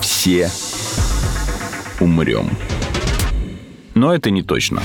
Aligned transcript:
Все 0.00 0.50
умрем. 2.00 2.50
Но 3.94 4.14
это 4.14 4.30
не 4.30 4.42
точно. 4.42 4.82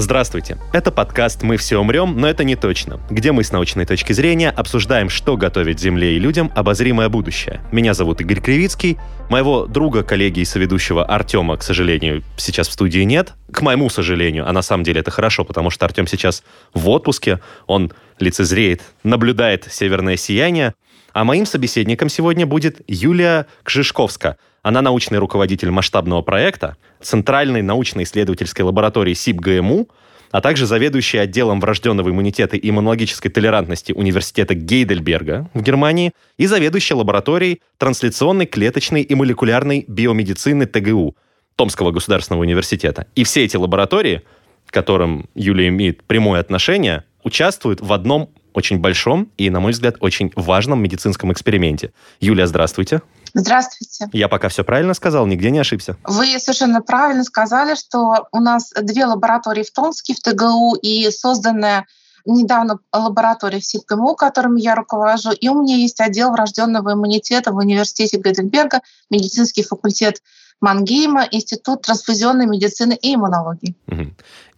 Здравствуйте. 0.00 0.58
Это 0.72 0.92
подкаст 0.92 1.42
«Мы 1.42 1.56
все 1.56 1.76
умрем, 1.76 2.20
но 2.20 2.28
это 2.28 2.44
не 2.44 2.54
точно», 2.54 3.00
где 3.10 3.32
мы 3.32 3.42
с 3.42 3.50
научной 3.50 3.84
точки 3.84 4.12
зрения 4.12 4.48
обсуждаем, 4.48 5.08
что 5.08 5.36
готовит 5.36 5.80
Земле 5.80 6.14
и 6.14 6.20
людям 6.20 6.52
обозримое 6.54 7.08
будущее. 7.08 7.60
Меня 7.72 7.94
зовут 7.94 8.20
Игорь 8.20 8.40
Кривицкий. 8.40 8.96
Моего 9.28 9.66
друга, 9.66 10.04
коллеги 10.04 10.38
и 10.38 10.44
соведущего 10.44 11.04
Артема, 11.04 11.56
к 11.56 11.64
сожалению, 11.64 12.22
сейчас 12.36 12.68
в 12.68 12.72
студии 12.74 13.00
нет. 13.00 13.32
К 13.52 13.60
моему 13.60 13.90
сожалению, 13.90 14.48
а 14.48 14.52
на 14.52 14.62
самом 14.62 14.84
деле 14.84 15.00
это 15.00 15.10
хорошо, 15.10 15.44
потому 15.44 15.68
что 15.68 15.84
Артем 15.84 16.06
сейчас 16.06 16.44
в 16.74 16.88
отпуске, 16.90 17.40
он 17.66 17.92
лицезреет, 18.20 18.82
наблюдает 19.02 19.66
северное 19.68 20.16
сияние. 20.16 20.74
А 21.12 21.24
моим 21.24 21.44
собеседником 21.44 22.08
сегодня 22.08 22.46
будет 22.46 22.82
Юлия 22.86 23.46
Кжишковска. 23.64 24.36
Она 24.62 24.82
научный 24.82 25.18
руководитель 25.18 25.70
масштабного 25.70 26.22
проекта 26.22 26.76
Центральной 27.00 27.62
научно-исследовательской 27.62 28.64
лаборатории 28.64 29.14
СИП-ГМУ, 29.14 29.88
а 30.30 30.40
также 30.40 30.66
заведующий 30.66 31.18
отделом 31.18 31.60
врожденного 31.60 32.10
иммунитета 32.10 32.56
и 32.56 32.68
иммунологической 32.68 33.30
толерантности 33.30 33.92
Университета 33.92 34.54
Гейдельберга 34.54 35.48
в 35.54 35.62
Германии 35.62 36.12
и 36.36 36.46
заведующий 36.46 36.94
лабораторией 36.94 37.62
трансляционной 37.78 38.46
клеточной 38.46 39.02
и 39.02 39.14
молекулярной 39.14 39.84
биомедицины 39.88 40.66
ТГУ 40.66 41.16
Томского 41.56 41.90
государственного 41.90 42.42
университета. 42.42 43.06
И 43.14 43.24
все 43.24 43.44
эти 43.44 43.56
лаборатории, 43.56 44.22
к 44.66 44.72
которым 44.72 45.28
Юлия 45.34 45.68
имеет 45.68 46.04
прямое 46.04 46.40
отношение, 46.40 47.04
участвуют 47.24 47.80
в 47.80 47.92
одном 47.92 48.30
очень 48.58 48.78
большом 48.78 49.30
и, 49.38 49.48
на 49.48 49.60
мой 49.60 49.72
взгляд, 49.72 49.94
очень 50.00 50.32
важном 50.36 50.82
медицинском 50.82 51.32
эксперименте. 51.32 51.92
Юлия, 52.20 52.46
здравствуйте. 52.46 53.00
Здравствуйте. 53.34 54.08
Я 54.12 54.28
пока 54.28 54.48
все 54.48 54.64
правильно 54.64 54.94
сказал, 54.94 55.26
нигде 55.26 55.50
не 55.50 55.60
ошибся. 55.60 55.96
Вы 56.04 56.38
совершенно 56.38 56.82
правильно 56.82 57.24
сказали, 57.24 57.74
что 57.74 58.26
у 58.32 58.40
нас 58.40 58.72
две 58.82 59.06
лаборатории 59.06 59.62
в 59.62 59.70
Томске, 59.70 60.14
в 60.14 60.20
ТГУ, 60.20 60.74
и 60.74 61.08
созданная 61.10 61.86
недавно 62.26 62.78
лаборатория 62.92 63.60
в 63.60 63.64
СИПГМУ, 63.64 64.14
которым 64.14 64.56
я 64.56 64.74
руковожу, 64.74 65.30
и 65.30 65.48
у 65.48 65.62
меня 65.62 65.76
есть 65.76 66.00
отдел 66.00 66.30
врожденного 66.32 66.92
иммунитета 66.92 67.52
в 67.52 67.56
университете 67.56 68.18
Гейдельберга, 68.18 68.80
медицинский 69.08 69.62
факультет 69.62 70.20
Мангейма, 70.60 71.26
Институт 71.30 71.82
трансфузионной 71.82 72.46
медицины 72.46 72.98
и 73.00 73.14
иммунологии. 73.14 73.74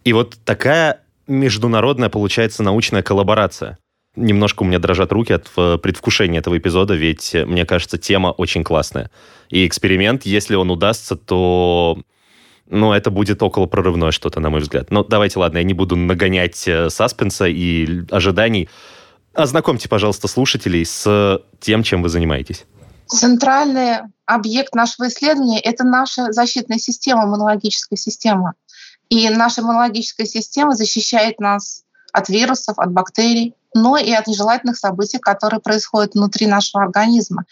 И 0.03 0.13
вот 0.13 0.37
такая 0.43 1.01
международная, 1.27 2.09
получается, 2.09 2.63
научная 2.63 3.03
коллаборация. 3.03 3.77
Немножко 4.15 4.63
у 4.63 4.65
меня 4.65 4.79
дрожат 4.79 5.11
руки 5.13 5.31
от 5.31 5.49
э, 5.55 5.77
предвкушения 5.77 6.39
этого 6.39 6.57
эпизода, 6.57 6.93
ведь, 6.95 7.33
э, 7.33 7.45
мне 7.45 7.65
кажется, 7.65 7.97
тема 7.97 8.29
очень 8.29 8.63
классная. 8.63 9.09
И 9.49 9.65
эксперимент, 9.65 10.25
если 10.25 10.55
он 10.55 10.69
удастся, 10.69 11.15
то 11.15 11.97
ну, 12.67 12.91
это 12.91 13.09
будет 13.09 13.41
около 13.41 13.67
прорывное 13.67 14.11
что-то, 14.11 14.41
на 14.41 14.49
мой 14.49 14.59
взгляд. 14.59 14.91
Но 14.91 15.05
давайте, 15.05 15.39
ладно, 15.39 15.59
я 15.59 15.63
не 15.63 15.73
буду 15.73 15.95
нагонять 15.95 16.67
э, 16.67 16.89
саспенса 16.89 17.45
и 17.45 18.03
ожиданий. 18.11 18.67
Ознакомьте, 19.33 19.87
пожалуйста, 19.87 20.27
слушателей 20.27 20.85
с 20.85 21.41
тем, 21.61 21.83
чем 21.83 22.03
вы 22.03 22.09
занимаетесь. 22.09 22.65
Центральный 23.07 23.99
объект 24.25 24.75
нашего 24.75 25.07
исследования— 25.07 25.59
это 25.63 25.85
наша 25.85 26.33
защитная 26.33 26.79
система, 26.79 27.23
иммунологическая 27.23 27.97
система. 27.97 28.55
И 29.09 29.29
наша 29.29 29.61
иммунологическая 29.61 30.25
система 30.25 30.73
защищает 30.75 31.39
нас 31.39 31.83
от 32.13 32.29
вирусов, 32.29 32.79
от 32.79 32.91
бактерий, 32.91 33.55
но 33.73 33.97
и 33.97 34.11
от 34.11 34.27
нежелательных 34.27 34.77
событий, 34.77 35.17
которые 35.17 35.59
происходят 35.59 36.13
внутри 36.13 36.47
нашего 36.47 36.83
организма. 36.83 37.45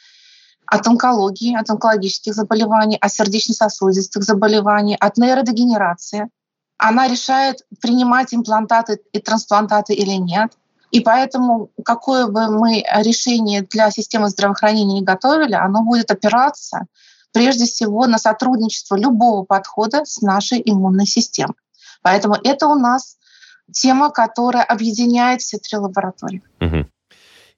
От 0.65 0.85
онкологии, 0.87 1.57
от 1.57 1.69
онкологических 1.69 2.33
заболеваний, 2.33 2.97
от 2.99 3.11
сердечно-сосудистых 3.11 4.23
заболеваний, 4.23 4.95
от 4.99 5.17
нейродегенерации. 5.17 6.29
Она 6.77 7.07
решает, 7.07 7.65
принимать 7.81 8.33
имплантаты 8.33 8.99
и 9.11 9.19
трансплантаты 9.19 9.93
или 9.93 10.13
нет. 10.13 10.51
И 10.91 11.01
поэтому 11.01 11.69
какое 11.83 12.27
бы 12.27 12.49
мы 12.49 12.83
решение 12.97 13.61
для 13.61 13.91
системы 13.91 14.29
здравоохранения 14.29 14.95
не 14.95 15.03
готовили, 15.03 15.53
оно 15.53 15.83
будет 15.83 16.11
опираться 16.11 16.85
прежде 17.31 17.65
всего 17.65 18.07
на 18.07 18.17
сотрудничество 18.17 18.95
любого 18.95 19.43
подхода 19.43 20.03
с 20.05 20.21
нашей 20.21 20.61
иммунной 20.63 21.05
системой. 21.05 21.55
Поэтому 22.01 22.35
это 22.43 22.67
у 22.67 22.75
нас 22.75 23.17
тема, 23.71 24.11
которая 24.11 24.63
объединяет 24.63 25.41
все 25.41 25.57
три 25.57 25.77
лаборатории. 25.77 26.41
Угу. 26.61 26.85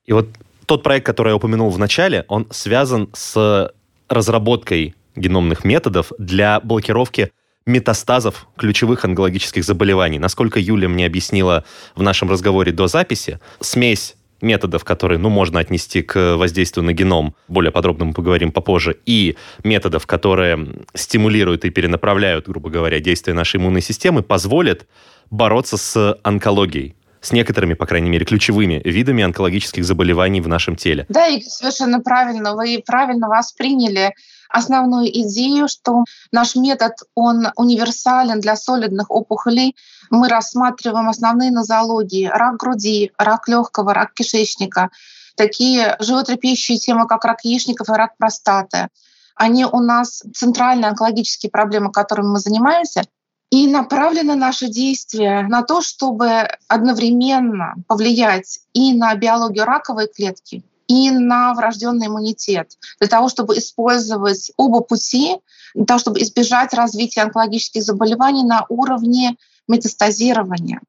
И 0.06 0.14
вот 0.14 0.30
тот 0.66 0.84
проект, 0.84 1.06
который 1.06 1.30
я 1.30 1.36
упомянул 1.36 1.70
в 1.70 1.80
начале, 1.80 2.26
он 2.28 2.48
связан 2.52 3.10
с 3.14 3.72
разработкой 4.08 4.96
геномных 5.16 5.64
методов 5.64 6.12
для 6.18 6.60
блокировки 6.60 7.32
метастазов 7.66 8.48
ключевых 8.58 9.06
онкологических 9.06 9.64
заболеваний. 9.64 10.20
Насколько 10.20 10.60
Юля 10.60 10.90
мне 10.90 11.06
объяснила 11.06 11.64
в 11.96 12.02
нашем 12.02 12.30
разговоре 12.30 12.72
до 12.72 12.88
записи, 12.88 13.40
смесь 13.60 14.16
методов, 14.42 14.84
которые, 14.84 15.20
ну, 15.20 15.30
можно 15.30 15.60
отнести 15.60 16.02
к 16.02 16.36
воздействию 16.36 16.84
на 16.84 16.94
геном, 16.94 17.36
более 17.48 17.72
подробно 17.72 18.06
мы 18.06 18.14
поговорим 18.14 18.52
попозже, 18.52 18.98
и 19.06 19.38
методов, 19.64 20.08
которые 20.08 20.86
стимулируют 20.96 21.64
и 21.66 21.70
перенаправляют, 21.70 22.48
грубо 22.48 22.70
говоря, 22.70 23.00
действие 23.00 23.36
нашей 23.36 23.58
иммунной 23.58 23.82
системы, 23.82 24.24
позволят 24.24 24.88
бороться 25.32 25.78
с 25.78 26.18
онкологией 26.24 26.96
с 27.22 27.32
некоторыми, 27.32 27.76
по 27.76 27.86
крайней 27.86 28.10
мере, 28.10 28.26
ключевыми 28.26 28.82
видами 28.84 29.24
онкологических 29.24 29.86
заболеваний 29.86 30.42
в 30.42 30.48
нашем 30.48 30.76
теле. 30.76 31.06
Да, 31.08 31.28
и 31.28 31.42
совершенно 31.42 32.00
правильно. 32.00 32.56
Вы 32.56 32.84
правильно 32.86 33.28
восприняли 33.28 34.16
основную 34.50 35.08
идею, 35.08 35.68
что 35.68 36.04
наш 36.32 36.56
метод, 36.56 36.94
он 37.16 37.48
универсален 37.56 38.40
для 38.40 38.56
солидных 38.56 39.12
опухолей. 39.12 39.76
Мы 40.10 40.30
рассматриваем 40.30 41.10
основные 41.10 41.52
нозологии, 41.52 42.26
рак 42.26 42.58
груди, 42.58 43.12
рак 43.18 43.48
легкого, 43.48 43.94
рак 43.94 44.14
кишечника, 44.14 44.90
такие 45.36 45.96
животрепещущие 46.00 46.80
темы, 46.80 47.08
как 47.08 47.24
рак 47.24 47.46
яичников 47.46 47.88
и 47.90 47.94
рак 47.94 48.18
простаты. 48.18 48.88
Они 49.36 49.64
у 49.66 49.80
нас 49.80 50.24
центральные 50.34 50.90
онкологические 50.90 51.52
проблемы, 51.52 51.92
которыми 51.92 52.30
мы 52.30 52.40
занимаемся. 52.40 53.04
И 53.52 53.68
направлены 53.68 54.36
наши 54.36 54.68
действия 54.68 55.46
на 55.50 55.62
то, 55.62 55.82
чтобы 55.82 56.48
одновременно 56.70 57.76
повлиять 57.88 58.60
и 58.74 58.94
на 58.94 59.14
биологию 59.16 59.66
раковой 59.66 60.08
клетки, 60.08 60.64
и 60.88 61.12
на 61.12 61.54
врожденный 61.54 62.08
иммунитет, 62.08 62.78
для 63.00 63.10
того, 63.10 63.28
чтобы 63.28 63.58
использовать 63.58 64.52
оба 64.56 64.80
пути, 64.80 65.38
для 65.76 65.86
того, 65.86 66.00
чтобы 66.00 66.22
избежать 66.22 66.74
развития 66.74 67.22
онкологических 67.22 67.84
заболеваний 67.84 68.44
на 68.44 68.66
уровне 68.70 69.36
метастазирования. 69.68 70.82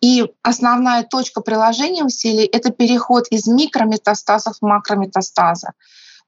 И 0.00 0.24
основная 0.42 1.04
точка 1.04 1.40
приложения 1.40 2.04
усилий— 2.04 2.44
это 2.52 2.70
переход 2.70 3.26
из 3.28 3.46
микрометастазов 3.46 4.56
в 4.60 4.66
макрометастазы, 4.66 5.68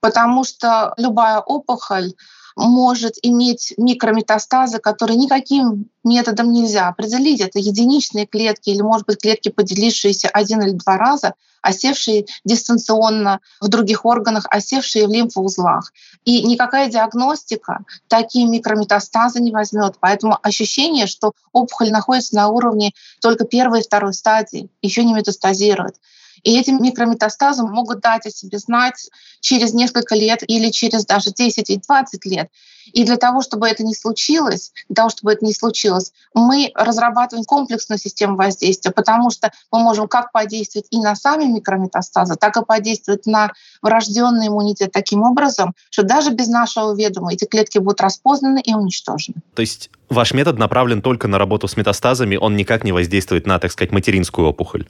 потому 0.00 0.44
что 0.44 0.94
любая 0.96 1.40
опухоль 1.40 2.12
может 2.56 3.14
иметь 3.22 3.74
микрометастазы, 3.76 4.78
которые 4.78 5.18
никаким 5.18 5.90
методом 6.02 6.50
нельзя 6.50 6.88
определить. 6.88 7.40
Это 7.40 7.58
единичные 7.58 8.26
клетки 8.26 8.70
или, 8.70 8.80
может 8.80 9.06
быть, 9.06 9.20
клетки, 9.20 9.50
поделившиеся 9.50 10.28
один 10.28 10.62
или 10.62 10.72
два 10.72 10.96
раза, 10.96 11.34
осевшие 11.60 12.26
дистанционно 12.44 13.40
в 13.60 13.68
других 13.68 14.04
органах, 14.04 14.46
осевшие 14.48 15.06
в 15.06 15.10
лимфоузлах. 15.10 15.92
И 16.24 16.42
никакая 16.44 16.88
диагностика 16.88 17.84
такие 18.08 18.46
микрометастазы 18.46 19.40
не 19.40 19.50
возьмет. 19.50 19.96
Поэтому 20.00 20.38
ощущение, 20.42 21.06
что 21.06 21.32
опухоль 21.52 21.90
находится 21.90 22.36
на 22.36 22.48
уровне 22.48 22.92
только 23.20 23.44
первой 23.44 23.80
и 23.80 23.84
второй 23.84 24.14
стадии, 24.14 24.70
еще 24.80 25.04
не 25.04 25.12
метастазирует. 25.12 25.96
И 26.42 26.58
эти 26.58 26.70
микрометастазы 26.70 27.62
могут 27.62 28.00
дать 28.00 28.26
о 28.26 28.30
себе 28.30 28.58
знать 28.58 29.08
через 29.40 29.72
несколько 29.74 30.14
лет 30.14 30.42
или 30.46 30.70
через 30.70 31.04
даже 31.06 31.30
10 31.30 31.70
и 31.70 31.76
20 31.76 32.24
лет. 32.26 32.50
И 32.92 33.04
для 33.04 33.16
того, 33.16 33.42
чтобы 33.42 33.68
это 33.68 33.82
не 33.82 33.94
случилось, 33.94 34.72
для 34.88 34.94
того, 34.94 35.10
чтобы 35.10 35.32
это 35.32 35.44
не 35.44 35.52
случилось, 35.52 36.12
мы 36.34 36.70
разрабатываем 36.74 37.44
комплексную 37.44 37.98
систему 37.98 38.36
воздействия, 38.36 38.90
потому 38.92 39.30
что 39.30 39.50
мы 39.72 39.80
можем 39.80 40.08
как 40.08 40.32
подействовать 40.32 40.86
и 40.90 40.98
на 40.98 41.16
сами 41.16 41.44
микрометастазы, 41.44 42.36
так 42.36 42.56
и 42.56 42.64
подействовать 42.64 43.26
на 43.26 43.52
врожденный 43.82 44.48
иммунитет 44.48 44.92
таким 44.92 45.22
образом, 45.22 45.74
что 45.90 46.02
даже 46.02 46.30
без 46.30 46.48
нашего 46.48 46.94
ведома 46.94 47.32
эти 47.32 47.44
клетки 47.44 47.78
будут 47.78 48.00
распознаны 48.00 48.60
и 48.60 48.74
уничтожены. 48.74 49.36
То 49.54 49.60
есть 49.60 49.90
ваш 50.08 50.32
метод 50.32 50.58
направлен 50.58 51.02
только 51.02 51.28
на 51.28 51.38
работу 51.38 51.68
с 51.68 51.76
метастазами, 51.76 52.36
он 52.36 52.56
никак 52.56 52.84
не 52.84 52.92
воздействует 52.92 53.46
на, 53.46 53.58
так 53.58 53.72
сказать, 53.72 53.92
материнскую 53.92 54.48
опухоль? 54.48 54.86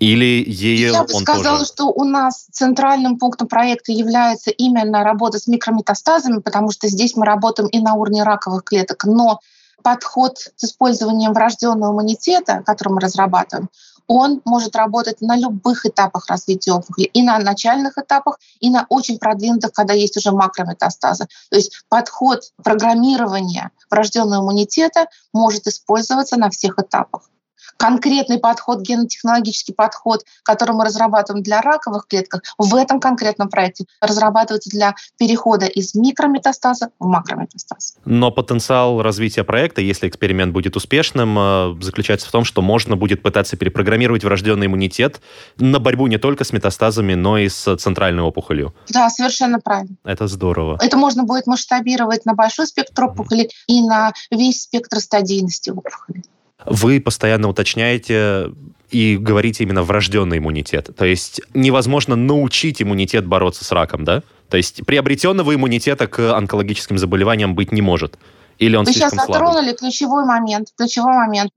Или 0.00 0.44
ее 0.46 0.90
Я 0.90 1.04
бы 1.04 1.08
сказала, 1.08 1.58
тоже... 1.58 1.70
что 1.70 1.86
у 1.86 2.04
нас 2.04 2.46
центральным 2.50 3.18
пунктом 3.18 3.48
проекта 3.48 3.92
является 3.92 4.50
именно 4.50 5.04
работа 5.04 5.38
с 5.38 5.46
микрометастазами, 5.46 6.40
потому 6.40 6.70
что 6.70 6.88
здесь 6.88 7.16
мы 7.16 7.24
работаем 7.24 7.68
и 7.68 7.78
на 7.78 7.94
уровне 7.94 8.22
раковых 8.22 8.64
клеток, 8.64 9.04
но 9.04 9.40
подход 9.82 10.38
с 10.56 10.64
использованием 10.64 11.32
врожденного 11.32 11.92
иммунитета, 11.92 12.62
который 12.66 12.94
мы 12.94 13.00
разрабатываем, 13.00 13.68
он 14.06 14.42
может 14.44 14.76
работать 14.76 15.20
на 15.20 15.36
любых 15.36 15.86
этапах 15.86 16.26
развития 16.28 16.72
опухоли, 16.72 17.06
и 17.06 17.22
на 17.22 17.38
начальных 17.38 17.96
этапах, 17.96 18.38
и 18.60 18.70
на 18.70 18.86
очень 18.88 19.18
продвинутых, 19.18 19.72
когда 19.72 19.94
есть 19.94 20.16
уже 20.16 20.32
макрометастазы. 20.32 21.26
То 21.50 21.56
есть 21.56 21.84
подход 21.88 22.52
программирования 22.62 23.70
врожденного 23.90 24.42
иммунитета 24.42 25.06
может 25.32 25.66
использоваться 25.66 26.36
на 26.36 26.50
всех 26.50 26.78
этапах 26.78 27.30
конкретный 27.76 28.38
подход, 28.38 28.80
генотехнологический 28.80 29.74
подход, 29.74 30.24
который 30.42 30.74
мы 30.74 30.84
разрабатываем 30.84 31.42
для 31.42 31.60
раковых 31.60 32.06
клеток, 32.08 32.42
в 32.58 32.74
этом 32.74 33.00
конкретном 33.00 33.48
проекте 33.48 33.86
разрабатывается 34.00 34.70
для 34.70 34.94
перехода 35.18 35.66
из 35.66 35.94
микрометастаза 35.94 36.90
в 36.98 37.06
макрометастаз. 37.06 37.96
Но 38.04 38.30
потенциал 38.30 39.02
развития 39.02 39.44
проекта, 39.44 39.80
если 39.80 40.08
эксперимент 40.08 40.52
будет 40.52 40.76
успешным, 40.76 41.36
э, 41.38 41.76
заключается 41.80 42.28
в 42.28 42.30
том, 42.30 42.44
что 42.44 42.62
можно 42.62 42.96
будет 42.96 43.22
пытаться 43.22 43.56
перепрограммировать 43.56 44.24
врожденный 44.24 44.66
иммунитет 44.66 45.20
на 45.58 45.78
борьбу 45.78 46.06
не 46.06 46.18
только 46.18 46.44
с 46.44 46.52
метастазами, 46.52 47.14
но 47.14 47.38
и 47.38 47.48
с 47.48 47.76
центральной 47.76 48.22
опухолью. 48.22 48.74
Да, 48.88 49.10
совершенно 49.10 49.60
правильно. 49.60 49.96
Это 50.04 50.26
здорово. 50.26 50.78
Это 50.80 50.96
можно 50.96 51.24
будет 51.24 51.46
масштабировать 51.46 52.26
на 52.26 52.34
большой 52.34 52.66
спектр 52.66 53.04
опухоли 53.04 53.50
и 53.66 53.82
на 53.82 54.12
весь 54.30 54.62
спектр 54.62 55.00
стадийности 55.00 55.70
опухоли. 55.70 56.22
Вы 56.64 57.00
постоянно 57.00 57.48
уточняете 57.48 58.52
и 58.90 59.16
говорите 59.16 59.64
именно 59.64 59.82
врожденный 59.82 60.38
иммунитет. 60.38 60.90
То 60.96 61.04
есть 61.04 61.40
невозможно 61.52 62.16
научить 62.16 62.80
иммунитет 62.80 63.26
бороться 63.26 63.64
с 63.64 63.72
раком, 63.72 64.04
да? 64.04 64.22
То 64.48 64.56
есть 64.56 64.86
приобретенного 64.86 65.54
иммунитета 65.54 66.06
к 66.06 66.32
онкологическим 66.36 66.98
заболеваниям 66.98 67.54
быть 67.54 67.72
не 67.72 67.82
может. 67.82 68.18
Или 68.58 68.76
он 68.76 68.84
Вы 68.84 68.92
сейчас 68.92 69.12
затронули 69.12 69.72
ключевой 69.72 70.24
момент, 70.24 70.68
ключевой 70.76 71.14
момент, 71.14 71.50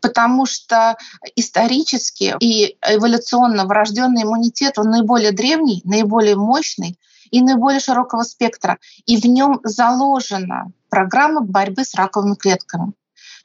потому 0.00 0.44
что 0.44 0.96
исторически 1.34 2.34
и 2.40 2.76
эволюционно 2.86 3.64
врожденный 3.64 4.24
иммунитет, 4.24 4.78
он 4.78 4.90
наиболее 4.90 5.32
древний, 5.32 5.80
наиболее 5.84 6.36
мощный 6.36 6.98
и 7.30 7.40
наиболее 7.40 7.80
широкого 7.80 8.22
спектра. 8.22 8.78
И 9.06 9.16
в 9.16 9.24
нем 9.24 9.60
заложена 9.64 10.72
программа 10.90 11.40
борьбы 11.40 11.84
с 11.84 11.94
раковыми 11.94 12.34
клетками 12.34 12.92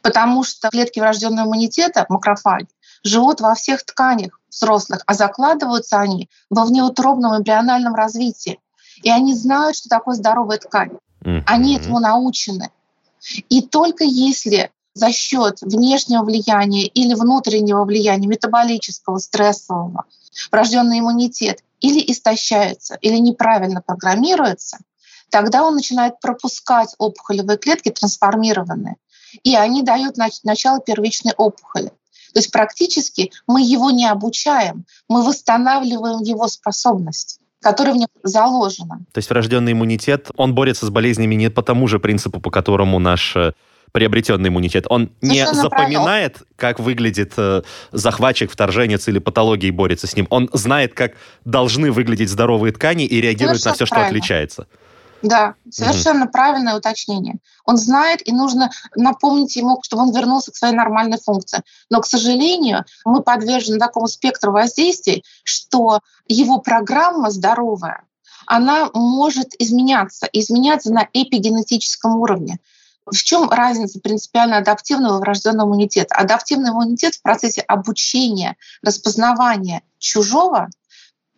потому 0.01 0.43
что 0.43 0.69
клетки 0.69 0.99
врожденного 0.99 1.47
иммунитета, 1.47 2.05
макрофаги, 2.09 2.67
живут 3.03 3.41
во 3.41 3.55
всех 3.55 3.83
тканях 3.83 4.39
взрослых, 4.49 5.03
а 5.05 5.13
закладываются 5.13 5.99
они 5.99 6.29
во 6.49 6.65
внеутробном 6.65 7.37
эмбриональном 7.37 7.95
развитии. 7.95 8.59
И 9.03 9.09
они 9.09 9.33
знают, 9.35 9.75
что 9.75 9.89
такое 9.89 10.15
здоровая 10.15 10.57
ткань. 10.57 10.91
Mm-hmm. 11.23 11.43
Они 11.45 11.77
этому 11.77 11.99
научены. 11.99 12.71
И 13.49 13.61
только 13.61 14.03
если 14.03 14.71
за 14.93 15.11
счет 15.11 15.61
внешнего 15.61 16.23
влияния 16.23 16.87
или 16.87 17.13
внутреннего 17.13 17.83
влияния, 17.83 18.27
метаболического, 18.27 19.19
стрессового, 19.19 20.05
врожденный 20.51 20.99
иммунитет 20.99 21.63
или 21.81 22.03
истощается, 22.11 22.95
или 23.01 23.17
неправильно 23.17 23.81
программируется, 23.85 24.79
тогда 25.29 25.63
он 25.63 25.75
начинает 25.75 26.19
пропускать 26.19 26.95
опухолевые 26.97 27.57
клетки 27.57 27.89
трансформированные 27.91 28.95
и 29.43 29.55
они 29.55 29.83
дают 29.83 30.15
начало 30.43 30.79
первичной 30.79 31.33
опухоли. 31.37 31.91
То 32.33 32.39
есть 32.39 32.51
практически 32.51 33.31
мы 33.47 33.61
его 33.61 33.89
не 33.89 34.05
обучаем, 34.05 34.85
мы 35.07 35.23
восстанавливаем 35.23 36.21
его 36.21 36.47
способность 36.47 37.39
которая 37.59 37.95
в 37.95 37.97
нем 37.97 38.07
заложена. 38.23 38.99
То 39.11 39.17
есть 39.17 39.29
врожденный 39.29 39.71
иммунитет, 39.73 40.29
он 40.35 40.53
борется 40.53 40.85
с 40.85 40.89
болезнями 40.89 41.35
не 41.35 41.49
по 41.49 41.63
тому 41.63 41.87
же 41.87 41.99
принципу, 41.99 42.39
по 42.39 42.51
которому 42.51 42.99
наш 42.99 43.35
э, 43.35 43.53
приобретенный 43.91 44.49
иммунитет. 44.49 44.85
Он 44.89 45.11
Совершенно 45.21 45.49
не 45.49 45.61
запоминает, 45.61 46.33
правильно. 46.33 46.55
как 46.55 46.79
выглядит 46.79 47.33
э, 47.37 47.63
захватчик, 47.91 48.51
вторженец 48.51 49.07
или 49.07 49.19
патология 49.19 49.69
и 49.69 49.71
борется 49.71 50.07
с 50.07 50.15
ним. 50.15 50.27
Он 50.29 50.49
знает, 50.53 50.93
как 50.93 51.13
должны 51.45 51.91
выглядеть 51.91 52.29
здоровые 52.29 52.71
ткани 52.71 53.05
и 53.05 53.19
реагирует 53.19 53.61
Совершенно 53.61 53.71
на 53.71 53.75
все, 53.75 53.85
что 53.85 53.95
правильно. 53.95 54.17
отличается. 54.17 54.67
Да, 55.21 55.55
совершенно 55.71 56.25
угу. 56.25 56.31
правильное 56.31 56.77
уточнение. 56.77 57.37
Он 57.65 57.77
знает, 57.77 58.27
и 58.27 58.31
нужно 58.31 58.69
напомнить 58.95 59.55
ему, 59.55 59.79
чтобы 59.81 60.03
он 60.03 60.11
вернулся 60.11 60.51
к 60.51 60.55
своей 60.55 60.75
нормальной 60.75 61.17
функции. 61.17 61.63
Но, 61.89 62.01
к 62.01 62.05
сожалению, 62.05 62.85
мы 63.03 63.23
подвержены 63.23 63.79
такому 63.79 64.07
спектру 64.07 64.51
воздействий, 64.51 65.23
что 65.43 66.01
его 66.27 66.59
программа 66.59 67.31
здоровая, 67.31 68.03
она 68.45 68.89
может 68.93 69.53
изменяться, 69.59 70.27
изменяться 70.31 70.93
на 70.93 71.07
эпигенетическом 71.11 72.15
уровне. 72.15 72.59
В 73.05 73.15
чем 73.15 73.49
разница 73.49 73.99
принципиально 73.99 74.57
адаптивного 74.57 75.17
и 75.17 75.21
врожденного 75.21 75.67
иммунитета? 75.67 76.15
Адаптивный 76.15 76.71
иммунитет 76.71 77.15
в 77.15 77.21
процессе 77.21 77.61
обучения, 77.61 78.57
распознавания 78.83 79.81
чужого 79.97 80.69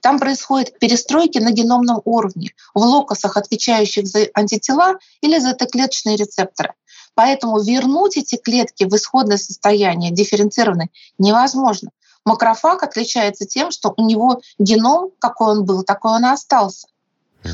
там 0.01 0.19
происходят 0.19 0.77
перестройки 0.79 1.39
на 1.39 1.51
геномном 1.51 2.01
уровне, 2.05 2.51
в 2.73 2.79
локусах, 2.79 3.37
отвечающих 3.37 4.07
за 4.07 4.27
антитела 4.33 4.97
или 5.21 5.39
за 5.39 5.53
Т-клеточные 5.53 6.15
рецепторы. 6.15 6.73
Поэтому 7.15 7.59
вернуть 7.61 8.17
эти 8.17 8.37
клетки 8.37 8.85
в 8.85 8.95
исходное 8.95 9.37
состояние 9.37 10.11
дифференцированное 10.11 10.89
невозможно. 11.17 11.89
Макрофаг 12.25 12.83
отличается 12.83 13.45
тем, 13.45 13.71
что 13.71 13.93
у 13.97 14.05
него 14.05 14.41
геном, 14.57 15.11
какой 15.19 15.51
он 15.51 15.65
был, 15.65 15.83
такой 15.83 16.11
он 16.13 16.25
и 16.25 16.29
остался. 16.29 16.87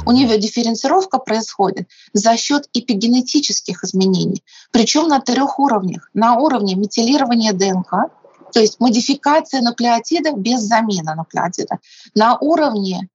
У 0.06 0.12
него 0.12 0.36
дифференцировка 0.36 1.20
происходит 1.20 1.88
за 2.14 2.36
счет 2.38 2.68
эпигенетических 2.74 3.84
изменений, 3.84 4.44
причем 4.72 5.08
на 5.08 5.20
трех 5.20 5.60
уровнях. 5.60 6.10
На 6.14 6.38
уровне 6.38 6.76
метилирования 6.76 7.54
ДНК, 7.54 8.12
то 8.56 8.62
есть 8.62 8.80
модификация 8.80 9.62
нуклеотида 9.62 10.32
без 10.32 10.62
замены 10.62 11.14
нуклеотида. 11.14 11.80
На 12.16 12.38
уровне 12.38 13.10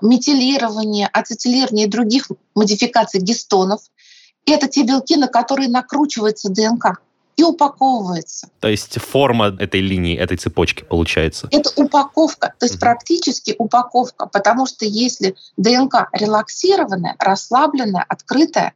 метилирования, 0.00 1.06
ацетилирования 1.12 1.84
и 1.84 1.90
других 1.90 2.30
модификаций 2.54 3.20
гистонов 3.20 3.82
это 4.46 4.68
те 4.68 4.84
белки, 4.84 5.16
на 5.16 5.28
которые 5.28 5.68
накручивается 5.68 6.48
ДНК 6.48 7.02
и 7.36 7.42
упаковывается. 7.42 8.48
То 8.60 8.68
есть 8.68 8.98
форма 8.98 9.54
этой 9.58 9.82
линии, 9.82 10.16
этой 10.16 10.38
цепочки 10.38 10.82
получается? 10.82 11.48
Это 11.50 11.70
упаковка, 11.76 12.54
то 12.58 12.64
есть 12.64 12.76
угу. 12.76 12.80
практически 12.80 13.54
упаковка, 13.58 14.24
потому 14.24 14.64
что 14.64 14.86
если 14.86 15.36
ДНК 15.58 16.08
релаксированная, 16.12 17.16
расслабленная, 17.18 18.06
открытая, 18.08 18.72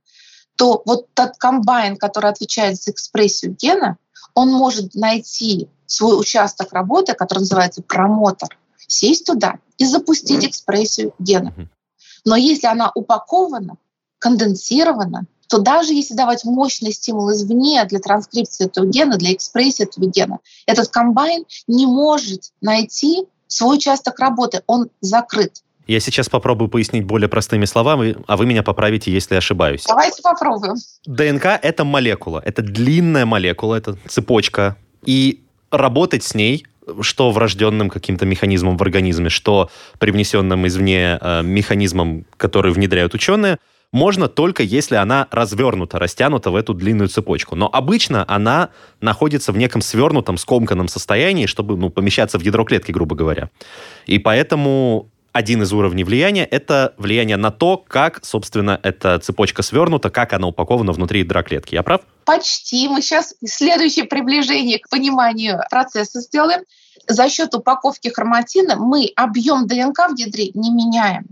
то 0.56 0.82
вот 0.84 1.06
тот 1.14 1.38
комбайн, 1.38 1.96
который 1.96 2.31
отвечает 2.31 2.76
за 2.76 2.90
экспрессию 2.90 3.56
гена, 3.58 3.96
он 4.34 4.50
может 4.50 4.94
найти 4.94 5.70
свой 5.91 6.19
участок 6.19 6.73
работы, 6.73 7.15
который 7.15 7.41
называется 7.41 7.82
промотор, 7.82 8.56
сесть 8.87 9.27
туда 9.27 9.56
и 9.77 9.85
запустить 9.85 10.44
экспрессию 10.44 11.13
гена. 11.19 11.53
Но 12.25 12.37
если 12.37 12.67
она 12.67 12.93
упакована, 12.94 13.77
конденсирована, 14.19 15.25
то 15.49 15.59
даже 15.59 15.93
если 15.93 16.15
давать 16.15 16.44
мощный 16.44 16.93
стимул 16.93 17.32
извне 17.32 17.85
для 17.87 17.99
транскрипции 17.99 18.67
этого 18.67 18.87
гена, 18.87 19.17
для 19.17 19.32
экспрессии 19.32 19.82
этого 19.82 20.06
гена, 20.06 20.39
этот 20.67 20.89
комбайн 20.89 21.44
не 21.67 21.87
может 21.87 22.53
найти 22.61 23.25
свой 23.49 23.77
участок 23.77 24.19
работы, 24.20 24.63
он 24.67 24.91
закрыт. 25.01 25.63
Я 25.89 25.99
сейчас 25.99 26.29
попробую 26.29 26.69
пояснить 26.69 27.05
более 27.05 27.29
простыми 27.29 27.65
словами, 27.65 28.17
а 28.29 28.37
вы 28.37 28.47
меня 28.47 28.63
поправите, 28.63 29.11
если 29.11 29.35
ошибаюсь. 29.35 29.82
Давайте 29.89 30.23
попробуем. 30.23 30.77
ДНК— 31.05 31.47
это 31.63 31.85
молекула, 31.85 32.41
это 32.44 32.63
длинная 32.63 33.27
молекула, 33.27 33.75
это 33.75 33.99
цепочка. 34.06 34.77
И 35.05 35.43
работать 35.70 36.24
с 36.24 36.34
ней 36.34 36.65
что 37.03 37.31
врожденным 37.31 37.89
каким-то 37.89 38.27
механизмом 38.27 38.77
в 38.77 38.82
организме, 38.82 39.29
что 39.29 39.70
привнесенным 39.98 40.67
извне 40.67 41.19
э, 41.20 41.43
механизмом, 41.43 42.24
который 42.36 42.72
внедряют 42.72 43.15
ученые, 43.15 43.58
можно 43.93 44.29
только 44.29 44.62
если 44.62 44.94
она 44.94 45.27
развернута, 45.31 45.98
растянута 45.98 46.50
в 46.50 46.56
эту 46.56 46.74
длинную 46.74 47.08
цепочку. 47.08 47.56
Но 47.56 47.69
обычно 47.72 48.24
она 48.29 48.70
находится 49.00 49.53
в 49.53 49.56
неком 49.56 49.81
свернутом, 49.81 50.36
скомканном 50.36 50.86
состоянии, 50.86 51.46
чтобы 51.46 51.77
ну, 51.77 51.91
помещаться 51.91 52.39
в 52.39 52.43
ядро 52.43 52.65
клетки, 52.65 52.93
грубо 52.93 53.17
говоря. 53.17 53.50
И 54.06 54.19
поэтому 54.19 55.09
один 55.32 55.63
из 55.63 55.72
уровней 55.72 56.05
влияния— 56.05 56.44
это 56.51 56.94
влияние 56.96 57.37
на 57.37 57.51
то, 57.51 57.77
как, 57.77 58.25
собственно, 58.25 58.79
эта 58.82 59.19
цепочка 59.19 59.63
свернута, 59.63 60.10
как 60.10 60.32
она 60.32 60.49
упакована 60.49 60.93
внутри 60.93 61.20
ядра 61.20 61.43
клетки. 61.43 61.75
Я 61.75 61.82
прав? 61.82 62.03
Почти. 62.25 62.89
Мы 62.89 63.03
сейчас 63.03 63.34
следующее 63.44 64.05
приближение 64.06 64.79
к 64.79 64.89
пониманию 64.89 65.60
процесса 65.70 66.20
сделаем. 66.20 66.63
За 67.06 67.29
счет 67.29 67.55
упаковки 67.55 68.08
хроматина 68.08 68.77
мы 68.77 69.10
объем 69.17 69.67
ДНК 69.67 70.10
в 70.10 70.19
ядре 70.19 70.51
не 70.55 70.70
меняем. 70.70 71.27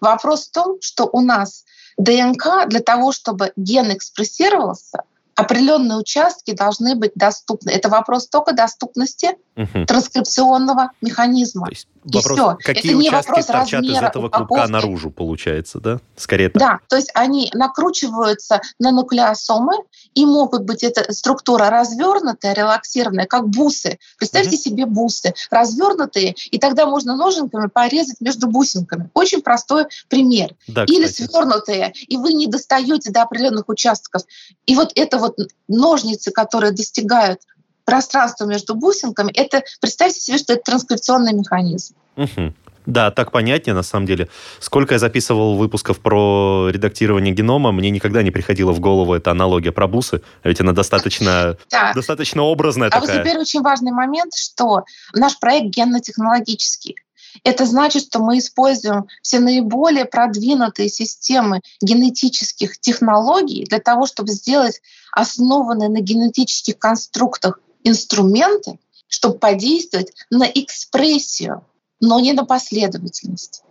Вопрос 0.00 0.48
в 0.48 0.52
том, 0.52 0.76
что 0.80 1.08
у 1.12 1.20
нас 1.20 1.64
ДНК 1.96 2.68
для 2.68 2.80
того, 2.80 3.12
чтобы 3.12 3.52
ген 3.56 3.92
экспрессировался, 3.92 5.02
определенные 5.34 5.98
участки 5.98 6.52
должны 6.52 6.94
быть 6.94 7.12
доступны. 7.14 7.70
Это 7.70 7.88
вопрос 7.88 8.28
только 8.28 8.52
доступности 8.52 9.36
угу. 9.58 9.86
транскрипционного 9.86 10.92
механизма. 11.00 11.66
То 11.66 11.72
есть 11.72 11.88
вопрос, 12.04 12.38
все. 12.38 12.56
Какие 12.64 12.92
это 12.92 12.98
не 12.98 13.08
участки 13.08 13.28
вопрос 13.30 13.46
торчат 13.46 13.82
из 13.82 13.96
этого 13.96 14.28
клубка 14.28 14.68
наружу, 14.68 15.10
получается, 15.10 15.80
да? 15.80 15.98
Скорее 16.16 16.48
так. 16.48 16.60
Да, 16.60 16.78
то 16.88 16.96
есть 16.96 17.10
они 17.14 17.50
накручиваются 17.52 18.60
на 18.78 18.92
нуклеосомы, 18.92 19.74
и 20.14 20.24
могут 20.24 20.62
быть 20.62 20.82
эта 20.82 21.12
структура 21.12 21.70
развернутая, 21.70 22.54
релаксированная, 22.54 23.26
как 23.26 23.48
бусы. 23.48 23.98
Представьте 24.18 24.56
угу. 24.56 24.62
себе 24.62 24.86
бусы, 24.86 25.34
развернутые, 25.50 26.34
и 26.50 26.58
тогда 26.58 26.86
можно 26.86 27.16
ноженками 27.16 27.68
порезать 27.68 28.20
между 28.20 28.46
бусинками. 28.48 29.10
Очень 29.14 29.42
простой 29.42 29.86
пример. 30.08 30.54
Да, 30.68 30.84
Или 30.84 31.06
свернутые, 31.06 31.92
и 32.06 32.16
вы 32.16 32.32
не 32.32 32.46
достаете 32.46 33.10
до 33.10 33.22
определенных 33.22 33.68
участков. 33.68 34.22
И 34.66 34.74
вот 34.74 34.92
это 34.94 35.18
вот 35.18 35.36
ножницы, 35.66 36.30
которые 36.30 36.72
достигают 36.72 37.40
пространства 37.88 38.44
между 38.44 38.74
бусинками, 38.74 39.32
это 39.32 39.62
представьте 39.80 40.20
себе, 40.20 40.36
что 40.36 40.52
это 40.52 40.62
транскрипционный 40.62 41.32
механизм. 41.32 41.94
Угу. 42.16 42.52
Да, 42.84 43.10
так 43.10 43.32
понятнее, 43.32 43.74
на 43.74 43.82
самом 43.82 44.04
деле. 44.04 44.28
Сколько 44.60 44.94
я 44.94 44.98
записывал 44.98 45.56
выпусков 45.56 45.98
про 46.00 46.68
редактирование 46.70 47.32
генома, 47.32 47.72
мне 47.72 47.88
никогда 47.88 48.22
не 48.22 48.30
приходила 48.30 48.72
в 48.72 48.80
голову 48.80 49.14
эта 49.14 49.30
аналогия 49.30 49.72
про 49.72 49.88
бусы, 49.88 50.20
ведь 50.44 50.60
она 50.60 50.72
достаточно, 50.72 51.56
да. 51.70 51.92
достаточно 51.94 52.42
образная 52.42 52.88
а 52.88 52.90
такая. 52.90 53.08
А 53.08 53.12
вот 53.14 53.22
теперь 53.22 53.40
очень 53.40 53.62
важный 53.62 53.92
момент, 53.92 54.34
что 54.34 54.84
наш 55.14 55.38
проект 55.38 55.68
генно-технологический. 55.74 56.96
Это 57.42 57.64
значит, 57.64 58.02
что 58.02 58.18
мы 58.18 58.36
используем 58.38 59.06
все 59.22 59.38
наиболее 59.38 60.04
продвинутые 60.04 60.90
системы 60.90 61.62
генетических 61.80 62.78
технологий 62.80 63.64
для 63.64 63.78
того, 63.78 64.06
чтобы 64.06 64.32
сделать 64.32 64.82
основанные 65.12 65.88
на 65.88 66.00
генетических 66.00 66.78
конструктах 66.78 67.60
инструменты, 67.84 68.78
чтобы 69.08 69.38
подействовать 69.38 70.12
на 70.30 70.44
экспрессию 70.44 71.64
но 72.00 72.20
не 72.20 72.32
на 72.32 72.44
последовательность, 72.44 73.62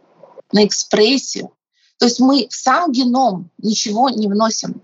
на 0.52 0.66
экспрессию. 0.66 1.52
То 1.98 2.06
есть 2.06 2.20
мы 2.20 2.48
в 2.50 2.54
сам 2.54 2.92
геном 2.92 3.50
ничего 3.58 4.10
не 4.10 4.28
вносим, 4.28 4.82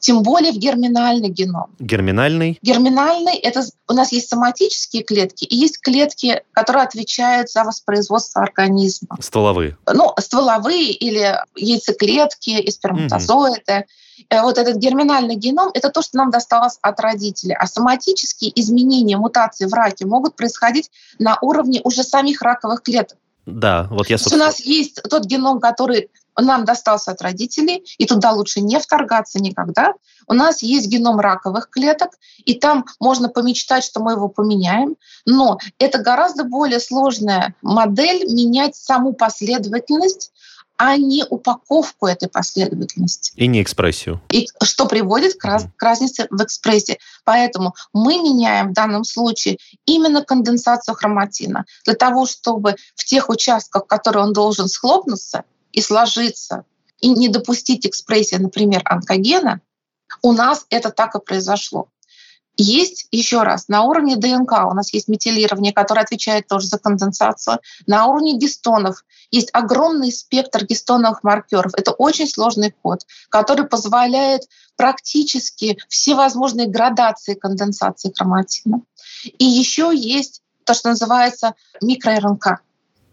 тем 0.00 0.22
более 0.22 0.52
в 0.52 0.56
герминальный 0.56 1.28
геном. 1.28 1.74
Герминальный? 1.78 2.58
Герминальный— 2.62 3.36
это 3.42 3.64
у 3.88 3.92
нас 3.92 4.12
есть 4.12 4.28
соматические 4.28 5.02
клетки 5.02 5.44
и 5.44 5.56
есть 5.56 5.80
клетки, 5.80 6.42
которые 6.52 6.84
отвечают 6.84 7.50
за 7.50 7.64
воспроизводство 7.64 8.42
организма. 8.42 9.16
Стволовые? 9.20 9.76
Ну, 9.92 10.12
стволовые 10.18 10.90
или 10.90 11.38
яйцеклетки 11.56 12.50
и 12.50 12.70
сперматозоиды. 12.70 13.86
Угу. 14.30 14.42
Вот 14.42 14.58
этот 14.58 14.76
герминальный 14.76 15.34
геном— 15.34 15.70
это 15.74 15.90
то, 15.90 16.00
что 16.00 16.16
нам 16.16 16.30
досталось 16.30 16.78
от 16.80 17.00
родителей. 17.00 17.54
А 17.58 17.66
соматические 17.66 18.52
изменения, 18.60 19.16
мутации 19.16 19.66
в 19.66 19.74
раке 19.74 20.06
могут 20.06 20.36
происходить 20.36 20.90
на 21.18 21.38
уровне 21.40 21.80
уже 21.84 22.02
самих 22.04 22.42
раковых 22.42 22.82
клеток. 22.82 23.18
Да, 23.46 23.88
вот 23.90 24.08
я, 24.08 24.16
собственно... 24.16 24.44
У 24.44 24.46
нас 24.46 24.60
есть 24.60 25.02
тот 25.02 25.24
геном, 25.26 25.60
который 25.60 26.10
нам 26.40 26.64
достался 26.64 27.12
от 27.12 27.22
родителей, 27.22 27.84
и 27.98 28.06
туда 28.06 28.32
лучше 28.32 28.60
не 28.60 28.78
вторгаться 28.78 29.40
никогда. 29.40 29.94
У 30.26 30.34
нас 30.34 30.62
есть 30.62 30.88
геном 30.88 31.20
раковых 31.20 31.70
клеток, 31.70 32.10
и 32.44 32.54
там 32.54 32.84
можно 32.98 33.28
помечтать, 33.28 33.84
что 33.84 34.00
мы 34.00 34.12
его 34.12 34.28
поменяем, 34.28 34.96
но 35.26 35.58
это 35.78 35.98
гораздо 35.98 36.44
более 36.44 36.80
сложная 36.80 37.54
модель 37.62 38.24
менять 38.32 38.76
саму 38.76 39.12
последовательность 39.12 40.32
а 40.76 40.96
не 40.96 41.24
упаковку 41.28 42.06
этой 42.06 42.28
последовательности. 42.28 43.32
И 43.36 43.46
не 43.46 43.62
экспрессию. 43.62 44.20
И 44.30 44.48
что 44.62 44.86
приводит 44.86 45.34
к, 45.34 45.44
раз, 45.44 45.66
к 45.76 45.82
разнице 45.82 46.26
в 46.30 46.42
экспрессии. 46.42 46.98
Поэтому 47.24 47.74
мы 47.92 48.18
меняем 48.18 48.70
в 48.70 48.72
данном 48.72 49.04
случае 49.04 49.58
именно 49.86 50.22
конденсацию 50.22 50.94
хроматина 50.94 51.64
для 51.84 51.94
того, 51.94 52.26
чтобы 52.26 52.74
в 52.96 53.04
тех 53.04 53.28
участках, 53.28 53.84
в 53.84 53.86
которые 53.86 54.24
он 54.24 54.32
должен 54.32 54.68
схлопнуться 54.68 55.44
и 55.74 55.80
сложиться, 55.80 56.64
и 57.00 57.08
не 57.08 57.28
допустить 57.28 57.86
экспрессии, 57.86 58.36
например, 58.36 58.82
онкогена, 58.84 59.60
у 60.22 60.32
нас 60.32 60.66
это 60.70 60.90
так 60.90 61.14
и 61.16 61.20
произошло. 61.20 61.88
Есть, 62.56 63.08
еще 63.10 63.42
раз, 63.42 63.66
на 63.66 63.82
уровне 63.82 64.14
ДНК 64.14 64.52
у 64.70 64.74
нас 64.74 64.92
есть 64.94 65.08
метилирование, 65.08 65.72
которое 65.72 66.02
отвечает 66.02 66.46
тоже 66.46 66.68
за 66.68 66.78
конденсацию. 66.78 67.58
На 67.86 68.06
уровне 68.06 68.38
гистонов 68.38 69.04
есть 69.32 69.50
огромный 69.52 70.12
спектр 70.12 70.64
гистоновых 70.64 71.24
маркеров. 71.24 71.72
Это 71.76 71.90
очень 71.90 72.28
сложный 72.28 72.70
код, 72.70 73.00
который 73.28 73.66
позволяет 73.66 74.42
практически 74.76 75.78
все 75.88 76.14
возможные 76.14 76.68
градации 76.68 77.34
конденсации 77.34 78.12
хроматина. 78.16 78.82
И 79.24 79.44
еще 79.44 79.90
есть 79.92 80.40
то, 80.64 80.74
что 80.74 80.90
называется 80.90 81.54
микро-РНК. 81.82 82.60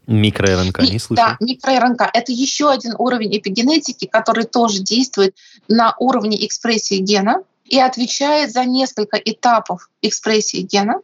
Микро-РНК, 0.07 0.79
не 0.81 0.99
слышал. 0.99 1.15
Да, 1.15 1.37
микро-РНК. 1.39 2.09
Это 2.13 2.31
еще 2.31 2.71
один 2.71 2.95
уровень 2.97 3.37
эпигенетики, 3.37 4.05
который 4.05 4.45
тоже 4.45 4.79
действует 4.79 5.35
на 5.67 5.95
уровне 5.99 6.45
экспрессии 6.45 6.97
гена 6.97 7.43
и 7.65 7.79
отвечает 7.79 8.51
за 8.51 8.65
несколько 8.65 9.17
этапов 9.17 9.89
экспрессии 10.01 10.61
гена. 10.61 10.95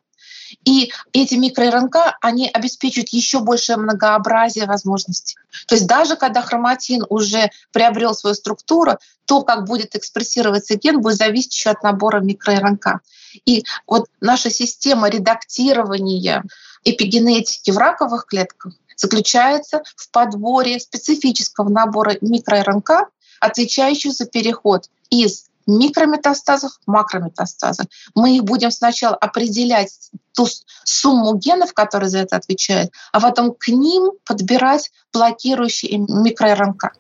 И 0.66 0.92
эти 1.14 1.36
микро-РНК, 1.36 2.16
они 2.22 2.50
обеспечивают 2.50 3.10
еще 3.10 3.40
большее 3.40 3.78
многообразие 3.78 4.66
возможностей. 4.66 5.38
То 5.68 5.76
есть 5.76 5.88
даже 5.88 6.16
когда 6.16 6.42
хроматин 6.42 7.04
уже 7.10 7.52
приобрел 7.72 8.14
свою 8.14 8.34
структуру, 8.34 8.98
то, 9.26 9.44
как 9.44 9.66
будет 9.66 9.96
экспрессироваться 9.96 10.76
ген, 10.76 11.02
будет 11.02 11.18
зависеть 11.18 11.54
еще 11.54 11.70
от 11.70 11.84
набора 11.84 12.22
микро-РНК. 12.22 13.00
И 13.46 13.64
вот 13.86 14.08
наша 14.22 14.50
система 14.50 15.10
редактирования 15.10 16.44
эпигенетики 16.84 17.72
в 17.72 17.78
раковых 17.78 18.26
клетках 18.26 18.74
заключается 18.98 19.84
в 19.96 20.12
подборе 20.12 20.80
специфического 20.80 21.70
набора 21.70 22.18
микро-РНК, 22.20 23.08
отвечающих 23.40 24.12
за 24.12 24.26
переход 24.26 24.90
из 25.10 25.46
микрометастазов, 25.68 26.80
макрометастазов. 26.86 27.86
Мы 28.16 28.38
их 28.38 28.44
будем 28.44 28.72
сначала 28.72 29.16
определять 29.16 30.12
ту 30.34 30.48
сумму 30.84 31.36
генов, 31.36 31.74
которые 31.74 32.10
за 32.10 32.20
это 32.20 32.38
отвечают, 32.38 32.92
а 33.12 33.20
потом 33.20 33.54
к 33.54 33.68
ним 33.68 34.12
подбирать 34.26 34.92
блокирующие 35.14 35.98
микро-РНК. 35.98 36.92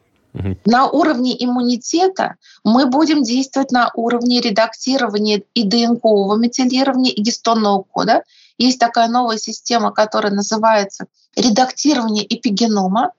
На 0.65 0.87
уровне 0.87 1.35
иммунитета 1.43 2.35
мы 2.63 2.85
будем 2.85 3.23
действовать 3.23 3.71
на 3.71 3.89
уровне 3.95 4.39
редактирования 4.39 5.41
и 5.55 5.63
ДНКового 5.63 6.35
метилирования, 6.35 7.11
и 7.11 7.21
гистонного 7.21 7.83
кода. 7.83 8.23
Есть 8.57 8.79
такая 8.79 9.07
новая 9.07 9.37
система, 9.37 9.91
которая 9.91 10.33
называется 10.33 11.05
редактирование 11.35 12.25
эпигенома, 12.25 13.11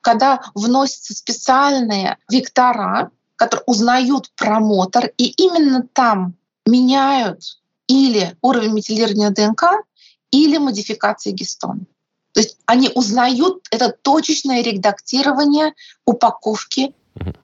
когда 0.00 0.42
вносятся 0.54 1.14
специальные 1.14 2.18
вектора, 2.30 3.10
которые 3.36 3.64
узнают 3.66 4.30
промотор, 4.36 5.06
и 5.16 5.28
именно 5.30 5.82
там 5.92 6.34
меняют 6.66 7.58
или 7.86 8.36
уровень 8.42 8.72
метилирования 8.72 9.30
ДНК, 9.30 9.64
или 10.30 10.58
модификации 10.58 11.30
гистона. 11.30 11.80
То 12.32 12.40
есть 12.40 12.56
они 12.66 12.90
узнают 12.94 13.66
это 13.70 13.90
точечное 13.90 14.62
редактирование 14.62 15.74
упаковки 16.06 16.94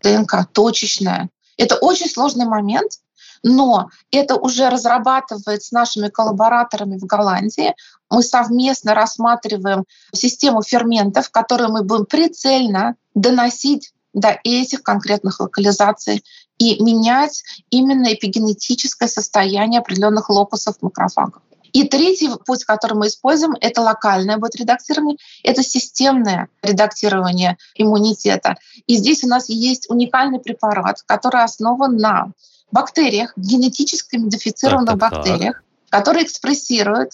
ДНК, 0.02 0.46
точечное. 0.52 1.28
Это 1.58 1.76
очень 1.76 2.08
сложный 2.08 2.46
момент, 2.46 3.00
но 3.42 3.90
это 4.10 4.36
уже 4.36 4.68
разрабатывается 4.68 5.68
с 5.68 5.72
нашими 5.72 6.08
коллабораторами 6.08 6.96
в 6.98 7.04
Голландии. 7.04 7.74
Мы 8.10 8.22
совместно 8.22 8.94
рассматриваем 8.94 9.84
систему 10.12 10.62
ферментов, 10.62 11.30
которые 11.30 11.68
мы 11.68 11.82
будем 11.82 12.06
прицельно 12.06 12.96
доносить 13.14 13.92
до 14.14 14.38
этих 14.44 14.82
конкретных 14.82 15.40
локализаций 15.40 16.24
и 16.58 16.82
менять 16.82 17.42
именно 17.70 18.12
эпигенетическое 18.12 19.08
состояние 19.08 19.80
определенных 19.80 20.28
локусов 20.28 20.76
макрофагов. 20.80 21.42
И 21.72 21.84
третий 21.84 22.30
путь, 22.46 22.64
который 22.64 22.94
мы 22.94 23.08
используем, 23.08 23.54
это 23.60 23.82
локальное 23.82 24.38
будет 24.38 24.56
редактирование, 24.56 25.18
это 25.42 25.62
системное 25.62 26.48
редактирование 26.62 27.58
иммунитета. 27.74 28.56
И 28.86 28.96
здесь 28.96 29.22
у 29.22 29.28
нас 29.28 29.48
есть 29.48 29.90
уникальный 29.90 30.40
препарат, 30.40 31.02
который 31.06 31.42
основан 31.42 31.96
на 31.96 32.32
бактериях, 32.70 33.32
генетически 33.36 34.16
модифицированных 34.16 34.98
так, 34.98 35.00
так, 35.00 35.12
бактериях, 35.12 35.62
так. 35.90 36.00
которые 36.00 36.24
экспрессируют 36.24 37.12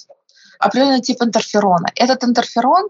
определенный 0.58 1.00
тип 1.00 1.22
интерферона. 1.22 1.88
Этот 1.94 2.24
интерферон 2.24 2.88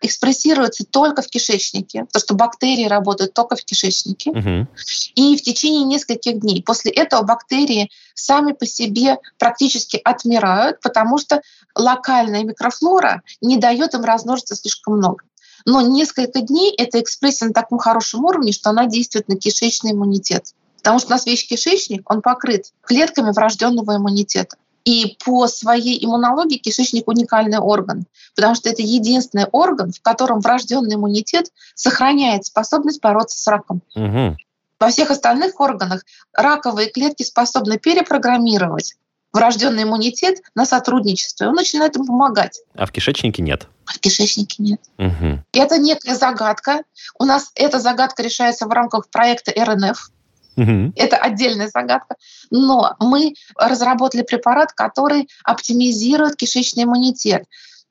экспрессируется 0.00 0.84
только 0.84 1.22
в 1.22 1.28
кишечнике, 1.28 2.04
потому 2.04 2.20
что 2.20 2.34
бактерии 2.34 2.86
работают 2.86 3.32
только 3.32 3.56
в 3.56 3.64
кишечнике. 3.64 4.30
Угу. 4.30 4.66
И 5.14 5.36
в 5.36 5.42
течение 5.42 5.84
нескольких 5.84 6.40
дней 6.40 6.62
после 6.62 6.90
этого 6.92 7.22
бактерии 7.22 7.90
сами 8.14 8.52
по 8.52 8.66
себе 8.66 9.18
практически 9.38 10.00
отмирают, 10.04 10.80
потому 10.80 11.18
что 11.18 11.40
локальная 11.74 12.44
микрофлора 12.44 13.22
не 13.40 13.56
дает 13.56 13.94
им 13.94 14.04
размножиться 14.04 14.56
слишком 14.56 14.98
много. 14.98 15.24
Но 15.64 15.80
несколько 15.80 16.40
дней 16.42 16.74
эта 16.76 17.00
экспрессия 17.00 17.48
на 17.48 17.54
таком 17.54 17.78
хорошем 17.78 18.24
уровне, 18.24 18.52
что 18.52 18.70
она 18.70 18.86
действует 18.86 19.28
на 19.28 19.36
кишечный 19.36 19.92
иммунитет. 19.92 20.52
Потому 20.84 20.98
что 20.98 21.08
у 21.08 21.10
нас 21.12 21.24
весь 21.24 21.46
кишечник, 21.46 22.08
он 22.10 22.20
покрыт 22.20 22.66
клетками 22.82 23.30
врожденного 23.32 23.96
иммунитета. 23.96 24.58
И 24.84 25.16
по 25.24 25.46
своей 25.46 26.04
иммунологии 26.04 26.58
кишечник 26.58 27.08
уникальный 27.08 27.56
орган, 27.56 28.04
потому 28.36 28.54
что 28.54 28.68
это 28.68 28.82
единственный 28.82 29.46
орган, 29.46 29.92
в 29.92 30.02
котором 30.02 30.40
врожденный 30.40 30.96
иммунитет 30.96 31.46
сохраняет 31.74 32.44
способность 32.44 33.00
бороться 33.00 33.38
с 33.38 33.46
раком. 33.46 33.80
Угу. 33.96 34.36
Во 34.78 34.88
всех 34.90 35.10
остальных 35.10 35.58
органах 35.58 36.04
раковые 36.34 36.90
клетки 36.90 37.22
способны 37.22 37.78
перепрограммировать 37.78 38.96
врожденный 39.32 39.84
иммунитет 39.84 40.42
на 40.54 40.66
сотрудничество. 40.66 41.44
И 41.44 41.48
он 41.48 41.54
начинает 41.54 41.96
им 41.96 42.04
помогать. 42.04 42.60
А 42.74 42.84
в 42.84 42.92
кишечнике 42.92 43.40
нет? 43.40 43.68
В 43.86 43.98
кишечнике 43.98 44.62
нет. 44.62 44.80
Угу. 44.98 45.44
Это 45.54 45.78
некая 45.78 46.14
загадка. 46.14 46.82
У 47.18 47.24
нас 47.24 47.50
эта 47.54 47.80
загадка 47.80 48.22
решается 48.22 48.66
в 48.66 48.70
рамках 48.70 49.08
проекта 49.08 49.50
РНФ. 49.50 50.10
Угу. 50.56 50.92
Это 50.96 51.16
отдельная 51.16 51.68
загадка. 51.68 52.16
Но 52.50 52.94
мы 53.00 53.34
разработали 53.56 54.22
препарат, 54.22 54.72
который 54.72 55.28
оптимизирует 55.44 56.36
кишечный 56.36 56.84
иммунитет. 56.84 57.44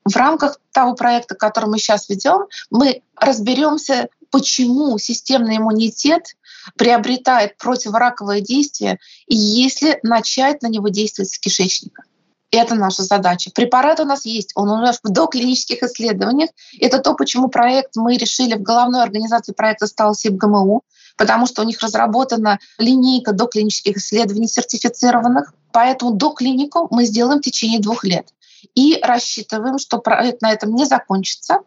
В 0.04 0.16
рамках 0.16 0.58
того 0.72 0.94
проекта, 0.94 1.34
который 1.34 1.70
мы 1.70 1.78
сейчас 1.78 2.08
ведем, 2.08 2.46
мы 2.70 3.02
разберемся, 3.16 4.08
почему 4.30 4.98
системный 4.98 5.56
иммунитет 5.56 6.36
приобретает 6.76 7.56
противораковое 7.56 8.40
действие, 8.40 8.98
если 9.26 9.98
начать 10.02 10.62
на 10.62 10.66
него 10.66 10.88
действовать 10.88 11.30
с 11.30 11.38
кишечника. 11.38 12.02
Это 12.50 12.76
наша 12.76 13.02
задача. 13.02 13.50
Препарат 13.52 13.98
у 13.98 14.04
нас 14.04 14.24
есть, 14.24 14.52
он 14.54 14.70
уже 14.70 14.92
в 15.02 15.10
доклинических 15.10 15.82
исследованиях. 15.82 16.50
Это 16.80 16.98
то, 16.98 17.14
почему 17.14 17.48
проект 17.48 17.96
мы 17.96 18.16
решили 18.16 18.54
в 18.54 18.62
головной 18.62 19.02
организации 19.02 19.52
проекта 19.52 19.88
стал 19.88 20.14
СИБ-ГМУ, 20.14 20.82
потому 21.16 21.46
что 21.46 21.62
у 21.62 21.64
них 21.64 21.80
разработана 21.80 22.58
линейка 22.78 23.32
доклинических 23.32 23.96
исследований 23.96 24.48
сертифицированных. 24.48 25.52
Поэтому 25.72 26.12
доклинику 26.12 26.88
мы 26.90 27.04
сделаем 27.04 27.40
в 27.40 27.44
течение 27.44 27.80
двух 27.80 28.04
лет. 28.04 28.28
И 28.74 28.98
рассчитываем, 29.02 29.78
что 29.78 29.98
проект 29.98 30.40
на 30.42 30.52
этом 30.52 30.74
не 30.74 30.86
закончится, 30.86 31.60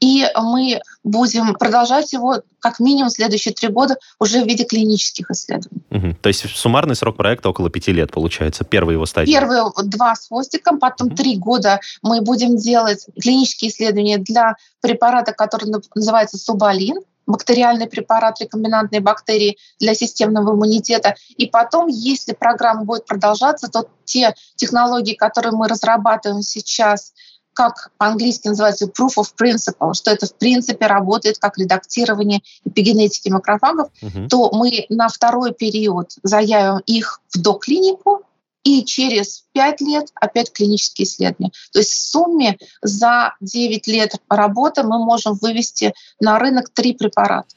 и 0.00 0.26
мы 0.36 0.80
будем 1.02 1.54
продолжать 1.54 2.12
его 2.12 2.42
как 2.58 2.80
минимум 2.80 3.10
следующие 3.10 3.52
три 3.52 3.68
года 3.68 3.96
уже 4.18 4.42
в 4.42 4.46
виде 4.46 4.64
клинических 4.64 5.30
исследований. 5.30 5.82
Угу. 5.90 6.16
То 6.22 6.28
есть 6.28 6.48
суммарный 6.56 6.96
срок 6.96 7.16
проекта 7.16 7.50
около 7.50 7.70
пяти 7.70 7.92
лет, 7.92 8.10
получается, 8.10 8.64
первые 8.64 8.94
его 8.94 9.06
стадии? 9.06 9.30
Первые 9.30 9.64
два 9.84 10.14
с 10.14 10.28
хвостиком, 10.28 10.78
потом 10.78 11.08
угу. 11.08 11.16
три 11.16 11.36
года 11.36 11.80
мы 12.02 12.22
будем 12.22 12.56
делать 12.56 13.06
клинические 13.20 13.70
исследования 13.70 14.18
для 14.18 14.56
препарата, 14.80 15.32
который 15.32 15.70
называется 15.94 16.38
субалин, 16.38 16.96
бактериальный 17.26 17.86
препарат 17.86 18.40
рекомбинантной 18.40 19.00
бактерии 19.00 19.58
для 19.80 19.94
системного 19.94 20.54
иммунитета. 20.54 21.14
И 21.36 21.46
потом, 21.46 21.88
если 21.88 22.32
программа 22.32 22.84
будет 22.84 23.06
продолжаться, 23.06 23.68
то 23.68 23.86
те 24.04 24.34
технологии, 24.56 25.14
которые 25.14 25.52
мы 25.52 25.68
разрабатываем 25.68 26.42
сейчас 26.42 27.12
как 27.54 27.92
по-английски 27.98 28.48
называется 28.48 28.86
proof 28.86 29.14
of 29.16 29.28
principle, 29.40 29.94
что 29.94 30.10
это 30.10 30.26
в 30.26 30.34
принципе 30.34 30.86
работает 30.86 31.38
как 31.38 31.56
редактирование 31.56 32.40
эпигенетики 32.64 33.28
макрофагов, 33.28 33.90
угу. 34.02 34.28
то 34.28 34.50
мы 34.52 34.86
на 34.88 35.08
второй 35.08 35.54
период 35.54 36.10
заявим 36.22 36.80
их 36.86 37.20
в 37.32 37.40
доклинику, 37.40 38.23
и 38.64 38.84
через 38.84 39.44
5 39.52 39.80
лет 39.82 40.06
опять 40.14 40.52
клинические 40.52 41.04
исследования. 41.04 41.52
То 41.72 41.78
есть 41.78 41.92
в 41.92 42.10
сумме 42.10 42.58
за 42.82 43.34
9 43.40 43.86
лет 43.86 44.14
работы 44.28 44.82
мы 44.82 44.98
можем 44.98 45.34
вывести 45.34 45.94
на 46.18 46.38
рынок 46.38 46.70
три 46.70 46.94
препарата. 46.94 47.54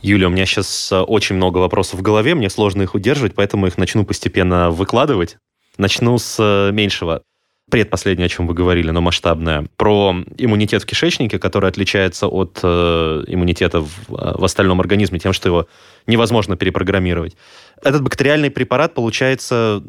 Юля, 0.00 0.28
у 0.28 0.30
меня 0.30 0.46
сейчас 0.46 0.92
э, 0.92 1.00
очень 1.00 1.34
много 1.34 1.58
вопросов 1.58 1.98
в 1.98 2.02
голове, 2.02 2.34
мне 2.36 2.48
сложно 2.48 2.82
их 2.82 2.94
удерживать, 2.94 3.34
поэтому 3.34 3.66
их 3.66 3.76
начну 3.76 4.06
постепенно 4.06 4.70
выкладывать. 4.70 5.36
Начну 5.76 6.16
с 6.18 6.36
э, 6.38 6.72
меньшего. 6.72 7.22
Предпоследнее, 7.70 8.26
о 8.26 8.28
чем 8.28 8.46
вы 8.46 8.54
говорили, 8.54 8.90
но 8.90 9.00
масштабное. 9.02 9.66
Про 9.76 10.16
иммунитет 10.38 10.82
в 10.82 10.86
кишечнике, 10.86 11.38
который 11.38 11.68
отличается 11.68 12.26
от 12.26 12.60
э, 12.62 13.24
иммунитета 13.26 13.80
в, 13.80 13.90
э, 14.08 14.38
в 14.38 14.44
остальном 14.44 14.80
организме 14.80 15.18
тем, 15.18 15.34
что 15.34 15.48
его 15.48 15.68
невозможно 16.06 16.56
перепрограммировать. 16.56 17.36
Этот 17.82 18.02
бактериальный 18.02 18.50
препарат, 18.50 18.94
получается, 18.94 19.82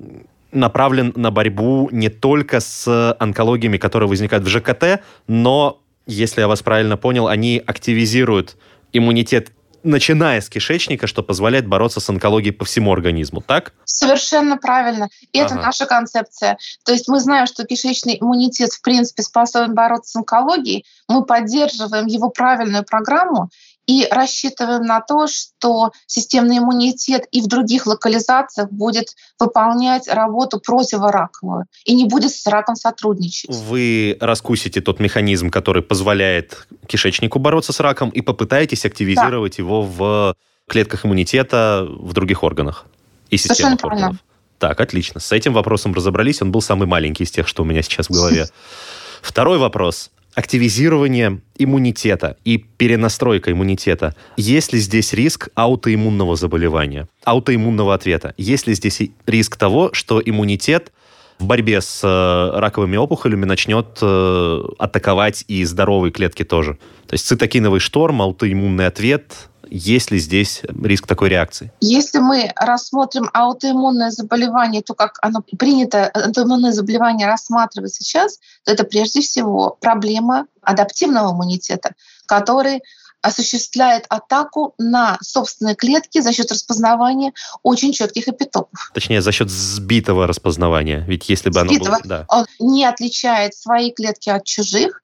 направлен 0.51 1.13
на 1.15 1.32
борьбу 1.32 1.88
не 1.91 2.10
только 2.10 2.60
с 2.60 3.15
онкологиями, 3.17 3.77
которые 3.77 4.10
возникают 4.10 4.45
в 4.45 4.49
ЖКТ, 4.49 5.01
но, 5.27 5.82
если 6.06 6.41
я 6.41 6.47
вас 6.49 6.62
правильно 6.62 6.97
понял, 6.97 7.27
они 7.27 7.62
активизируют 7.65 8.58
иммунитет 8.91 9.51
начиная 9.83 10.41
с 10.41 10.49
кишечника, 10.49 11.07
что 11.07 11.23
позволяет 11.23 11.67
бороться 11.67 11.99
с 11.99 12.09
онкологией 12.09 12.53
по 12.53 12.65
всему 12.65 12.91
организму, 12.91 13.41
так? 13.41 13.73
Совершенно 13.85 14.57
правильно. 14.57 15.09
И 15.33 15.39
ага. 15.39 15.45
это 15.47 15.55
наша 15.55 15.85
концепция. 15.85 16.57
То 16.85 16.91
есть 16.91 17.07
мы 17.07 17.19
знаем, 17.19 17.47
что 17.47 17.65
кишечный 17.65 18.17
иммунитет 18.19 18.71
в 18.71 18.81
принципе 18.81 19.23
способен 19.23 19.73
бороться 19.73 20.11
с 20.11 20.15
онкологией. 20.15 20.85
Мы 21.07 21.25
поддерживаем 21.25 22.05
его 22.05 22.29
правильную 22.29 22.83
программу 22.83 23.49
и 23.89 24.08
рассчитываем 24.12 24.84
на 24.84 25.02
то, 25.02 25.25
что 25.25 25.91
системный 26.06 26.60
иммунитет 26.60 27.25
и 27.32 27.41
в 27.41 27.47
других 27.47 27.88
локализациях 27.88 28.69
будет 28.69 29.15
выполнять 29.39 30.08
работу 30.08 30.60
противораковую 30.60 31.65
и 31.86 31.95
не 31.95 32.06
будет 32.06 32.32
с 32.32 32.45
раком 32.45 32.75
сотрудничать. 32.75 33.49
Вы 33.49 34.15
раскусите 34.21 34.82
тот 34.82 34.99
механизм, 34.99 35.49
который 35.49 35.82
позволяет 35.82 36.67
кишечнику 36.86 37.39
бороться 37.39 37.73
с 37.73 37.80
раком, 37.80 38.12
и 38.12 38.21
попытаетесь 38.21 38.86
активизировать 38.86 39.58
да. 39.58 39.63
его 39.63 39.82
в 39.82 40.36
клетках 40.67 41.08
иммунитета 41.08 41.88
в 41.89 42.13
других 42.13 42.43
органах 42.43 42.86
и 43.32 43.38
системах 43.38 43.84
органов. 43.84 44.17
Так, 44.60 44.80
отлично. 44.82 45.19
С 45.19 45.32
этим 45.32 45.54
вопросом 45.54 45.95
разобрались. 45.95 46.43
Он 46.43 46.52
был 46.52 46.62
самый 46.62 46.88
маленький 46.88 47.23
из 47.23 47.32
тех, 47.32 47.47
что 47.47 47.63
у 47.63 47.65
меня 47.65 47.82
сейчас 47.82 48.06
в 48.08 48.12
голове. 48.12 48.49
Второй 49.23 49.58
вопрос 49.58 50.12
активизирование 50.35 51.41
иммунитета 51.57 52.37
и 52.45 52.57
перенастройка 52.57 53.51
иммунитета. 53.51 54.15
Есть 54.37 54.73
ли 54.73 54.79
здесь 54.79 55.13
риск 55.13 55.49
аутоиммунного 55.55 56.35
заболевания, 56.35 57.07
аутоиммунного 57.23 57.93
ответа? 57.93 58.33
Есть 58.37 58.67
ли 58.67 58.73
здесь 58.73 59.01
риск 59.25 59.57
того, 59.57 59.89
что 59.93 60.21
иммунитет 60.23 60.91
в 61.39 61.45
борьбе 61.45 61.81
с 61.81 62.01
э, 62.03 62.59
раковыми 62.59 62.97
опухолями 62.97 63.45
начнет 63.45 63.97
э, 64.01 64.63
атаковать 64.77 65.45
и 65.47 65.63
здоровые 65.65 66.11
клетки 66.11 66.43
тоже? 66.43 66.77
То 67.07 67.13
есть 67.13 67.25
цитокиновый 67.25 67.79
шторм, 67.79 68.21
аутоиммунный 68.21 68.87
ответ, 68.87 69.48
есть 69.69 70.12
ли 70.12 70.19
здесь 70.19 70.62
риск 70.63 71.08
такой 71.08 71.29
реакции? 71.29 71.71
Если 71.82 72.19
мы 72.19 72.51
рассмотрим 72.55 73.29
аутоиммунное 73.34 74.12
заболевание, 74.12 74.82
то 74.82 74.93
как 74.93 75.17
оно 75.21 75.41
принято 75.58 76.08
аутоиммунное 76.08 76.71
заболевание 76.71 77.27
рассматривать 77.27 77.93
сейчас, 77.93 78.39
то 78.65 78.71
это 78.71 78.84
прежде 78.84 79.21
всего 79.21 79.77
проблема 79.79 80.47
адаптивного 80.62 81.34
иммунитета, 81.34 81.93
который 82.25 82.82
осуществляет 83.21 84.05
атаку 84.10 84.73
на 84.77 85.17
собственные 85.21 85.75
клетки 85.75 86.21
за 86.21 86.32
счет 86.32 86.51
распознавания 86.51 87.34
очень 87.63 87.91
четких 87.91 88.27
эпитопов. 88.27 88.91
Точнее, 88.93 89.21
за 89.21 89.32
счет 89.32 89.49
сбитого 89.49 90.25
распознавания. 90.25 91.03
Ведь 91.08 91.27
если 91.29 91.49
бы 91.49 91.60
сбитого, 91.60 91.95
оно 91.95 91.99
было... 91.99 91.99
Да. 92.05 92.25
Он 92.29 92.45
не 92.60 92.86
отличает 92.86 93.55
свои 93.55 93.91
клетки 93.91 94.29
от 94.29 94.45
чужих, 94.45 95.01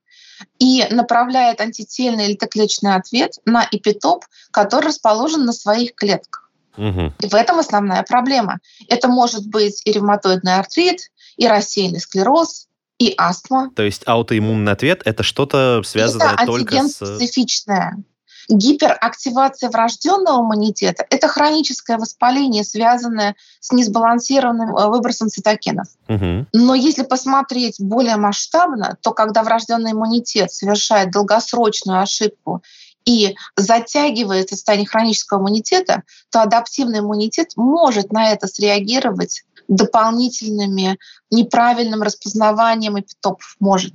и 0.59 0.85
направляет 0.89 1.61
антительный 1.61 2.27
или 2.27 2.35
Т-клеточный 2.35 2.95
ответ 2.95 3.39
на 3.45 3.67
эпитоп, 3.71 4.25
который 4.51 4.87
расположен 4.87 5.45
на 5.45 5.53
своих 5.53 5.95
клетках. 5.95 6.51
Угу. 6.77 7.13
И 7.19 7.27
в 7.27 7.33
этом 7.33 7.59
основная 7.59 8.03
проблема. 8.03 8.59
Это 8.89 9.07
может 9.07 9.47
быть 9.47 9.81
и 9.85 9.91
ревматоидный 9.91 10.55
артрит, 10.55 11.11
и 11.37 11.47
рассеянный 11.47 11.99
склероз, 11.99 12.67
и 12.97 13.13
астма. 13.17 13.71
То 13.75 13.83
есть 13.83 14.03
аутоиммунный 14.05 14.71
ответ— 14.71 15.01
это 15.05 15.23
что-то 15.23 15.81
связанное 15.83 16.33
это 16.33 16.45
только 16.45 16.87
с... 16.87 16.95
специфичное. 16.95 17.97
Гиперактивация 18.49 19.69
врожденного 19.69 20.41
иммунитета— 20.41 21.05
это 21.09 21.27
хроническое 21.27 21.97
воспаление, 21.97 22.63
связанное 22.63 23.35
с 23.59 23.71
несбалансированным 23.71 24.75
э, 24.75 24.87
выбросом 24.87 25.29
цитокинов. 25.29 25.87
Угу. 26.07 26.47
Но 26.53 26.75
если 26.75 27.03
посмотреть 27.03 27.79
более 27.79 28.17
масштабно, 28.17 28.97
то 29.01 29.11
когда 29.11 29.43
врожденный 29.43 29.91
иммунитет 29.91 30.51
совершает 30.51 31.11
долгосрочную 31.11 32.01
ошибку 32.01 32.61
и 33.05 33.35
затягивает 33.55 34.49
состояние 34.49 34.87
хронического 34.87 35.39
иммунитета, 35.39 36.03
то 36.31 36.41
адаптивный 36.41 36.99
иммунитет 36.99 37.51
может 37.55 38.11
на 38.11 38.31
это 38.31 38.47
среагировать 38.47 39.43
дополнительными 39.67 40.97
неправильным 41.31 42.03
распознаванием 42.03 42.99
эпитопов 42.99 43.55
может. 43.59 43.93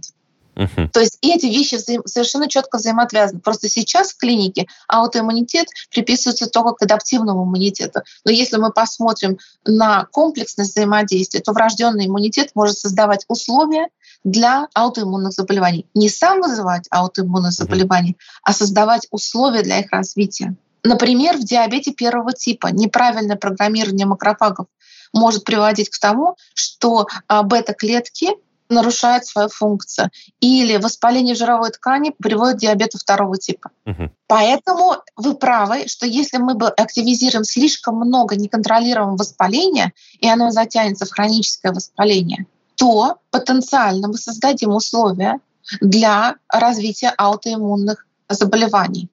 Uh-huh. 0.61 0.89
То 0.91 1.01
есть 1.01 1.17
эти 1.23 1.47
вещи 1.47 1.77
взаим, 1.77 2.03
совершенно 2.05 2.47
четко 2.47 2.77
взаимоотвязаны. 2.77 3.41
Просто 3.41 3.69
сейчас 3.69 4.13
в 4.13 4.19
клинике 4.19 4.67
аутоиммунитет 4.89 5.69
приписывается 5.91 6.47
только 6.47 6.75
к 6.75 6.83
адаптивному 6.83 7.45
иммунитету. 7.45 8.01
Но 8.27 8.31
если 8.31 8.59
мы 8.59 8.71
посмотрим 8.71 9.39
на 9.65 10.05
комплексность 10.13 10.73
взаимодействия, 10.73 11.41
то 11.41 11.53
врожденный 11.53 12.07
иммунитет 12.07 12.51
может 12.55 12.79
создавать 12.79 13.25
условия 13.29 13.89
для 14.23 14.69
аутоиммунных 14.75 15.33
заболеваний. 15.33 15.87
Не 15.95 16.11
сам 16.11 16.43
вызывать 16.43 16.87
аутоиммунные 16.91 17.53
заболевания, 17.53 18.17
а 18.43 18.53
создавать 18.53 19.07
условия 19.11 19.63
для 19.63 19.79
их 19.81 19.91
развития. 19.91 20.57
Например, 20.83 21.37
в 21.37 21.45
диабете 21.45 21.93
первого 21.93 22.33
типа 22.33 22.69
неправильное 22.69 23.37
программирование 23.37 24.07
макрофагов 24.07 24.67
может 25.13 25.45
приводить 25.45 25.89
к 25.89 25.99
тому, 25.99 26.37
что 26.55 27.07
а, 27.27 27.43
бета-клетки 27.43 28.29
нарушают 28.71 29.27
свою 29.27 29.49
функцию. 29.49 30.11
Или 30.41 30.77
воспаление 30.77 31.35
жировой 31.35 31.71
ткани 31.71 32.15
приводит 32.19 32.57
к 32.57 32.61
диабету 32.61 32.99
второго 32.99 33.37
типа. 33.37 33.71
Угу. 33.87 34.11
Поэтому 34.27 34.97
вы 35.17 35.35
правы, 35.35 35.89
что 35.89 36.07
если 36.07 36.39
мы 36.39 36.55
бы 36.55 36.69
активизируем 36.69 37.45
слишком 37.45 37.97
много 37.97 38.37
неконтролируемого 38.37 39.17
воспаления, 39.17 39.93
и 40.19 40.29
оно 40.29 40.51
затянется 40.51 41.05
в 41.05 41.11
хроническое 41.11 41.73
воспаление, 41.73 42.47
то 42.77 43.17
потенциально 43.31 44.09
мы 44.09 44.17
создадим 44.17 44.71
условия 44.71 45.41
для 45.81 46.37
развития 46.49 47.13
аутоиммунных 47.17 48.07
заболеваний. 48.29 49.11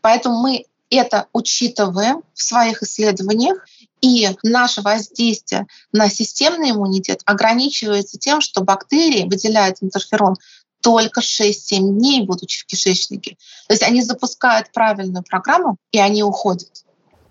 Поэтому 0.00 0.40
мы 0.40 0.66
это 0.90 1.26
учитываем 1.32 2.22
в 2.32 2.42
своих 2.42 2.82
исследованиях, 2.82 3.66
и 4.00 4.28
наше 4.42 4.82
воздействие 4.82 5.66
на 5.92 6.08
системный 6.08 6.70
иммунитет 6.70 7.20
ограничивается 7.24 8.18
тем, 8.18 8.40
что 8.40 8.62
бактерии 8.62 9.24
выделяют 9.24 9.78
интерферон 9.80 10.36
только 10.80 11.20
6-7 11.20 11.78
дней, 11.80 12.24
будучи 12.24 12.62
в 12.62 12.66
кишечнике. 12.66 13.36
То 13.66 13.74
есть 13.74 13.82
они 13.82 14.02
запускают 14.02 14.70
правильную 14.72 15.24
программу, 15.24 15.76
и 15.90 15.98
они 15.98 16.22
уходят. 16.22 16.84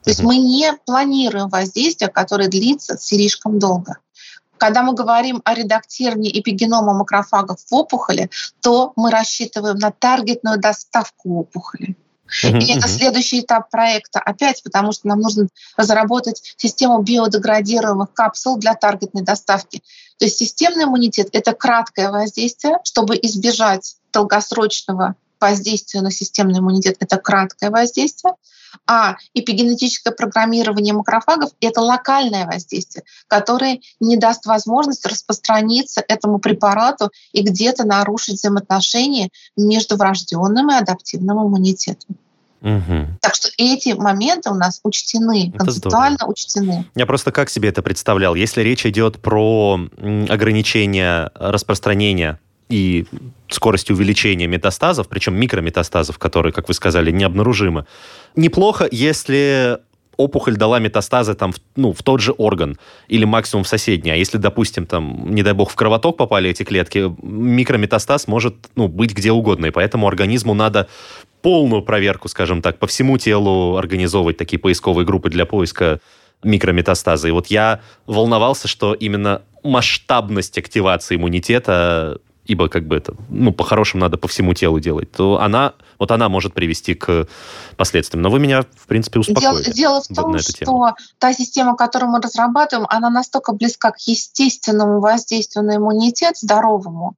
То 0.03 0.11
есть 0.11 0.21
мы 0.21 0.37
не 0.37 0.73
планируем 0.85 1.49
воздействие, 1.49 2.09
которое 2.09 2.47
длится 2.47 2.97
слишком 2.97 3.59
долго. 3.59 3.97
Когда 4.57 4.81
мы 4.81 4.93
говорим 4.93 5.41
о 5.45 5.53
редактировании 5.53 6.39
эпигенома 6.39 6.93
макрофагов 6.93 7.59
в 7.69 7.73
опухоли, 7.73 8.29
то 8.61 8.93
мы 8.95 9.11
рассчитываем 9.11 9.77
на 9.77 9.91
таргетную 9.91 10.59
доставку 10.59 11.39
опухоли. 11.39 11.95
И 12.43 12.71
это 12.71 12.87
следующий 12.87 13.41
этап 13.41 13.69
проекта 13.69 14.19
опять, 14.19 14.61
потому 14.63 14.91
что 14.91 15.07
нам 15.07 15.19
нужно 15.19 15.47
разработать 15.75 16.55
систему 16.57 17.01
биодеградируемых 17.01 18.13
капсул 18.13 18.57
для 18.57 18.73
таргетной 18.73 19.23
доставки. 19.23 19.81
То 20.19 20.25
есть 20.25 20.37
системный 20.37 20.85
иммунитет— 20.85 21.29
это 21.33 21.53
краткое 21.53 22.09
воздействие, 22.11 22.79
чтобы 22.83 23.15
избежать 23.21 23.97
долгосрочного 24.11 25.15
воздействия 25.39 26.01
на 26.01 26.11
системный 26.11 26.59
иммунитет— 26.59 26.97
это 26.99 27.17
краткое 27.17 27.69
воздействие, 27.69 28.33
а 28.85 29.15
эпигенетическое 29.33 30.13
программирование 30.13 30.93
макрофагов— 30.93 31.51
это 31.61 31.81
локальное 31.81 32.45
воздействие, 32.45 33.03
которое 33.27 33.79
не 33.99 34.17
даст 34.17 34.45
возможность 34.45 35.05
распространиться 35.05 36.03
этому 36.07 36.39
препарату 36.39 37.11
и 37.31 37.41
где-то 37.41 37.85
нарушить 37.85 38.35
взаимоотношения 38.35 39.29
между 39.55 39.97
врожденным 39.97 40.71
и 40.71 40.75
адаптивным 40.75 41.47
иммунитетом. 41.47 42.17
Угу. 42.61 43.19
Так 43.21 43.35
что 43.35 43.49
эти 43.57 43.93
моменты 43.93 44.49
у 44.49 44.55
нас 44.55 44.79
учтены, 44.83 45.49
это 45.49 45.65
концептуально 45.65 46.17
здорово. 46.17 46.31
учтены. 46.31 46.85
Я 46.95 47.05
просто 47.05 47.31
как 47.31 47.49
себе 47.49 47.69
это 47.69 47.83
представлял? 47.83 48.33
Если 48.35 48.61
речь 48.61 48.85
идет 48.85 49.21
про 49.21 49.79
ограничение 50.27 51.29
распространения 51.35 52.39
и 52.69 53.05
скорости 53.49 53.91
увеличения 53.91 54.47
метастазов, 54.47 55.07
причем 55.07 55.35
микрометастазов, 55.35 56.17
которые, 56.17 56.51
как 56.51 56.67
вы 56.67 56.73
сказали, 56.73 57.11
необнаружимы. 57.11 57.85
Неплохо, 58.35 58.87
если 58.91 59.79
опухоль 60.17 60.57
дала 60.57 60.79
метастазы 60.79 61.35
там, 61.35 61.53
в, 61.53 61.57
ну, 61.75 61.93
в 61.93 62.03
тот 62.03 62.19
же 62.19 62.31
орган 62.31 62.77
или 63.07 63.23
максимум 63.23 63.63
в 63.63 63.67
соседний. 63.67 64.11
А 64.11 64.15
если, 64.15 64.37
допустим, 64.37 64.85
там, 64.85 65.33
не 65.33 65.43
дай 65.43 65.53
бог, 65.53 65.69
в 65.69 65.75
кровоток 65.75 66.17
попали 66.17 66.49
эти 66.49 66.63
клетки, 66.63 67.15
микрометастаз 67.21 68.27
может 68.27 68.55
ну, 68.75 68.87
быть 68.87 69.13
где 69.13 69.31
угодно. 69.31 69.67
И 69.67 69.71
поэтому 69.71 70.07
организму 70.07 70.53
надо 70.53 70.87
полную 71.41 71.83
проверку, 71.83 72.27
скажем 72.27 72.61
так, 72.61 72.79
по 72.79 72.87
всему 72.87 73.17
телу 73.17 73.77
организовывать 73.77 74.37
такие 74.37 74.59
поисковые 74.59 75.05
группы 75.05 75.29
для 75.29 75.45
поиска 75.45 75.99
микрометастаза. 76.43 77.27
И 77.27 77.31
вот 77.31 77.47
я 77.47 77.81
волновался, 78.05 78.67
что 78.67 78.93
именно 78.93 79.43
масштабность 79.63 80.57
активации 80.57 81.15
иммунитета 81.15 82.19
ибо 82.47 82.69
как 82.69 82.87
бы 82.87 82.95
это, 82.95 83.13
ну, 83.29 83.51
по-хорошему 83.51 84.01
надо 84.01 84.17
по 84.17 84.27
всему 84.27 84.53
телу 84.53 84.79
делать, 84.79 85.11
то 85.11 85.39
она, 85.39 85.73
вот 85.99 86.11
она 86.11 86.29
может 86.29 86.53
привести 86.53 86.93
к 86.95 87.27
последствиям. 87.75 88.21
Но 88.21 88.29
вы 88.29 88.39
меня, 88.39 88.63
в 88.63 88.87
принципе, 88.87 89.19
успокоили. 89.19 89.63
Дело, 89.63 89.73
дело 89.73 90.01
в 90.01 90.07
том, 90.07 90.39
что 90.39 90.53
тему. 90.53 90.95
та 91.19 91.33
система, 91.33 91.75
которую 91.75 92.11
мы 92.11 92.21
разрабатываем, 92.21 92.87
она 92.89 93.09
настолько 93.09 93.53
близка 93.53 93.91
к 93.91 93.99
естественному 94.07 94.99
воздействию 94.99 95.65
на 95.65 95.75
иммунитет 95.75 96.37
здоровому, 96.37 97.15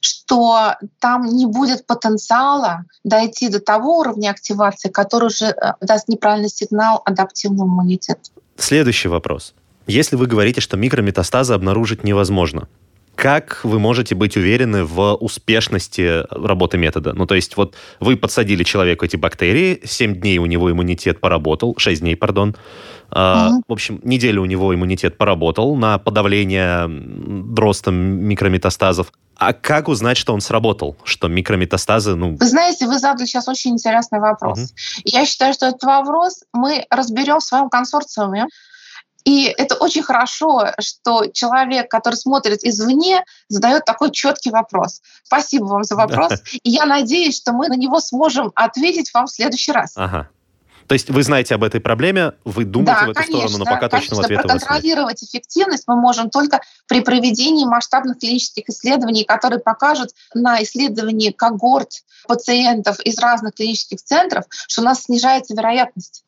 что 0.00 0.76
там 1.00 1.24
не 1.24 1.46
будет 1.46 1.86
потенциала 1.86 2.84
дойти 3.04 3.48
до 3.48 3.60
того 3.60 3.98
уровня 3.98 4.30
активации, 4.30 4.88
который 4.88 5.26
уже 5.26 5.46
э, 5.46 5.72
даст 5.80 6.08
неправильный 6.08 6.50
сигнал 6.50 7.02
адаптивному 7.04 7.74
иммунитету. 7.74 8.30
Следующий 8.56 9.08
вопрос. 9.08 9.54
Если 9.86 10.16
вы 10.16 10.26
говорите, 10.26 10.60
что 10.60 10.76
микрометастазы 10.76 11.54
обнаружить 11.54 12.04
невозможно, 12.04 12.68
как 13.18 13.64
вы 13.64 13.80
можете 13.80 14.14
быть 14.14 14.36
уверены 14.36 14.84
в 14.84 15.14
успешности 15.14 16.24
работы 16.30 16.78
метода? 16.78 17.14
Ну, 17.14 17.26
то 17.26 17.34
есть 17.34 17.56
вот 17.56 17.74
вы 17.98 18.16
подсадили 18.16 18.62
человеку 18.62 19.04
эти 19.04 19.16
бактерии, 19.16 19.80
7 19.84 20.20
дней 20.20 20.38
у 20.38 20.46
него 20.46 20.70
иммунитет 20.70 21.18
поработал, 21.20 21.74
6 21.76 22.00
дней, 22.00 22.14
пардон. 22.14 22.54
Mm-hmm. 23.10 23.62
В 23.66 23.72
общем, 23.72 24.00
неделю 24.04 24.42
у 24.42 24.44
него 24.44 24.72
иммунитет 24.72 25.18
поработал 25.18 25.74
на 25.74 25.98
подавление 25.98 26.88
роста 27.56 27.90
микрометастазов. 27.90 29.12
А 29.36 29.52
как 29.52 29.88
узнать, 29.88 30.16
что 30.16 30.32
он 30.32 30.40
сработал, 30.40 30.96
что 31.02 31.26
микрометастазы, 31.26 32.14
ну... 32.14 32.36
Вы 32.36 32.46
знаете, 32.46 32.86
вы 32.86 33.00
задали 33.00 33.26
сейчас 33.26 33.48
очень 33.48 33.72
интересный 33.72 34.20
вопрос. 34.20 34.60
Mm-hmm. 34.60 35.00
Я 35.06 35.26
считаю, 35.26 35.54
что 35.54 35.66
этот 35.66 35.82
вопрос 35.82 36.44
мы 36.52 36.84
разберем 36.88 37.40
в 37.40 37.44
своем 37.44 37.68
консорциуме. 37.68 38.46
И 39.28 39.44
это 39.44 39.74
очень 39.74 40.02
хорошо, 40.02 40.68
что 40.80 41.26
человек, 41.26 41.90
который 41.90 42.14
смотрит 42.14 42.64
извне, 42.64 43.22
задает 43.48 43.84
такой 43.84 44.10
четкий 44.10 44.48
вопрос. 44.48 45.02
Спасибо 45.22 45.64
вам 45.64 45.84
за 45.84 45.96
вопрос. 45.96 46.32
И 46.62 46.70
я 46.70 46.86
надеюсь, 46.86 47.36
что 47.36 47.52
мы 47.52 47.68
на 47.68 47.76
него 47.76 48.00
сможем 48.00 48.52
ответить 48.54 49.12
вам 49.12 49.26
в 49.26 49.30
следующий 49.30 49.72
раз. 49.72 49.92
Ага. 49.96 50.30
То 50.86 50.94
есть 50.94 51.10
вы 51.10 51.22
знаете 51.22 51.56
об 51.56 51.62
этой 51.62 51.78
проблеме, 51.78 52.32
вы 52.46 52.64
думаете 52.64 53.00
да, 53.00 53.06
в 53.06 53.10
эту 53.10 53.20
конечно, 53.20 53.38
сторону, 53.40 53.58
но 53.58 53.64
пока 53.66 53.88
конечно, 53.90 54.16
точного 54.16 54.24
ответа 54.24 54.42
проконтролировать 54.44 55.22
эффективность 55.22 55.84
мы 55.86 55.96
можем 55.96 56.30
только 56.30 56.62
при 56.86 57.02
проведении 57.02 57.66
масштабных 57.66 58.18
клинических 58.18 58.70
исследований, 58.70 59.24
которые 59.24 59.60
покажут 59.60 60.14
на 60.32 60.62
исследовании 60.62 61.32
когорт 61.32 61.90
пациентов 62.26 62.98
из 63.00 63.18
разных 63.18 63.56
клинических 63.56 64.02
центров, 64.02 64.46
что 64.50 64.80
у 64.80 64.84
нас 64.86 65.02
снижается 65.02 65.52
вероятность 65.52 66.24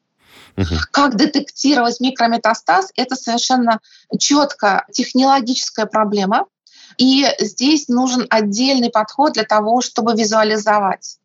Угу. 0.57 0.75
Как 0.91 1.17
детектировать 1.17 2.01
микрометастаз? 2.01 2.93
Это 2.97 3.17
совершенно 3.17 3.81
четко 4.19 4.85
технологическая 4.93 5.87
проблема. 5.87 6.47
И 6.97 7.27
здесь 7.39 7.89
нужен 7.89 8.27
отдельный 8.31 8.91
подход 8.91 9.35
для 9.35 9.45
того, 9.45 9.81
чтобы 9.81 10.15
визуализовать. 10.15 11.19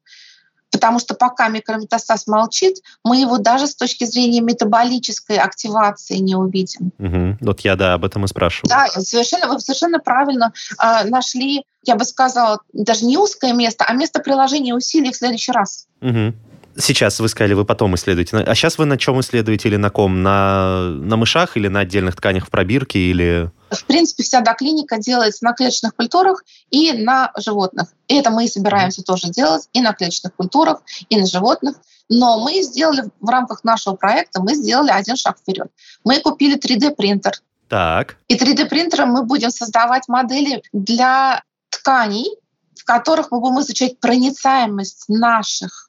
Потому 0.72 1.00
что 1.00 1.16
пока 1.16 1.48
микрометастаз 1.48 2.28
молчит, 2.28 2.78
мы 3.04 3.18
его 3.18 3.38
даже 3.38 3.68
с 3.68 3.76
точки 3.76 4.04
зрения 4.04 4.42
метаболической 4.42 5.38
активации 5.38 6.18
не 6.18 6.36
увидим. 6.36 6.92
Угу. 7.00 7.38
Вот 7.42 7.62
я 7.62 7.76
да, 7.78 7.94
об 7.94 8.04
этом 8.04 8.26
и 8.26 8.28
спрашиваю. 8.28 8.70
Да, 8.70 8.88
совершенно, 9.02 9.48
вы 9.48 9.60
совершенно 9.60 10.00
правильно 10.00 10.52
э, 10.82 11.06
нашли, 11.06 11.64
я 11.84 11.96
бы 11.96 12.04
сказала, 12.04 12.60
даже 12.74 13.06
не 13.06 13.18
узкое 13.18 13.54
место, 13.54 13.86
а 13.88 13.94
место 13.94 14.20
приложения 14.20 14.76
усилий 14.76 15.14
в 15.14 15.16
следующий 15.16 15.54
раз. 15.54 15.88
Угу. 16.02 16.34
Сейчас 16.78 17.20
вы 17.20 17.30
сказали, 17.30 17.54
вы 17.54 17.64
потом 17.64 17.96
исследуете. 17.96 18.38
А 18.38 18.56
сейчас 18.56 18.78
вы 18.78 18.86
на 18.86 18.98
чем 18.98 19.20
исследуете 19.22 19.70
или 19.70 19.78
на 19.78 19.90
ком? 19.90 20.22
На, 20.24 20.90
на 20.90 21.16
мышах 21.16 21.56
или 21.56 21.68
на 21.68 21.82
отдельных 21.82 22.16
тканях 22.16 22.48
в 22.48 22.50
пробирке? 22.50 23.00
Или... 23.00 23.50
В 23.72 23.86
принципе, 23.86 24.24
вся 24.24 24.42
доклиника 24.42 24.98
делается 24.98 25.46
на 25.46 25.54
клеточных 25.54 25.96
культурах 25.96 26.44
и 26.72 26.92
на 26.92 27.32
животных. 27.38 27.90
И 28.08 28.16
это 28.16 28.30
мы 28.30 28.46
и 28.46 28.48
собираемся 28.50 29.04
тоже 29.04 29.30
делать 29.30 29.70
и 29.72 29.82
на 29.82 29.94
клеточных 29.94 30.34
культурах, 30.36 30.82
и 31.10 31.18
на 31.18 31.26
животных. 31.26 31.78
Но 32.10 32.44
мы 32.44 32.62
сделали 32.62 33.06
в 33.20 33.30
рамках 33.30 33.64
нашего 33.64 33.96
проекта, 33.96 34.42
мы 34.42 34.56
сделали 34.56 34.92
один 34.92 35.16
шаг 35.16 35.38
вперед. 35.40 35.68
Мы 36.04 36.20
купили 36.20 36.58
3D-принтер. 36.58 37.34
Так. 37.70 38.18
И 38.28 38.36
3D-принтером 38.36 39.10
мы 39.10 39.24
будем 39.24 39.50
создавать 39.50 40.08
модели 40.08 40.62
для 40.74 41.42
тканей, 41.70 42.38
в 42.76 42.84
которых 42.84 43.32
мы 43.32 43.40
будем 43.40 43.62
изучать 43.62 44.00
проницаемость 44.00 45.06
наших 45.08 45.85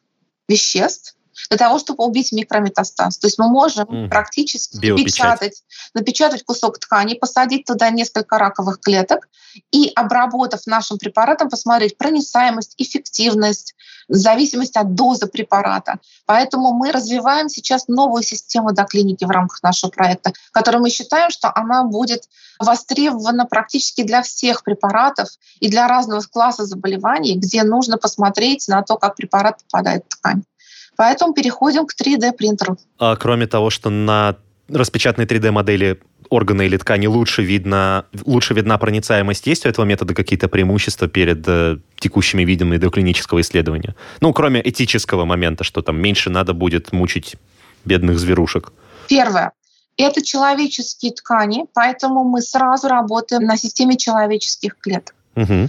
веществ 0.48 1.16
для 1.48 1.58
того, 1.58 1.78
чтобы 1.78 2.04
убить 2.04 2.32
микрометастаз. 2.32 3.18
То 3.18 3.26
есть 3.26 3.38
мы 3.38 3.48
можем 3.48 3.84
mm. 3.84 4.08
практически 4.08 4.86
напечатать, 4.86 5.62
напечатать 5.94 6.44
кусок 6.44 6.78
ткани, 6.78 7.14
посадить 7.14 7.66
туда 7.66 7.90
несколько 7.90 8.38
раковых 8.38 8.80
клеток 8.80 9.28
и, 9.70 9.90
обработав 9.94 10.66
нашим 10.66 10.98
препаратом, 10.98 11.48
посмотреть 11.48 11.96
проницаемость, 11.96 12.74
эффективность, 12.78 13.74
зависимость 14.08 14.76
от 14.76 14.94
дозы 14.94 15.26
препарата. 15.26 15.98
Поэтому 16.26 16.72
мы 16.72 16.92
развиваем 16.92 17.48
сейчас 17.48 17.88
новую 17.88 18.22
систему 18.22 18.72
доклиники 18.72 19.24
в 19.24 19.30
рамках 19.30 19.62
нашего 19.62 19.90
проекта, 19.90 20.32
которую 20.52 20.82
мы 20.82 20.90
считаем, 20.90 21.30
что 21.30 21.50
она 21.54 21.84
будет 21.84 22.24
востребована 22.58 23.46
практически 23.46 24.02
для 24.02 24.22
всех 24.22 24.62
препаратов 24.62 25.28
и 25.60 25.68
для 25.68 25.88
разного 25.88 26.20
класса 26.20 26.64
заболеваний, 26.64 27.36
где 27.36 27.62
нужно 27.62 27.98
посмотреть 27.98 28.68
на 28.68 28.82
то, 28.82 28.96
как 28.96 29.16
препарат 29.16 29.62
попадает 29.62 30.04
в 30.08 30.16
ткань. 30.16 30.42
Поэтому 30.96 31.34
переходим 31.34 31.86
к 31.86 31.94
3D-принтеру. 31.94 32.78
А 32.98 33.16
кроме 33.16 33.46
того, 33.46 33.70
что 33.70 33.90
на 33.90 34.36
распечатанной 34.68 35.26
3D-модели 35.26 36.00
органа 36.28 36.62
или 36.62 36.76
ткани 36.76 37.06
лучше 37.06 37.42
видно, 37.42 38.04
лучше 38.24 38.54
видна 38.54 38.78
проницаемость, 38.78 39.46
есть 39.46 39.66
у 39.66 39.68
этого 39.68 39.84
метода 39.84 40.14
какие-то 40.14 40.48
преимущества 40.48 41.08
перед 41.08 41.46
э, 41.46 41.78
текущими 41.98 42.42
видами 42.42 42.76
доклинического 42.76 43.40
исследования? 43.40 43.94
Ну, 44.20 44.32
кроме 44.32 44.60
этического 44.68 45.24
момента, 45.24 45.64
что 45.64 45.82
там 45.82 46.00
меньше 46.00 46.30
надо 46.30 46.52
будет 46.52 46.92
мучить 46.92 47.36
бедных 47.84 48.18
зверушек. 48.18 48.72
Первое. 49.08 49.52
Это 49.96 50.22
человеческие 50.22 51.12
ткани, 51.12 51.64
поэтому 51.72 52.24
мы 52.24 52.42
сразу 52.42 52.88
работаем 52.88 53.44
на 53.44 53.56
системе 53.56 53.96
человеческих 53.96 54.76
клеток. 54.78 55.14
Угу. 55.36 55.68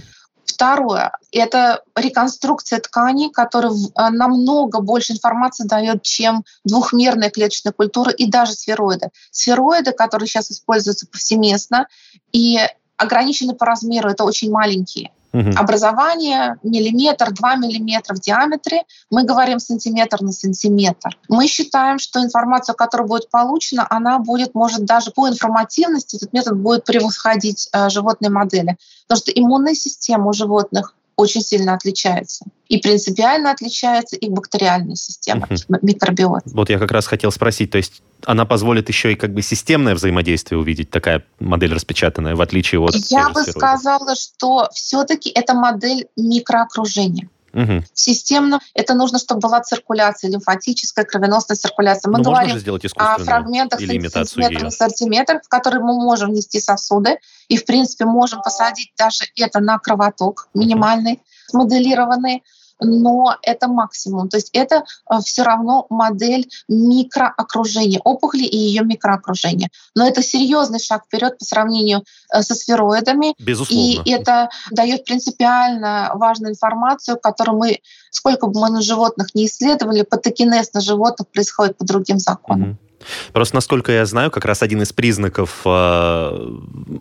Второе— 0.58 1.12
это 1.30 1.84
реконструкция 1.94 2.80
тканей, 2.80 3.30
которая 3.30 3.70
э, 3.70 4.10
намного 4.10 4.80
больше 4.80 5.12
информации 5.12 5.64
дает, 5.64 6.02
чем 6.02 6.44
двухмерная 6.64 7.30
клеточная 7.30 7.72
культура 7.72 8.10
и 8.10 8.26
даже 8.28 8.54
сфероиды. 8.54 9.10
Сфероиды, 9.30 9.92
которые 9.92 10.26
сейчас 10.26 10.50
используются 10.50 11.06
повсеместно 11.06 11.86
и 12.32 12.58
ограничены 12.96 13.54
по 13.54 13.66
размеру, 13.66 14.10
это 14.10 14.24
очень 14.24 14.50
маленькие. 14.50 15.12
Угу. 15.32 15.50
Образование 15.56 16.56
миллиметр, 16.62 17.32
два 17.32 17.56
миллиметра 17.56 18.14
в 18.14 18.20
диаметре. 18.20 18.82
Мы 19.10 19.24
говорим 19.24 19.58
сантиметр 19.58 20.22
на 20.22 20.32
сантиметр. 20.32 21.16
Мы 21.28 21.46
считаем, 21.46 21.98
что 21.98 22.22
информация, 22.22 22.74
которая 22.74 23.06
будет 23.06 23.30
получена, 23.30 23.86
она 23.90 24.18
будет, 24.18 24.54
может, 24.54 24.84
даже 24.84 25.10
по 25.10 25.28
информативности 25.28 26.16
этот 26.16 26.32
метод 26.32 26.56
будет 26.56 26.84
превосходить 26.84 27.68
э, 27.72 27.90
животные 27.90 28.30
модели. 28.30 28.78
Потому 29.06 29.18
что 29.18 29.32
иммунная 29.32 29.74
система 29.74 30.28
у 30.28 30.32
животных 30.32 30.94
очень 31.18 31.42
сильно 31.42 31.74
отличается. 31.74 32.44
И 32.68 32.78
принципиально 32.78 33.50
отличается 33.50 34.14
их 34.14 34.30
бактериальная 34.30 34.94
система, 34.94 35.48
угу. 35.50 35.78
микробиот. 35.82 36.42
Вот 36.46 36.70
я 36.70 36.78
как 36.78 36.92
раз 36.92 37.08
хотел 37.08 37.32
спросить, 37.32 37.72
то 37.72 37.78
есть 37.78 38.02
она 38.24 38.46
позволит 38.46 38.88
еще 38.88 39.12
и 39.12 39.16
как 39.16 39.34
бы 39.34 39.42
системное 39.42 39.96
взаимодействие 39.96 40.60
увидеть, 40.60 40.90
такая 40.90 41.24
модель 41.40 41.74
распечатанная, 41.74 42.36
в 42.36 42.40
отличие 42.40 42.80
от... 42.80 42.94
Я 43.10 43.30
бы 43.30 43.42
сказала, 43.42 44.14
что 44.14 44.68
все-таки 44.72 45.28
это 45.30 45.54
модель 45.54 46.06
микроокружения. 46.16 47.28
Угу. 47.52 47.84
Системно. 47.94 48.60
Это 48.74 48.94
нужно, 48.94 49.18
чтобы 49.18 49.40
была 49.40 49.60
циркуляция, 49.60 50.30
лимфатическая, 50.30 51.04
кровеносная 51.04 51.56
циркуляция. 51.56 52.10
Мы 52.10 52.18
Но 52.18 52.24
ну, 52.24 52.30
говорим 52.30 52.56
о 52.96 53.18
фрагментах 53.18 53.80
сантиметр 53.80 54.64
на 54.64 54.70
сантиметр, 54.70 55.40
в 55.44 55.48
которые 55.48 55.82
мы 55.82 55.94
можем 55.94 56.30
внести 56.30 56.60
сосуды, 56.60 57.18
и, 57.48 57.56
в 57.56 57.64
принципе, 57.64 58.04
можем 58.04 58.42
посадить 58.42 58.92
даже 58.98 59.24
это 59.36 59.60
на 59.60 59.78
кровоток 59.78 60.48
минимальный, 60.54 61.20
смоделированный 61.46 62.42
но 62.80 63.36
это 63.42 63.68
максимум. 63.68 64.28
То 64.28 64.36
есть 64.36 64.50
это 64.52 64.84
э, 65.10 65.18
все 65.24 65.42
равно 65.42 65.86
модель 65.90 66.48
микроокружения 66.68 68.00
опухоли 68.04 68.44
и 68.44 68.56
ее 68.56 68.82
микроокружения. 68.82 69.70
Но 69.94 70.06
это 70.06 70.22
серьезный 70.22 70.78
шаг 70.78 71.04
вперед 71.06 71.38
по 71.38 71.44
сравнению 71.44 72.04
э, 72.32 72.42
со 72.42 72.54
сфероидами. 72.54 73.34
Безусловно. 73.38 74.02
И 74.04 74.10
это 74.10 74.50
дает 74.70 75.04
принципиально 75.04 76.12
важную 76.14 76.52
информацию, 76.52 77.18
которую 77.18 77.58
мы, 77.58 77.78
сколько 78.10 78.46
бы 78.46 78.60
мы 78.60 78.70
на 78.70 78.80
животных 78.80 79.34
не 79.34 79.46
исследовали, 79.46 80.02
патогенез 80.02 80.72
на 80.72 80.80
животных 80.80 81.28
происходит 81.28 81.76
по 81.76 81.84
другим 81.84 82.18
законам. 82.18 82.70
Угу. 82.70 82.87
Просто, 83.32 83.54
насколько 83.54 83.92
я 83.92 84.06
знаю, 84.06 84.30
как 84.30 84.44
раз 84.44 84.62
один 84.62 84.82
из 84.82 84.92
признаков 84.92 85.60
э, 85.64 86.50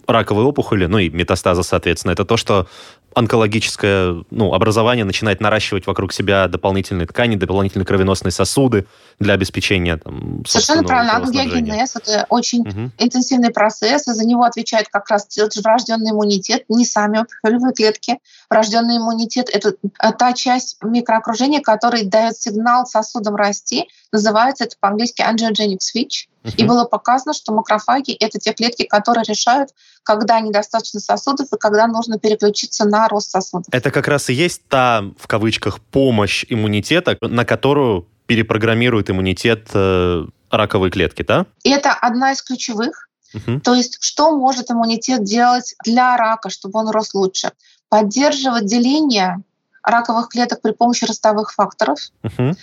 раковой 0.07 0.43
опухоли, 0.43 0.85
ну 0.85 0.97
и 0.97 1.09
метастаза, 1.09 1.63
соответственно, 1.63 2.11
это 2.11 2.25
то, 2.25 2.37
что 2.37 2.67
онкологическое 3.17 4.23
ну, 4.29 4.53
образование 4.53 5.03
начинает 5.03 5.41
наращивать 5.41 5.87
вокруг 5.87 6.13
себя 6.13 6.47
дополнительные 6.47 7.07
ткани, 7.07 7.35
дополнительные 7.35 7.85
кровеносные 7.85 8.31
сосуды 8.31 8.85
для 9.19 9.33
обеспечения 9.33 9.97
там, 9.97 10.45
Совершенно 10.45 10.83
правильно. 10.83 11.15
Ангиогенез— 11.15 11.95
это 11.95 12.27
очень 12.29 12.61
угу. 12.61 12.91
интенсивный 12.99 13.51
процесс, 13.51 14.07
и 14.07 14.13
за 14.13 14.23
него 14.23 14.43
отвечает 14.43 14.89
как 14.89 15.09
раз 15.09 15.27
врожденный 15.63 16.11
иммунитет, 16.11 16.65
не 16.69 16.85
сами 16.85 17.19
опухолевые 17.19 17.73
клетки. 17.73 18.19
Врожденный 18.51 18.97
иммунитет— 18.97 19.49
это 19.51 19.73
та 20.17 20.33
часть 20.33 20.77
микроокружения, 20.83 21.61
которая 21.61 22.03
дает 22.03 22.37
сигнал 22.37 22.85
сосудам 22.85 23.35
расти, 23.35 23.87
называется 24.11 24.63
это 24.65 24.75
по-английски 24.79 25.21
angiogenic 25.21 25.79
switch. 25.79 26.27
Uh-huh. 26.43 26.53
И 26.55 26.63
было 26.63 26.85
показано, 26.85 27.33
что 27.33 27.53
макрофаги— 27.53 28.11
это 28.19 28.39
те 28.39 28.53
клетки, 28.53 28.83
которые 28.83 29.23
решают, 29.27 29.71
когда 30.03 30.39
недостаточно 30.39 30.99
сосудов 30.99 31.47
и 31.51 31.57
когда 31.57 31.87
нужно 31.87 32.17
переключиться 32.19 32.85
на 32.85 33.07
рост 33.07 33.31
сосудов. 33.31 33.67
Это 33.71 33.91
как 33.91 34.07
раз 34.07 34.29
и 34.29 34.33
есть 34.33 34.61
та, 34.69 35.03
в 35.17 35.27
кавычках, 35.27 35.79
помощь 35.79 36.45
иммунитета, 36.47 37.17
на 37.21 37.45
которую 37.45 38.07
перепрограммирует 38.27 39.09
иммунитет 39.09 39.69
э, 39.73 40.25
раковые 40.49 40.91
клетки, 40.91 41.23
да? 41.23 41.45
Это 41.63 41.93
одна 41.93 42.31
из 42.31 42.41
ключевых. 42.41 43.09
Uh-huh. 43.35 43.59
То 43.59 43.73
есть 43.73 43.97
что 44.01 44.31
может 44.37 44.71
иммунитет 44.71 45.23
делать 45.23 45.75
для 45.83 46.15
рака, 46.15 46.49
чтобы 46.49 46.79
он 46.79 46.89
рос 46.89 47.13
лучше? 47.13 47.51
Поддерживать 47.89 48.65
деление 48.65 49.37
раковых 49.83 50.29
клеток 50.29 50.61
при 50.61 50.71
помощи 50.71 51.05
ростовых 51.05 51.53
факторов, 51.53 51.99
uh-huh 52.23 52.55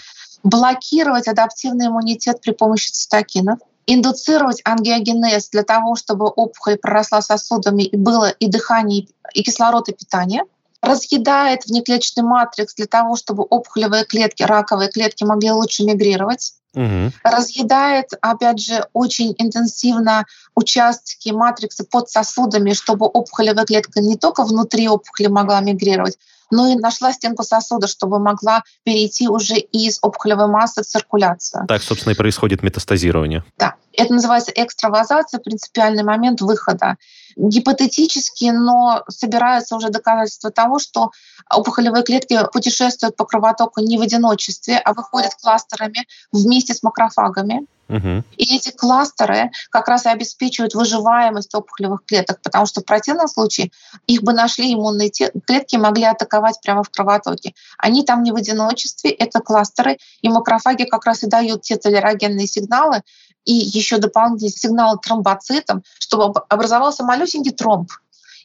блокировать 0.45 1.27
адаптивный 1.27 1.87
иммунитет 1.87 2.41
при 2.41 2.53
помощи 2.53 2.91
цитокинов, 2.91 3.59
индуцировать 3.87 4.61
ангиогенез 4.65 5.49
для 5.51 5.63
того, 5.63 5.97
чтобы 5.97 6.27
опухоль 6.27 6.77
проросла 6.77 7.21
сосудами 7.21 7.83
и 7.83 7.97
было 7.97 8.31
и 8.31 8.47
дыхание, 8.47 9.09
и 9.33 9.43
кислород, 9.43 9.89
и 9.89 9.93
питание, 9.93 10.43
разъедает 10.81 11.65
внеклеточный 11.67 12.23
матрикс 12.23 12.75
для 12.75 12.87
того, 12.87 13.17
чтобы 13.17 13.43
опухолевые 13.43 14.05
клетки, 14.05 14.43
раковые 14.43 14.91
клетки 14.91 15.25
могли 15.25 15.51
лучше 15.51 15.85
мигрировать, 15.85 16.55
Угу. 16.75 17.13
Разъедает, 17.23 18.11
опять 18.21 18.59
же, 18.59 18.85
очень 18.93 19.33
интенсивно 19.39 20.27
участки 20.57 21.31
матриксы 21.31 21.85
под 21.85 22.11
сосудами, 22.11 22.73
чтобы 22.73 23.07
опухолевая 23.07 23.65
клетка 23.65 24.01
не 24.01 24.17
только 24.17 24.43
внутри 24.45 24.89
опухоли 24.89 25.29
могла 25.29 25.61
мигрировать, 25.61 26.19
но 26.51 26.69
и 26.69 26.77
нашла 26.77 27.13
стенку 27.13 27.43
сосуда, 27.43 27.87
чтобы 27.87 28.19
могла 28.19 28.63
перейти 28.85 29.29
уже 29.29 29.57
из 29.57 29.99
опухолевой 30.03 30.47
массы 30.47 30.83
в 30.83 30.87
циркуляцию. 30.87 31.67
Так, 31.67 31.83
собственно, 31.83 32.13
и 32.13 32.17
происходит 32.17 32.63
метастазирование. 32.63 33.45
Да. 33.59 33.75
Это 33.97 34.13
называется 34.13 34.53
экстравазация, 34.55 35.39
принципиальный 35.39 36.03
момент 36.03 36.41
выхода. 36.41 36.97
Гипотетически, 37.37 38.47
но 38.47 39.05
собираются 39.09 39.77
уже 39.77 39.91
доказательства 39.91 40.51
того, 40.51 40.79
что 40.79 41.11
опухолевые 41.49 42.03
клетки 42.03 42.39
путешествуют 42.53 43.17
по 43.17 43.25
кровотоку 43.25 43.81
не 43.81 43.99
в 43.99 44.03
одиночестве, 44.03 44.79
а 44.79 44.95
выходят 44.95 45.35
кластерами 45.41 46.07
вместе 46.33 46.75
с 46.75 46.83
макрофагами. 46.83 47.67
Угу. 47.89 48.25
И 48.37 48.57
эти 48.57 48.71
кластеры 48.71 49.51
как 49.71 49.89
раз 49.89 50.07
и 50.07 50.09
обеспечивают 50.09 50.75
выживаемость 50.75 51.55
опухолевых 51.55 52.05
клеток, 52.07 52.41
потому 52.43 52.67
что 52.67 52.81
в 52.81 52.85
противном 52.85 53.29
случае 53.29 53.71
их 54.07 54.23
бы 54.23 54.33
нашли 54.33 54.73
иммунные 54.73 55.11
клетки, 55.11 55.77
могли 55.77 56.05
атаковать 56.05 56.34
прямо 56.63 56.83
в 56.83 56.91
кровотоке. 56.91 57.55
Они 57.79 58.05
там 58.05 58.23
не 58.23 58.33
в 58.33 58.37
одиночестве, 58.37 59.11
это 59.11 59.41
кластеры, 59.41 59.99
и 60.23 60.29
макрофаги 60.29 60.85
как 60.85 61.05
раз 61.07 61.23
и 61.23 61.27
дают 61.27 61.63
те 61.63 61.77
толерогенные 61.77 62.47
сигналы 62.47 63.03
и 63.45 63.53
еще 63.53 63.99
дополнительные 63.99 64.51
сигналы 64.51 64.99
тромбоцитам, 64.99 65.83
чтобы 65.99 66.41
образовался 66.49 67.05
малюсенький 67.05 67.53
тромб, 67.53 67.91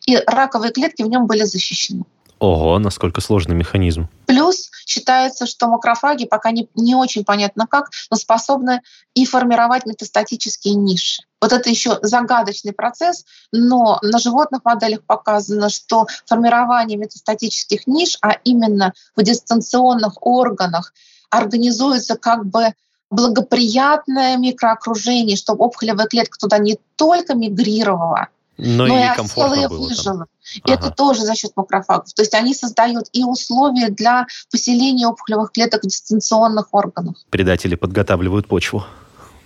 и 0.06 0.18
раковые 0.28 0.72
клетки 0.72 1.04
в 1.04 1.08
нем 1.08 1.26
были 1.28 1.44
защищены. 1.44 2.04
Ого, 2.40 2.80
насколько 2.80 3.20
сложный 3.20 3.56
механизм. 3.56 4.08
Плюс 4.26 4.72
считается, 4.86 5.46
что 5.46 5.68
макрофаги, 5.68 6.26
пока 6.26 6.52
не, 6.52 6.70
не 6.74 6.96
очень 6.96 7.26
понятно 7.26 7.68
как, 7.68 7.90
но 8.10 8.16
способны 8.16 8.82
и 9.14 9.26
формировать 9.26 9.86
метастатические 9.86 10.76
ниши. 10.76 11.24
Вот 11.42 11.54
это 11.54 11.70
еще 11.70 12.00
загадочный 12.02 12.74
процесс, 12.74 13.26
но 13.52 14.00
на 14.02 14.20
животных 14.20 14.62
моделях 14.66 15.04
показано, 15.06 15.70
что 15.70 16.08
формирование 16.26 16.98
метастатических 16.98 17.88
ниш, 17.88 18.18
а 18.22 18.32
именно 18.44 18.94
в 19.16 19.24
дистанционных 19.24 20.26
органах, 20.26 20.94
организуется 21.30 22.18
как 22.18 22.46
бы 22.46 22.74
благоприятное 23.10 24.38
микроокружение, 24.38 25.36
чтобы 25.36 25.66
опухолевая 25.66 26.08
клетка 26.08 26.38
туда 26.38 26.58
не 26.58 26.78
только 26.96 27.34
мигрировала, 27.34 28.28
Но, 28.58 28.86
Но 28.86 29.00
и, 29.00 29.14
и 29.14 29.16
комфортно 29.16 29.70
было 29.70 29.80
выжило. 29.80 30.26
Ага. 30.64 30.74
Это 30.74 30.92
тоже 30.92 31.22
за 31.22 31.36
счет 31.36 31.52
макрофагов. 31.56 32.14
То 32.14 32.22
есть 32.22 32.34
они 32.34 32.54
создают 32.54 33.06
и 33.14 33.24
условия 33.24 33.90
для 33.90 34.28
поселения 34.52 35.08
опухолевых 35.08 35.52
клеток 35.52 35.84
в 35.84 35.88
дистанционных 35.88 36.68
органах. 36.72 37.16
Предатели 37.30 37.76
подготавливают 37.76 38.48
почву. 38.48 38.84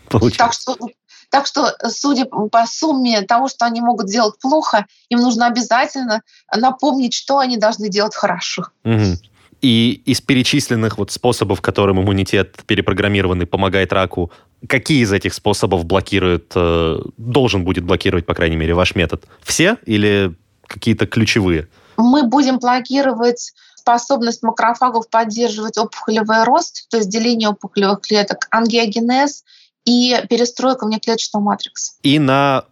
Получается. 0.09 0.37
Так 0.37 0.53
что 0.53 0.89
так 1.33 1.47
что, 1.47 1.75
судя 1.87 2.25
по 2.25 2.63
сумме 2.67 3.23
того, 3.23 3.47
что 3.47 3.65
они 3.65 3.81
могут 3.81 4.05
делать 4.05 4.35
плохо, 4.39 4.85
им 5.09 5.17
нужно 5.17 5.47
обязательно 5.47 6.21
напомнить, 6.55 7.15
что 7.15 7.39
они 7.39 7.57
должны 7.57 7.89
делать 7.89 8.13
хорошо. 8.13 8.67
Угу. 8.83 9.17
И 9.61 10.03
из 10.05 10.21
перечисленных 10.21 10.99
вот 10.99 11.09
способов, 11.09 11.59
которым 11.59 11.99
иммунитет 11.99 12.57
перепрограммированный 12.67 13.47
помогает 13.47 13.91
раку, 13.93 14.31
какие 14.69 15.01
из 15.01 15.11
этих 15.11 15.33
способов 15.33 15.85
блокирует, 15.85 16.51
э, 16.53 16.99
должен 17.17 17.63
будет 17.63 17.83
блокировать, 17.83 18.27
по 18.27 18.35
крайней 18.35 18.55
мере, 18.55 18.75
ваш 18.75 18.93
метод? 18.93 19.25
Все 19.41 19.77
или 19.87 20.35
какие-то 20.67 21.07
ключевые? 21.07 21.67
Мы 21.97 22.27
будем 22.27 22.59
блокировать 22.59 23.53
способность 23.73 24.43
макрофагов 24.43 25.09
поддерживать 25.09 25.79
опухолевый 25.79 26.43
рост, 26.43 26.87
то 26.91 26.97
есть 26.97 27.09
деление 27.09 27.49
опухолевых 27.49 28.01
клеток, 28.01 28.47
ангиогенез 28.51 29.43
и 29.85 30.15
перестройка 30.29 30.85
внеклеточного 30.85 31.43
матрикса. 31.43 31.93
И 32.03 32.19
на 32.19 32.65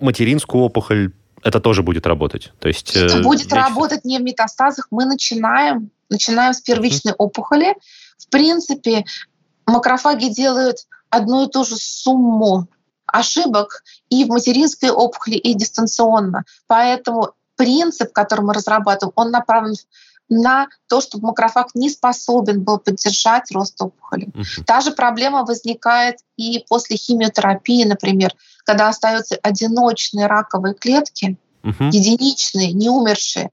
материнскую 0.00 0.64
опухоль 0.64 1.12
это 1.42 1.60
тоже 1.60 1.82
будет 1.82 2.06
работать. 2.06 2.52
То 2.58 2.68
есть, 2.68 2.96
это 2.96 3.18
э, 3.18 3.22
будет 3.22 3.44
лечится. 3.44 3.56
работать 3.56 4.04
не 4.04 4.18
в 4.18 4.22
метастазах. 4.22 4.88
Мы 4.90 5.04
начинаем, 5.04 5.90
начинаем 6.10 6.54
с 6.54 6.60
первичной 6.60 7.12
mm-hmm. 7.12 7.18
опухоли. 7.18 7.74
В 8.18 8.28
принципе, 8.28 9.04
макрофаги 9.66 10.28
делают 10.28 10.78
одну 11.10 11.46
и 11.46 11.50
ту 11.50 11.64
же 11.64 11.76
сумму 11.76 12.66
ошибок 13.06 13.84
и 14.08 14.24
в 14.24 14.28
материнской 14.28 14.90
опухоли, 14.90 15.36
и 15.36 15.54
дистанционно. 15.54 16.44
Поэтому 16.66 17.30
принцип, 17.54 18.12
который 18.12 18.40
мы 18.44 18.52
разрабатываем, 18.52 19.12
он 19.14 19.30
направлен 19.30 19.76
на 20.28 20.68
то, 20.88 21.00
чтобы 21.00 21.28
макрофаг 21.28 21.68
не 21.74 21.88
способен 21.90 22.62
был 22.62 22.78
поддержать 22.78 23.50
рост 23.52 23.80
опухоли. 23.80 24.28
Та 24.66 24.80
же 24.80 24.92
проблема 24.92 25.44
возникает 25.44 26.16
и 26.36 26.64
после 26.68 26.96
химиотерапии, 26.96 27.84
например, 27.84 28.34
когда 28.64 28.88
остаются 28.88 29.36
одиночные 29.42 30.26
раковые 30.26 30.74
клетки, 30.74 31.36
единичные, 31.62 32.72
не 32.72 32.88
умершие, 32.88 33.50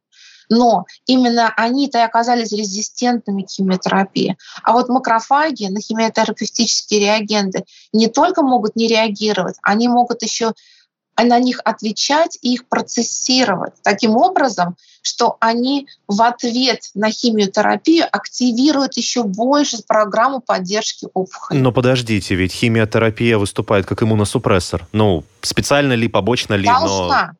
но 0.49 0.85
именно 1.05 1.53
они-то 1.55 1.99
и 1.99 2.01
оказались 2.01 2.51
резистентными 2.51 3.43
к 3.43 3.49
химиотерапии. 3.49 4.37
А 4.63 4.73
вот 4.73 4.89
макрофаги 4.89 5.65
на 5.65 5.79
химиотерапевтические 5.79 6.99
реагенты 6.99 7.65
не 7.91 8.07
только 8.07 8.41
могут 8.41 8.75
не 8.75 8.87
реагировать, 8.87 9.55
они 9.61 9.87
могут 9.87 10.21
еще 10.21 10.53
на 11.21 11.39
них 11.39 11.59
отвечать 11.63 12.37
и 12.41 12.53
их 12.53 12.67
процессировать 12.67 13.73
таким 13.83 14.15
образом, 14.15 14.75
что 15.01 15.37
они 15.39 15.87
в 16.07 16.21
ответ 16.21 16.89
на 16.95 17.11
химиотерапию 17.11 18.05
активируют 18.09 18.97
еще 18.97 19.23
больше 19.23 19.77
программу 19.85 20.39
поддержки 20.39 21.07
опухоли. 21.13 21.59
Но 21.59 21.71
подождите, 21.71 22.35
ведь 22.35 22.53
химиотерапия 22.53 23.37
выступает 23.37 23.85
как 23.85 24.01
иммуносупрессор. 24.01 24.87
Ну, 24.91 25.23
специально 25.41 25.93
ли, 25.93 26.07
побочно 26.07 26.55
ли? 26.55 26.65
Должна. 26.65 27.33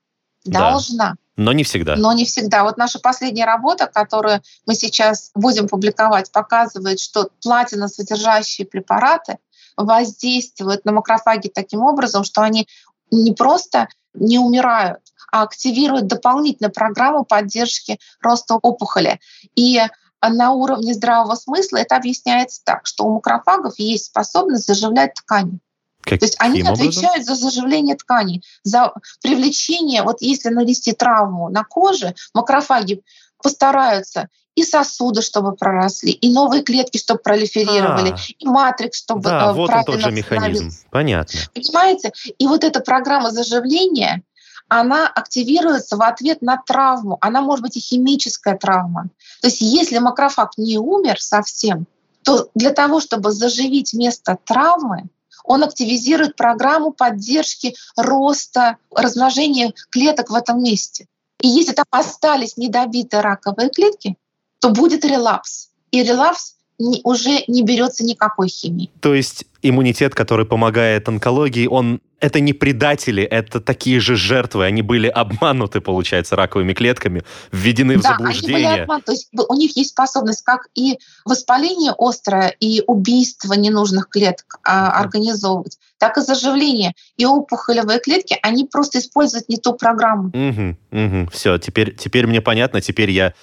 Но... 0.46 0.52
Должна. 0.52 1.10
Да. 1.12 1.16
Но 1.36 1.52
не 1.54 1.64
всегда. 1.64 1.96
Но 1.96 2.14
не 2.14 2.26
всегда. 2.26 2.64
Вот 2.64 2.78
наша 2.78 3.00
последняя 3.00 3.46
работа, 3.46 3.88
которую 3.88 4.42
мы 4.68 4.76
сейчас 4.76 5.32
будем 5.34 5.68
публиковать, 5.68 6.32
показывает, 6.32 7.00
что 7.00 7.30
платина 7.42 7.88
содержащие 7.88 8.68
препараты 8.68 9.38
воздействуют 9.76 10.86
на 10.86 10.92
макрофаги 10.92 11.48
таким 11.48 11.82
образом, 11.82 12.24
что 12.24 12.42
они 12.42 12.68
не 13.12 13.32
просто 13.34 13.88
не 14.14 14.40
умирают, 14.40 15.00
а 15.32 15.44
активируют 15.44 16.08
дополнительную 16.08 16.72
программу 16.72 17.26
поддержки 17.26 18.00
роста 18.22 18.56
опухоли. 18.56 19.20
И 19.56 19.82
на 20.22 20.52
уровне 20.52 20.94
здравого 20.94 21.36
смысла 21.36 21.78
это 21.78 21.96
объясняется 21.96 22.62
так, 22.64 22.86
что 22.86 23.06
у 23.06 23.16
макрофагов 23.16 23.78
есть 23.78 24.06
способность 24.06 24.68
заживлять 24.68 25.16
ткани. 25.16 25.60
Каким 26.02 26.20
То 26.20 26.26
есть 26.26 26.36
они 26.40 26.62
образом? 26.62 26.88
отвечают 26.88 27.26
за 27.26 27.36
заживление 27.36 27.96
тканей, 27.96 28.44
за 28.64 28.94
привлечение, 29.22 30.04
вот 30.04 30.22
если 30.22 30.50
нанести 30.50 30.94
травму 30.94 31.50
на 31.50 31.64
коже, 31.64 32.14
макрофаги 32.34 33.02
постараются 33.42 34.30
и 34.56 34.64
сосуды, 34.64 35.22
чтобы 35.22 35.56
проросли, 35.56 36.12
и 36.12 36.32
новые 36.32 36.64
клетки, 36.64 36.98
чтобы 36.98 37.20
пролиферировали, 37.20 38.12
а, 38.12 38.18
и 38.38 38.46
матрикс, 38.46 39.00
чтобы 39.00 39.24
да, 39.24 39.50
э, 39.50 39.54
вот 39.54 39.70
он 39.70 39.84
тот 39.84 40.00
же 40.00 40.12
механизм. 40.12 40.72
Понятно. 40.92 41.40
Понимаете? 41.54 42.12
И 42.38 42.48
вот 42.48 42.64
эта 42.64 42.80
программа 42.80 43.32
заживления, 43.32 44.24
она 44.70 45.08
активируется 45.08 45.98
в 45.98 46.02
ответ 46.02 46.42
на 46.42 46.58
травму. 46.58 47.18
Она 47.22 47.42
может 47.42 47.64
быть 47.64 47.78
и 47.78 47.80
химическая 47.80 48.58
травма. 48.58 49.10
То 49.42 49.48
есть 49.48 49.62
если 49.62 50.00
макрофаг 50.00 50.52
не 50.58 50.78
умер 50.78 51.20
совсем, 51.20 51.86
то 52.24 52.50
для 52.56 52.72
того, 52.72 53.00
чтобы 53.00 53.32
заживить 53.32 53.94
место 53.94 54.38
травмы, 54.46 55.10
он 55.44 55.64
активизирует 55.64 56.36
программу 56.36 56.92
поддержки 56.92 57.76
роста, 57.98 58.78
размножения 58.96 59.74
клеток 59.90 60.30
в 60.30 60.36
этом 60.36 60.64
месте. 60.64 61.08
И 61.42 61.48
если 61.48 61.74
там 61.74 61.86
остались 61.92 62.56
недобитые 62.56 63.22
раковые 63.22 63.70
клетки, 63.70 64.16
то 64.64 64.70
будет 64.70 65.04
релапс. 65.04 65.68
И 65.92 66.02
релапс 66.04 66.56
не, 66.80 67.02
уже 67.04 67.44
не 67.50 67.64
берется 67.64 68.06
никакой 68.06 68.48
химии. 68.48 68.90
То 69.02 69.14
есть 69.14 69.44
иммунитет, 69.62 70.16
который 70.16 70.46
помогает 70.46 71.10
онкологии, 71.10 71.68
он 71.68 72.00
это 72.22 72.40
не 72.40 72.54
предатели, 72.54 73.22
это 73.24 73.60
такие 73.60 74.00
же 74.00 74.16
жертвы. 74.16 74.64
Они 74.64 74.82
были 74.82 75.08
обмануты, 75.08 75.82
получается, 75.82 76.38
раковыми 76.38 76.74
клетками, 76.74 77.26
введены 77.52 77.98
в 77.98 78.04
да, 78.04 78.12
заблуждение. 78.12 78.56
Они 78.56 78.66
были 78.68 78.82
обмануты. 78.84 79.06
То 79.08 79.12
есть 79.12 79.30
у 79.34 79.54
них 79.56 79.76
есть 79.76 79.90
способность 79.90 80.46
как 80.46 80.70
и 80.76 80.98
воспаление 81.26 81.94
острое, 81.98 82.56
и 82.62 82.82
убийство 82.88 83.52
ненужных 83.52 84.08
клеток 84.08 84.60
а, 84.64 84.92
организовывать, 84.98 85.78
так 85.98 86.18
и 86.18 86.22
заживление. 86.22 86.94
И 87.18 87.26
опухолевые 87.26 88.00
клетки, 88.00 88.40
они 88.42 88.64
просто 88.64 89.00
используют 89.00 89.50
не 89.50 89.58
ту 89.58 89.74
программу. 89.74 90.30
Угу, 90.30 90.78
угу. 90.92 91.30
Все, 91.34 91.58
теперь, 91.58 91.94
теперь 91.94 92.28
мне 92.28 92.40
понятно, 92.40 92.80
теперь 92.80 93.12
я 93.12 93.34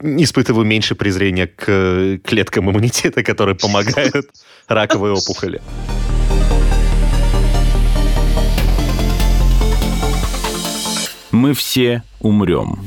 испытываю 0.00 0.64
меньше 0.64 0.94
презрения 0.94 1.46
к 1.46 2.18
клеткам 2.24 2.70
иммунитета, 2.70 3.22
которые 3.22 3.54
помогают 3.54 4.30
раковой 4.68 5.10
опухоли. 5.12 5.60
Мы 11.30 11.54
все 11.54 12.02
умрем. 12.20 12.80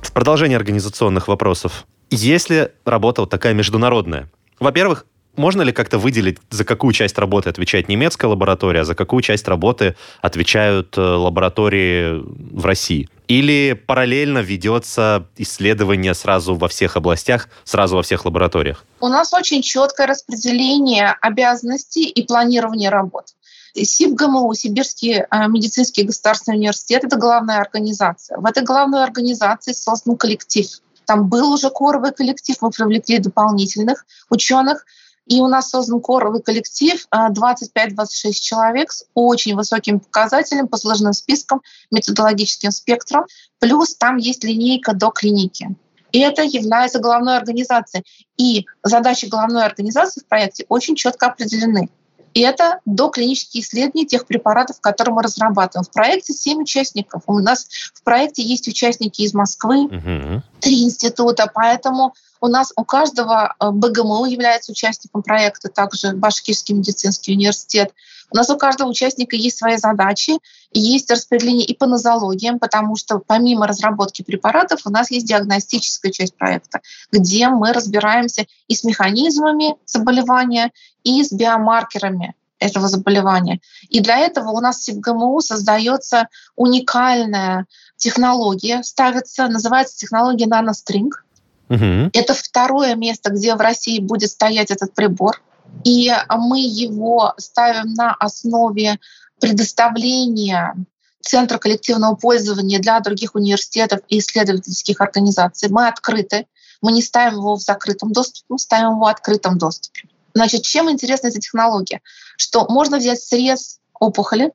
В 0.00 0.12
продолжение 0.12 0.56
организационных 0.56 1.28
вопросов. 1.28 1.86
Если 2.10 2.72
работа 2.84 3.22
вот 3.22 3.30
такая 3.30 3.52
международная, 3.52 4.30
во-первых, 4.58 5.04
можно 5.38 5.62
ли 5.62 5.72
как-то 5.72 5.98
выделить, 5.98 6.38
за 6.50 6.64
какую 6.64 6.92
часть 6.92 7.16
работы 7.18 7.48
отвечает 7.48 7.88
немецкая 7.88 8.26
лаборатория, 8.26 8.80
а 8.80 8.84
за 8.84 8.94
какую 8.94 9.22
часть 9.22 9.48
работы 9.48 9.96
отвечают 10.20 10.98
э, 10.98 11.00
лаборатории 11.00 12.22
в 12.22 12.64
России? 12.64 13.08
Или 13.28 13.74
параллельно 13.74 14.38
ведется 14.38 15.26
исследование 15.36 16.14
сразу 16.14 16.54
во 16.54 16.68
всех 16.68 16.96
областях, 16.96 17.48
сразу 17.64 17.96
во 17.96 18.02
всех 18.02 18.24
лабораториях? 18.24 18.84
У 19.00 19.08
нас 19.08 19.32
очень 19.32 19.62
четкое 19.62 20.06
распределение 20.06 21.14
обязанностей 21.20 22.08
и 22.08 22.26
планирование 22.26 22.90
работ. 22.90 23.26
СИБГМУ, 23.74 24.52
Сибирский 24.54 25.20
э, 25.20 25.48
медицинский 25.48 26.02
государственный 26.02 26.56
университет, 26.56 27.04
это 27.04 27.16
главная 27.16 27.58
организация. 27.60 28.38
В 28.38 28.46
этой 28.46 28.64
главной 28.64 29.04
организации 29.04 29.72
создан 29.72 30.16
коллектив. 30.16 30.66
Там 31.08 31.28
был 31.28 31.52
уже 31.52 31.70
коровый 31.70 32.12
коллектив, 32.12 32.56
мы 32.60 32.70
привлекли 32.70 33.18
дополнительных 33.18 34.04
ученых. 34.30 34.84
И 35.28 35.40
у 35.42 35.46
нас 35.46 35.68
создан 35.68 36.00
коровый 36.00 36.42
коллектив 36.42 37.06
25-26 37.14 38.32
человек 38.32 38.90
с 38.90 39.04
очень 39.14 39.54
высоким 39.54 40.00
показателем, 40.00 40.68
по 40.68 40.78
сложным 40.78 41.12
спискам, 41.12 41.60
методологическим 41.90 42.70
спектром. 42.70 43.26
Плюс 43.58 43.94
там 43.94 44.16
есть 44.16 44.42
линейка 44.42 44.94
до 44.94 45.10
клиники. 45.10 45.76
И 46.12 46.20
это 46.20 46.42
является 46.42 46.98
головной 46.98 47.36
организацией. 47.36 48.04
И 48.38 48.64
задачи 48.82 49.26
головной 49.26 49.64
организации 49.66 50.22
в 50.22 50.26
проекте 50.26 50.64
очень 50.70 50.96
четко 50.96 51.26
определены. 51.26 51.90
И 52.38 52.40
это 52.40 52.78
доклинические 52.84 53.64
исследования 53.64 54.06
тех 54.06 54.24
препаратов, 54.24 54.80
которые 54.80 55.12
мы 55.12 55.24
разрабатываем. 55.24 55.84
В 55.84 55.90
проекте 55.90 56.32
7 56.32 56.62
участников. 56.62 57.22
У 57.26 57.40
нас 57.40 57.66
в 57.94 58.04
проекте 58.04 58.44
есть 58.44 58.68
участники 58.68 59.22
из 59.22 59.34
Москвы, 59.34 59.86
угу. 59.86 60.42
три 60.60 60.84
института, 60.84 61.50
поэтому 61.52 62.14
у 62.40 62.46
нас 62.46 62.72
у 62.76 62.84
каждого 62.84 63.56
э, 63.58 63.70
БГМУ 63.72 64.26
является 64.26 64.70
участником 64.70 65.24
проекта, 65.24 65.68
также 65.68 66.12
Башкирский 66.12 66.76
медицинский 66.76 67.32
университет. 67.32 67.92
У 68.30 68.36
нас 68.36 68.50
у 68.50 68.56
каждого 68.56 68.88
участника 68.88 69.36
есть 69.36 69.58
свои 69.58 69.76
задачи, 69.76 70.38
есть 70.72 71.10
распределение 71.10 71.66
и 71.66 71.74
по 71.74 71.86
нозологиям, 71.86 72.58
потому 72.58 72.96
что 72.96 73.18
помимо 73.18 73.66
разработки 73.66 74.22
препаратов 74.22 74.80
у 74.84 74.90
нас 74.90 75.10
есть 75.10 75.26
диагностическая 75.26 76.12
часть 76.12 76.36
проекта, 76.36 76.80
где 77.10 77.48
мы 77.48 77.72
разбираемся 77.72 78.46
и 78.66 78.74
с 78.74 78.84
механизмами 78.84 79.76
заболевания, 79.86 80.72
и 81.04 81.24
с 81.24 81.32
биомаркерами 81.32 82.34
этого 82.58 82.88
заболевания. 82.88 83.60
И 83.88 84.00
для 84.00 84.18
этого 84.18 84.50
у 84.50 84.60
нас 84.60 84.88
в 84.88 85.00
ГМУ 85.00 85.40
создается 85.40 86.28
уникальная 86.56 87.66
технология, 87.96 88.82
ставится, 88.82 89.48
называется 89.48 89.96
технология 89.96 90.46
наностринг. 90.46 91.24
Угу. 91.68 92.10
Это 92.12 92.34
второе 92.34 92.94
место, 92.94 93.30
где 93.30 93.54
в 93.54 93.60
России 93.60 94.00
будет 94.00 94.30
стоять 94.30 94.70
этот 94.70 94.94
прибор. 94.94 95.40
И 95.84 96.12
мы 96.30 96.60
его 96.60 97.34
ставим 97.38 97.94
на 97.94 98.14
основе 98.14 98.98
предоставления 99.40 100.74
Центра 101.20 101.58
коллективного 101.58 102.14
пользования 102.14 102.78
для 102.78 103.00
других 103.00 103.34
университетов 103.34 104.00
и 104.08 104.18
исследовательских 104.18 105.00
организаций. 105.00 105.68
Мы 105.68 105.86
открыты. 105.88 106.46
Мы 106.80 106.92
не 106.92 107.02
ставим 107.02 107.38
его 107.38 107.56
в 107.56 107.60
закрытом 107.60 108.12
доступе, 108.12 108.46
мы 108.48 108.58
ставим 108.58 108.90
его 108.92 109.00
в 109.00 109.08
открытом 109.08 109.58
доступе. 109.58 110.08
Значит, 110.34 110.62
чем 110.62 110.88
интересна 110.90 111.26
эта 111.26 111.40
технология? 111.40 112.00
Что 112.36 112.66
можно 112.68 112.98
взять 112.98 113.20
срез 113.20 113.80
опухоли 113.98 114.52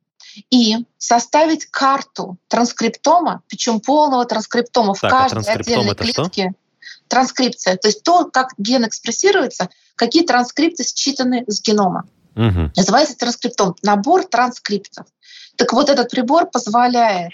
и 0.50 0.78
составить 0.96 1.66
карту 1.66 2.38
транскриптома, 2.48 3.42
причем 3.48 3.80
полного 3.80 4.24
транскриптома 4.24 4.94
так, 4.94 5.02
в 5.02 5.04
а 5.04 5.10
каждой 5.10 5.52
а 5.52 5.56
отдельной 5.58 5.94
клетке. 5.94 6.50
Что? 6.50 6.63
Транскрипция, 7.08 7.76
то 7.76 7.88
есть 7.88 8.02
то, 8.02 8.24
как 8.24 8.54
ген 8.58 8.86
экспрессируется, 8.86 9.68
какие 9.96 10.24
транскрипты 10.24 10.84
считаны 10.84 11.44
с 11.46 11.62
генома. 11.62 12.06
Угу. 12.36 12.72
Называется 12.76 13.16
транскриптом, 13.16 13.76
набор 13.82 14.24
транскриптов. 14.24 15.06
Так 15.56 15.72
вот 15.72 15.88
этот 15.88 16.10
прибор 16.10 16.46
позволяет 16.50 17.32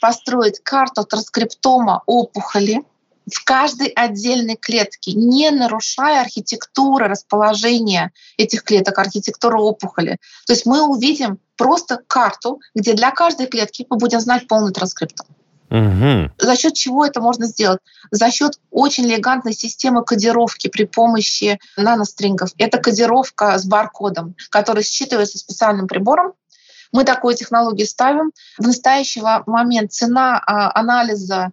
построить 0.00 0.60
карту 0.60 1.04
транскриптома 1.04 2.02
опухоли, 2.06 2.82
в 3.30 3.44
каждой 3.44 3.88
отдельной 3.88 4.56
клетке, 4.56 5.12
не 5.12 5.50
нарушая 5.50 6.22
архитектуры 6.22 7.08
расположения 7.08 8.12
этих 8.36 8.64
клеток, 8.64 8.98
архитектуры 8.98 9.60
опухоли. 9.60 10.18
То 10.46 10.52
есть 10.52 10.66
мы 10.66 10.82
увидим 10.82 11.38
просто 11.56 12.00
карту, 12.06 12.60
где 12.74 12.94
для 12.94 13.10
каждой 13.10 13.46
клетки 13.46 13.86
мы 13.90 13.96
будем 13.96 14.20
знать 14.20 14.48
полный 14.48 14.72
транскриптом. 14.72 15.26
Угу. 15.70 16.30
За 16.38 16.56
счет 16.56 16.74
чего 16.74 17.04
это 17.04 17.20
можно 17.20 17.46
сделать? 17.46 17.80
За 18.10 18.30
счет 18.30 18.58
очень 18.70 19.06
элегантной 19.06 19.52
системы 19.52 20.04
кодировки 20.04 20.68
при 20.68 20.84
помощи 20.84 21.58
нанострингов. 21.76 22.50
Это 22.58 22.78
кодировка 22.78 23.58
с 23.58 23.66
баркодом, 23.66 24.34
который 24.50 24.82
считывается 24.82 25.36
специальным 25.36 25.86
прибором. 25.86 26.32
Мы 26.92 27.04
такую 27.04 27.34
технологию 27.34 27.86
ставим. 27.86 28.32
В 28.56 28.66
настоящий 28.66 29.22
момент 29.46 29.92
цена 29.92 30.42
а, 30.46 30.78
анализа 30.78 31.52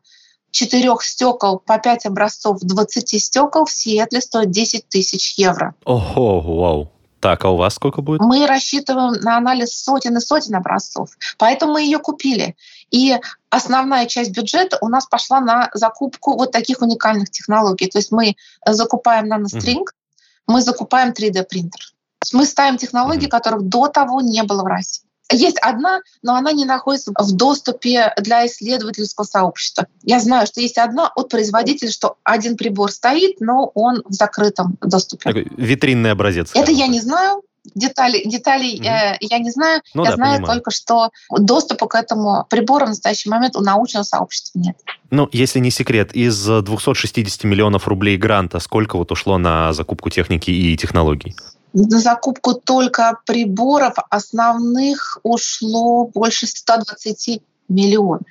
четырех 0.51 1.03
стекол 1.03 1.59
по 1.59 1.77
5 1.77 2.05
образцов 2.05 2.59
20 2.61 3.21
стекол 3.21 3.65
в 3.65 3.71
Сиэтле 3.71 4.21
стоит 4.21 4.51
10 4.51 4.87
тысяч 4.87 5.37
евро. 5.37 5.75
Ого, 5.83 6.39
вау. 6.39 6.94
Так, 7.25 7.43
а 7.43 7.49
у 7.49 7.55
вас 7.55 7.73
сколько 7.73 8.03
будет? 8.03 8.21
Мы 8.21 8.45
рассчитываем 8.45 9.13
на 9.13 9.37
анализ 9.37 9.75
сотен 9.75 10.15
и 10.15 10.19
сотен 10.19 10.53
образцов, 10.53 11.09
поэтому 11.39 11.73
мы 11.73 11.81
ее 11.81 11.97
купили. 11.97 12.55
И 12.91 13.19
основная 13.49 14.05
часть 14.05 14.29
бюджета 14.29 14.77
у 14.79 14.89
нас 14.89 15.07
пошла 15.07 15.41
на 15.41 15.71
закупку 15.73 16.37
вот 16.37 16.51
таких 16.51 16.83
уникальных 16.83 17.31
технологий. 17.31 17.87
То 17.87 17.97
есть 17.97 18.11
мы 18.11 18.35
закупаем 18.63 19.27
наностринг, 19.27 19.89
mm-hmm. 19.89 20.53
мы 20.53 20.61
закупаем 20.61 21.13
3D-принтер. 21.13 21.93
Мы 22.31 22.45
ставим 22.45 22.77
технологии, 22.77 23.25
mm-hmm. 23.25 23.29
которых 23.31 23.63
до 23.63 23.87
того 23.87 24.21
не 24.21 24.43
было 24.43 24.61
в 24.61 24.67
России. 24.67 25.09
Есть 25.31 25.57
одна, 25.59 26.01
но 26.21 26.35
она 26.35 26.51
не 26.51 26.65
находится 26.65 27.11
в 27.17 27.31
доступе 27.31 28.13
для 28.17 28.45
исследовательского 28.45 29.25
сообщества. 29.25 29.87
Я 30.03 30.19
знаю, 30.19 30.45
что 30.45 30.61
есть 30.61 30.77
одна 30.77 31.11
от 31.15 31.29
производителя, 31.29 31.91
что 31.91 32.17
один 32.23 32.57
прибор 32.57 32.91
стоит, 32.91 33.39
но 33.39 33.71
он 33.73 34.03
в 34.05 34.13
закрытом 34.13 34.77
доступе. 34.81 35.23
Такой 35.23 35.47
витринный 35.57 36.11
образец. 36.11 36.51
Это 36.53 36.71
я 36.71 36.87
не 36.87 36.99
знаю. 36.99 37.41
Детали, 37.73 38.21
деталей 38.23 38.79
mm 38.79 38.85
э, 38.85 39.17
я 39.21 39.39
не 39.39 39.49
знаю. 39.49 39.81
Ну, 39.95 40.03
я 40.03 40.11
да, 40.11 40.15
знаю 40.17 40.35
понимаю. 40.35 40.57
только, 40.57 40.69
что 40.69 41.09
доступа 41.31 41.87
к 41.87 41.95
этому 41.95 42.45
прибору 42.47 42.85
в 42.85 42.89
настоящий 42.89 43.27
момент 43.27 43.55
у 43.55 43.61
научного 43.61 44.03
сообщества 44.03 44.59
нет. 44.59 44.77
Ну, 45.09 45.27
если 45.31 45.57
не 45.57 45.71
секрет, 45.71 46.13
из 46.13 46.45
260 46.45 47.43
миллионов 47.43 47.87
рублей 47.87 48.17
гранта 48.17 48.59
сколько 48.59 48.97
вот 48.97 49.11
ушло 49.11 49.39
на 49.39 49.73
закупку 49.73 50.11
техники 50.11 50.51
и 50.51 50.77
технологий? 50.77 51.35
На 51.75 51.99
закупку 51.99 52.53
только 52.53 53.19
приборов 53.25 53.95
основных 54.09 55.19
ушло 55.23 56.07
больше 56.07 56.47
120 56.47 57.41
миллионов 57.67 58.21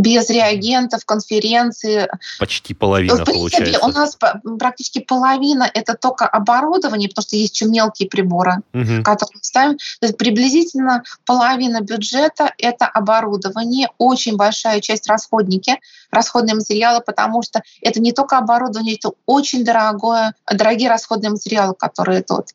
без 0.00 0.30
реагентов, 0.30 1.04
конференции. 1.04 2.08
Почти 2.38 2.74
половина, 2.74 3.16
в 3.16 3.24
принципе, 3.24 3.38
получается. 3.38 3.86
У 3.86 3.88
нас 3.90 4.18
практически 4.58 5.00
половина— 5.00 5.70
это 5.74 5.94
только 5.94 6.26
оборудование, 6.26 7.08
потому 7.08 7.22
что 7.22 7.36
есть 7.36 7.54
еще 7.54 7.66
мелкие 7.66 8.08
приборы, 8.08 8.56
угу. 8.72 9.02
которые 9.02 9.36
мы 9.36 9.42
ставим. 9.42 9.76
То 10.00 10.06
есть 10.06 10.16
приблизительно 10.16 11.04
половина 11.26 11.80
бюджета— 11.80 12.52
это 12.58 12.86
оборудование, 12.86 13.88
очень 13.98 14.36
большая 14.36 14.80
часть— 14.80 15.06
расходники, 15.08 15.78
расходные 16.10 16.54
материалы, 16.54 17.02
потому 17.04 17.42
что 17.42 17.62
это 17.82 18.00
не 18.00 18.12
только 18.12 18.38
оборудование, 18.38 18.96
это 18.96 19.12
очень 19.26 19.64
дорогое, 19.64 20.34
дорогие 20.50 20.88
расходные 20.88 21.30
материалы, 21.30 21.74
которые 21.74 22.22
тут 22.22 22.48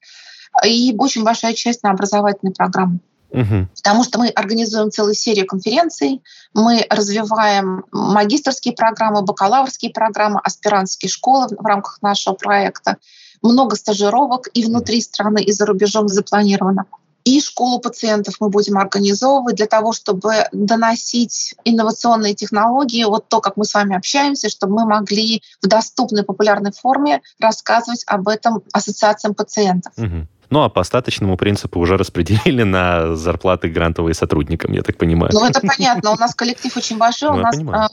и 0.63 0.95
очень 0.97 1.23
большая 1.23 1.53
часть 1.53 1.83
на 1.83 1.91
образовательные 1.91 2.53
программы. 2.53 2.99
Угу. 3.31 3.67
Потому 3.75 4.03
что 4.03 4.19
мы 4.19 4.29
организуем 4.29 4.91
целую 4.91 5.13
серию 5.13 5.45
конференций, 5.45 6.21
мы 6.53 6.85
развиваем 6.89 7.85
магистрские 7.91 8.73
программы, 8.73 9.21
бакалаврские 9.21 9.91
программы, 9.91 10.39
аспирантские 10.43 11.09
школы 11.09 11.47
в 11.47 11.65
рамках 11.65 12.01
нашего 12.01 12.33
проекта. 12.33 12.97
Много 13.41 13.75
стажировок 13.75 14.47
и 14.53 14.63
внутри 14.63 15.01
страны, 15.01 15.43
и 15.43 15.51
за 15.51 15.65
рубежом 15.65 16.07
запланировано. 16.07 16.85
И 17.25 17.41
школу 17.41 17.79
пациентов 17.79 18.35
мы 18.39 18.49
будем 18.49 18.77
организовывать 18.77 19.55
для 19.55 19.65
того, 19.65 19.93
чтобы 19.93 20.45
доносить 20.51 21.55
инновационные 21.65 22.35
технологии, 22.35 23.03
вот 23.03 23.27
то, 23.29 23.41
как 23.41 23.57
мы 23.57 23.65
с 23.65 23.73
вами 23.73 23.97
общаемся, 23.97 24.47
чтобы 24.47 24.75
мы 24.75 24.85
могли 24.85 25.41
в 25.59 25.67
доступной 25.67 26.23
популярной 26.23 26.71
форме 26.71 27.23
рассказывать 27.39 28.03
об 28.05 28.27
этом 28.27 28.61
ассоциациям 28.71 29.33
пациентов. 29.33 29.91
Угу. 29.97 30.27
Ну, 30.49 30.63
а 30.63 30.69
по 30.69 30.81
остаточному 30.81 31.37
принципу 31.37 31.79
уже 31.79 31.97
распределили 31.97 32.63
на 32.63 33.15
зарплаты 33.15 33.69
грантовые 33.69 34.13
сотрудникам, 34.13 34.73
я 34.73 34.81
так 34.81 34.97
понимаю. 34.97 35.31
Ну, 35.33 35.45
это 35.45 35.61
понятно. 35.61 36.11
У 36.11 36.15
нас 36.15 36.35
коллектив 36.35 36.75
очень 36.77 36.97
большой. 36.97 37.31
Ну, 37.31 37.37
у 37.37 37.41
нас 37.41 37.55
понимаю. 37.55 37.89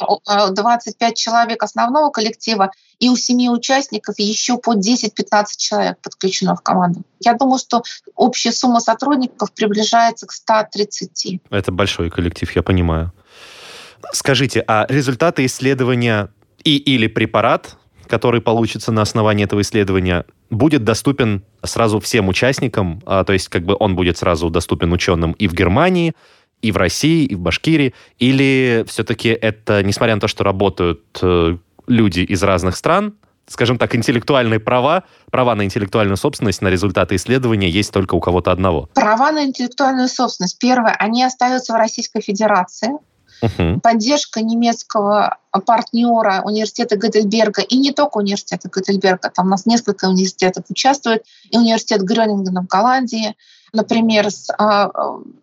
25 0.51 1.13
а, 1.13 1.15
человек 1.15 1.63
основного 1.63 2.11
коллектива, 2.11 2.71
и 2.99 3.09
у 3.09 3.17
семи 3.17 3.51
участников 3.51 4.19
еще 4.19 4.59
по 4.59 4.75
10-15 4.75 5.45
человек 5.57 5.99
подключено 6.03 6.55
в 6.55 6.61
команду. 6.61 7.03
Я 7.21 7.35
думаю, 7.35 7.59
что 7.59 7.83
общая 8.15 8.53
сумма 8.53 8.81
сотрудников 8.81 9.53
приближается 9.53 10.27
к 10.27 10.33
130. 10.33 11.41
Это 11.51 11.73
большой 11.73 12.11
коллектив, 12.11 12.51
я 12.55 12.63
понимаю. 12.63 13.13
Скажите, 14.13 14.65
а 14.67 14.87
результаты 14.89 15.45
исследования 15.47 16.29
и 16.65 16.77
или 16.77 17.07
препарат, 17.07 17.77
который 18.07 18.41
получится 18.41 18.93
на 18.93 19.03
основании 19.03 19.45
этого 19.45 19.61
исследования, 19.61 20.25
будет 20.51 20.85
доступен 20.85 21.43
сразу 21.65 22.01
всем 22.01 22.29
участникам, 22.29 23.03
а, 23.07 23.25
то 23.25 23.33
есть 23.33 23.49
как 23.49 23.65
бы 23.65 23.77
он 23.79 23.97
будет 23.97 24.19
сразу 24.19 24.51
доступен 24.51 24.93
ученым 24.93 25.33
и 25.33 25.49
в 25.49 25.55
Германии, 25.55 26.15
и 26.61 26.71
в 26.71 26.77
России, 26.77 27.25
и 27.25 27.35
в 27.35 27.41
Башкирии, 27.41 27.95
или 28.19 28.85
все-таки 28.87 29.29
это, 29.29 29.83
несмотря 29.83 30.15
на 30.15 30.21
то, 30.21 30.29
что 30.29 30.45
работают 30.45 31.03
э, 31.21 31.57
люди 31.89 32.21
из 32.21 32.43
разных 32.43 32.77
стран, 32.77 33.15
скажем 33.49 33.79
так, 33.79 33.95
интеллектуальные 33.95 34.61
права, 34.61 35.05
права 35.31 35.55
на 35.55 35.65
интеллектуальную 35.65 36.17
собственность, 36.17 36.63
на 36.63 36.69
результаты 36.69 37.17
исследования 37.17 37.69
есть 37.69 37.93
только 37.93 38.15
у 38.15 38.21
кого-то 38.21 38.53
одного? 38.53 38.89
Права 38.95 39.33
на 39.33 39.45
интеллектуальную 39.45 40.09
собственность, 40.09 40.59
первое, 40.59 40.95
они 40.99 41.25
остаются 41.25 41.73
в 41.73 41.77
Российской 41.77 42.23
Федерации. 42.23 42.91
Угу. 43.43 43.81
Поддержка 43.81 44.41
немецкого 44.41 45.39
партнера 45.67 46.43
университета 46.45 46.97
Гейдельберга, 46.97 47.63
и 47.63 47.77
не 47.77 47.93
только 47.93 48.19
университета 48.19 48.71
Гейдельберга, 48.75 49.31
там 49.31 49.47
у 49.47 49.51
нас 49.51 49.67
несколько 49.67 50.07
университетов 50.07 50.65
участвует, 50.69 51.25
и 51.51 51.59
университет 51.59 52.03
Грёнингена 52.03 52.63
в 52.63 52.67
Голландии, 52.67 53.37
например, 53.73 54.31
с 54.31 54.49
а, 54.59 54.91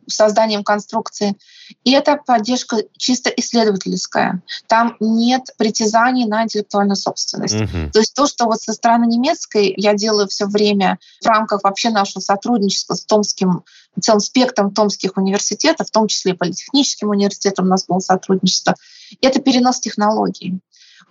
созданием 0.08 0.64
конструкции. 0.64 1.36
И 1.84 1.92
это 1.92 2.18
поддержка 2.18 2.78
чисто 2.98 3.30
исследовательская. 3.30 4.42
Там 4.68 4.96
нет 5.00 5.50
притязаний 5.58 6.26
на 6.26 6.44
интеллектуальную 6.44 6.96
собственность. 6.96 7.62
Угу. 7.62 7.92
То 7.94 8.00
есть 8.00 8.14
то, 8.14 8.28
что 8.28 8.46
вот 8.46 8.62
со 8.62 8.74
стороны 8.74 9.06
немецкой 9.06 9.74
я 9.78 9.94
делаю 9.94 10.28
все 10.28 10.46
время 10.46 11.00
в 11.22 11.28
рамках 11.28 11.64
вообще 11.64 11.90
нашего 11.90 12.22
сотрудничества 12.22 12.94
с 12.94 13.04
Томским, 13.06 13.64
целым 14.02 14.20
спектром 14.20 14.74
томских 14.74 15.18
университетов, 15.18 15.88
в 15.88 15.92
том 15.92 16.08
числе 16.08 16.34
и 16.34 16.36
Политехническим 16.36 17.10
университетом 17.10 17.66
у 17.66 17.70
нас 17.70 17.86
было 17.86 18.00
сотрудничество, 18.00 18.76
это 19.22 19.42
перенос 19.42 19.80
технологий. 19.80 20.60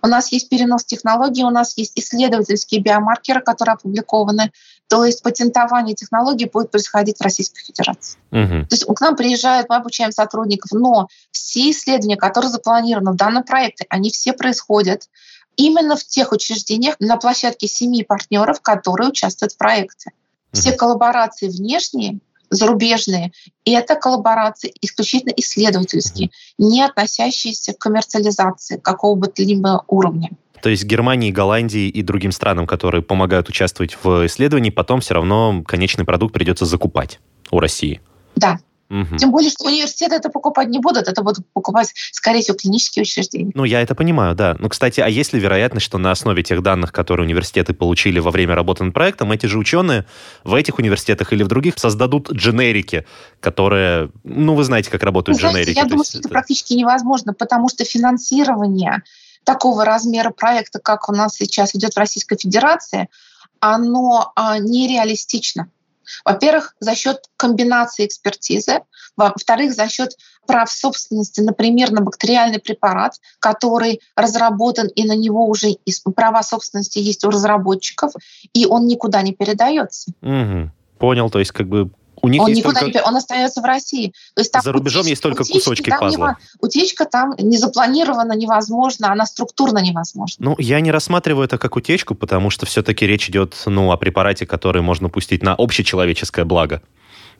у 0.01 0.07
нас 0.07 0.31
есть 0.31 0.49
перенос 0.49 0.85
технологий, 0.85 1.43
у 1.43 1.49
нас 1.49 1.77
есть 1.77 1.91
исследовательские 1.95 2.81
биомаркеры, 2.81 3.41
которые 3.41 3.73
опубликованы. 3.73 4.51
То 4.87 5.03
есть 5.03 5.21
патентование 5.21 5.93
технологий 5.93 6.45
будет 6.45 6.71
происходить 6.71 7.17
в 7.17 7.21
Российской 7.21 7.61
Федерации. 7.63 8.17
Угу. 8.31 8.67
То 8.69 8.75
есть 8.75 8.85
к 8.85 9.01
нам 9.01 9.15
приезжают, 9.15 9.69
мы 9.69 9.75
обучаем 9.75 10.11
сотрудников, 10.11 10.71
но 10.71 11.09
все 11.31 11.69
исследования, 11.71 12.17
которые 12.17 12.49
запланированы 12.49 13.11
в 13.11 13.15
данном 13.15 13.43
проекте, 13.43 13.85
они 13.89 14.09
все 14.09 14.33
происходят 14.33 15.09
именно 15.57 15.97
в 15.97 16.05
тех 16.05 16.31
учреждениях 16.31 16.95
на 16.99 17.17
площадке 17.17 17.67
семи 17.67 18.03
партнеров, 18.03 18.61
которые 18.61 19.09
участвуют 19.09 19.53
в 19.53 19.57
проекте. 19.57 20.11
Все 20.53 20.71
коллаборации 20.71 21.47
внешние 21.47 22.19
зарубежные, 22.49 23.31
и 23.65 23.71
это 23.71 23.95
коллаборации 23.95 24.73
исключительно 24.81 25.33
исследовательские, 25.35 26.31
не 26.57 26.83
относящиеся 26.83 27.73
к 27.73 27.77
коммерциализации 27.77 28.77
какого 28.77 29.15
бы 29.15 29.27
то 29.27 29.43
либо 29.43 29.83
уровня. 29.87 30.29
То 30.61 30.69
есть 30.69 30.83
Германии, 30.83 31.31
Голландии 31.31 31.87
и 31.87 32.01
другим 32.01 32.31
странам, 32.31 32.67
которые 32.67 33.01
помогают 33.01 33.49
участвовать 33.49 33.97
в 34.03 34.25
исследовании, 34.25 34.69
потом 34.69 34.99
все 34.99 35.13
равно 35.13 35.63
конечный 35.65 36.05
продукт 36.05 36.33
придется 36.33 36.65
закупать 36.65 37.19
у 37.51 37.59
России. 37.59 38.01
Да, 38.35 38.59
Угу. 38.89 39.17
Тем 39.17 39.31
более, 39.31 39.51
что 39.51 39.65
университеты 39.65 40.15
это 40.15 40.29
покупать 40.29 40.67
не 40.69 40.79
будут, 40.79 41.07
это 41.07 41.21
будут 41.21 41.45
покупать, 41.53 41.93
скорее 42.11 42.41
всего, 42.41 42.57
клинические 42.57 43.03
учреждения. 43.03 43.51
Ну, 43.53 43.63
я 43.63 43.81
это 43.81 43.93
понимаю, 43.93 44.35
да. 44.35 44.55
Ну, 44.57 44.67
кстати, 44.67 44.99
а 44.99 45.07
есть 45.07 45.31
ли 45.33 45.39
вероятность, 45.39 45.85
что 45.85 45.99
на 45.99 46.11
основе 46.11 46.41
тех 46.41 46.63
данных, 46.63 46.91
которые 46.91 47.27
университеты 47.27 47.73
получили 47.73 48.19
во 48.19 48.31
время 48.31 48.55
работы 48.55 48.83
над 48.83 48.93
проектом, 48.93 49.31
эти 49.31 49.45
же 49.45 49.59
ученые 49.59 50.05
в 50.43 50.55
этих 50.55 50.79
университетах 50.79 51.31
или 51.33 51.43
в 51.43 51.47
других 51.47 51.77
создадут 51.77 52.31
дженерики, 52.31 53.05
которые, 53.39 54.09
ну, 54.23 54.55
вы 54.55 54.63
знаете, 54.63 54.89
как 54.89 55.03
работают 55.03 55.39
ну, 55.39 55.49
знаете, 55.49 55.71
дженерики. 55.71 55.77
Я 55.77 55.85
думаю, 55.85 56.05
что 56.05 56.17
это, 56.17 56.27
это 56.27 56.29
практически 56.29 56.73
невозможно, 56.73 57.33
потому 57.33 57.69
что 57.69 57.85
финансирование 57.85 59.03
такого 59.43 59.85
размера 59.85 60.31
проекта, 60.31 60.79
как 60.79 61.09
у 61.09 61.11
нас 61.13 61.35
сейчас 61.35 61.75
идет 61.75 61.93
в 61.93 61.97
Российской 61.97 62.37
Федерации, 62.37 63.07
оно 63.59 64.31
а, 64.35 64.57
нереалистично. 64.57 65.69
Во-первых, 66.25 66.75
за 66.79 66.95
счет 66.95 67.25
комбинации 67.37 68.05
экспертизы, 68.05 68.81
во-вторых, 69.15 69.73
за 69.73 69.87
счет 69.89 70.15
прав 70.47 70.71
собственности, 70.71 71.41
например, 71.41 71.91
на 71.91 72.01
бактериальный 72.01 72.59
препарат, 72.59 73.19
который 73.39 74.01
разработан, 74.15 74.87
и 74.87 75.05
на 75.05 75.15
него 75.15 75.47
уже 75.47 75.77
права 76.15 76.43
собственности 76.43 76.99
есть 76.99 77.23
у 77.23 77.29
разработчиков, 77.29 78.13
и 78.53 78.65
он 78.65 78.87
никуда 78.87 79.21
не 79.21 79.33
передается. 79.33 80.11
Угу. 80.21 80.71
Понял, 80.99 81.29
то 81.29 81.39
есть 81.39 81.51
как 81.51 81.67
бы 81.67 81.91
у 82.21 82.27
них 82.27 82.41
он 82.41 82.51
никуда 82.53 82.81
только... 82.81 82.99
не 82.99 83.03
он 83.03 83.15
остается 83.15 83.61
в 83.61 83.65
России. 83.65 84.13
То 84.35 84.41
есть 84.41 84.51
там 84.51 84.61
За 84.61 84.71
рубежом 84.71 85.01
утечка, 85.01 85.09
есть 85.09 85.23
только 85.23 85.41
утечки, 85.41 85.57
кусочки 85.57 85.89
там 85.89 85.99
пазла. 85.99 86.37
Не, 86.39 86.67
утечка 86.67 87.05
там 87.05 87.35
не 87.37 87.57
запланирована, 87.57 88.33
невозможно, 88.33 89.11
она 89.11 89.25
структурно 89.25 89.79
невозможна. 89.79 90.49
Ну, 90.49 90.55
я 90.57 90.79
не 90.81 90.91
рассматриваю 90.91 91.45
это 91.45 91.57
как 91.57 91.75
утечку, 91.75 92.15
потому 92.15 92.49
что 92.49 92.65
все-таки 92.65 93.05
речь 93.05 93.29
идет 93.29 93.55
ну, 93.65 93.91
о 93.91 93.97
препарате, 93.97 94.45
который 94.45 94.81
можно 94.81 95.09
пустить 95.09 95.43
на 95.43 95.55
общечеловеческое 95.55 96.45
благо. 96.45 96.81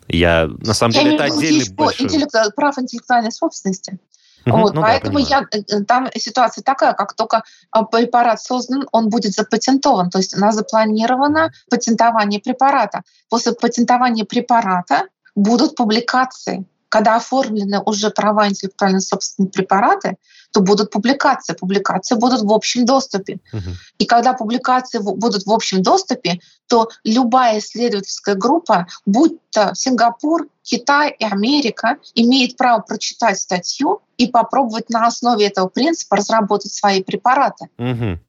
Я, 0.08 0.50
на 0.62 0.74
самом 0.74 0.94
я 0.96 1.04
деле, 1.04 1.16
это 1.16 1.26
отдельный 1.26 1.70
большой... 1.70 2.08
Интеллект, 2.08 2.34
прав 2.56 2.80
интеллектуальной 2.80 3.32
собственности. 3.32 4.00
Угу, 4.46 4.58
вот, 4.58 4.74
ну 4.74 4.82
поэтому 4.82 5.20
да, 5.20 5.26
я, 5.28 5.48
э, 5.52 5.84
там 5.84 6.08
ситуация 6.16 6.64
такая, 6.64 6.94
как 6.94 7.14
только 7.14 7.44
а, 7.72 7.84
препарат 7.84 8.42
создан, 8.42 8.88
он 8.92 9.10
будет 9.10 9.34
запатентован. 9.34 10.10
То 10.10 10.20
есть 10.20 10.36
у 10.36 10.40
нас 10.40 10.56
запланировано 10.56 11.52
патентование 11.70 12.40
препарата. 12.40 13.02
После 13.30 13.54
патентования 13.54 14.26
препарата 14.26 15.04
будут 15.36 15.76
публикации. 15.76 16.66
Когда 16.90 17.18
оформлены 17.18 17.82
уже 17.86 18.10
права 18.10 18.48
интеллектуальной 18.48 19.02
собственности 19.02 19.58
препараты, 19.58 20.18
то 20.52 20.62
будут 20.62 20.92
публикации. 20.92 21.54
Публикации 21.54 22.16
будут 22.16 22.42
в 22.42 22.52
общем 22.52 22.86
доступе. 22.86 23.40
Угу. 23.54 23.70
И 24.00 24.06
когда 24.06 24.34
публикации 24.34 25.00
будут 25.00 25.46
в 25.46 25.52
общем 25.52 25.82
доступе, 25.82 26.40
то 26.68 26.90
любая 27.04 27.60
исследовательская 27.60 28.36
группа, 28.36 28.88
будь 29.06 29.38
то 29.52 29.72
Сингапур, 29.74 30.48
Китай 30.64 31.16
и 31.18 31.26
Америка, 31.26 31.98
имеет 32.16 32.58
право 32.58 32.82
прочитать 32.82 33.40
статью 33.40 34.02
и 34.18 34.28
попробовать 34.28 34.90
на 34.90 35.08
основе 35.08 35.48
этого 35.48 35.68
принципа 35.68 36.18
разработать 36.18 36.74
свои 36.74 37.04
препараты. 37.04 37.70
Угу. 37.78 38.20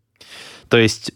То 0.69 0.77
есть 0.79 1.13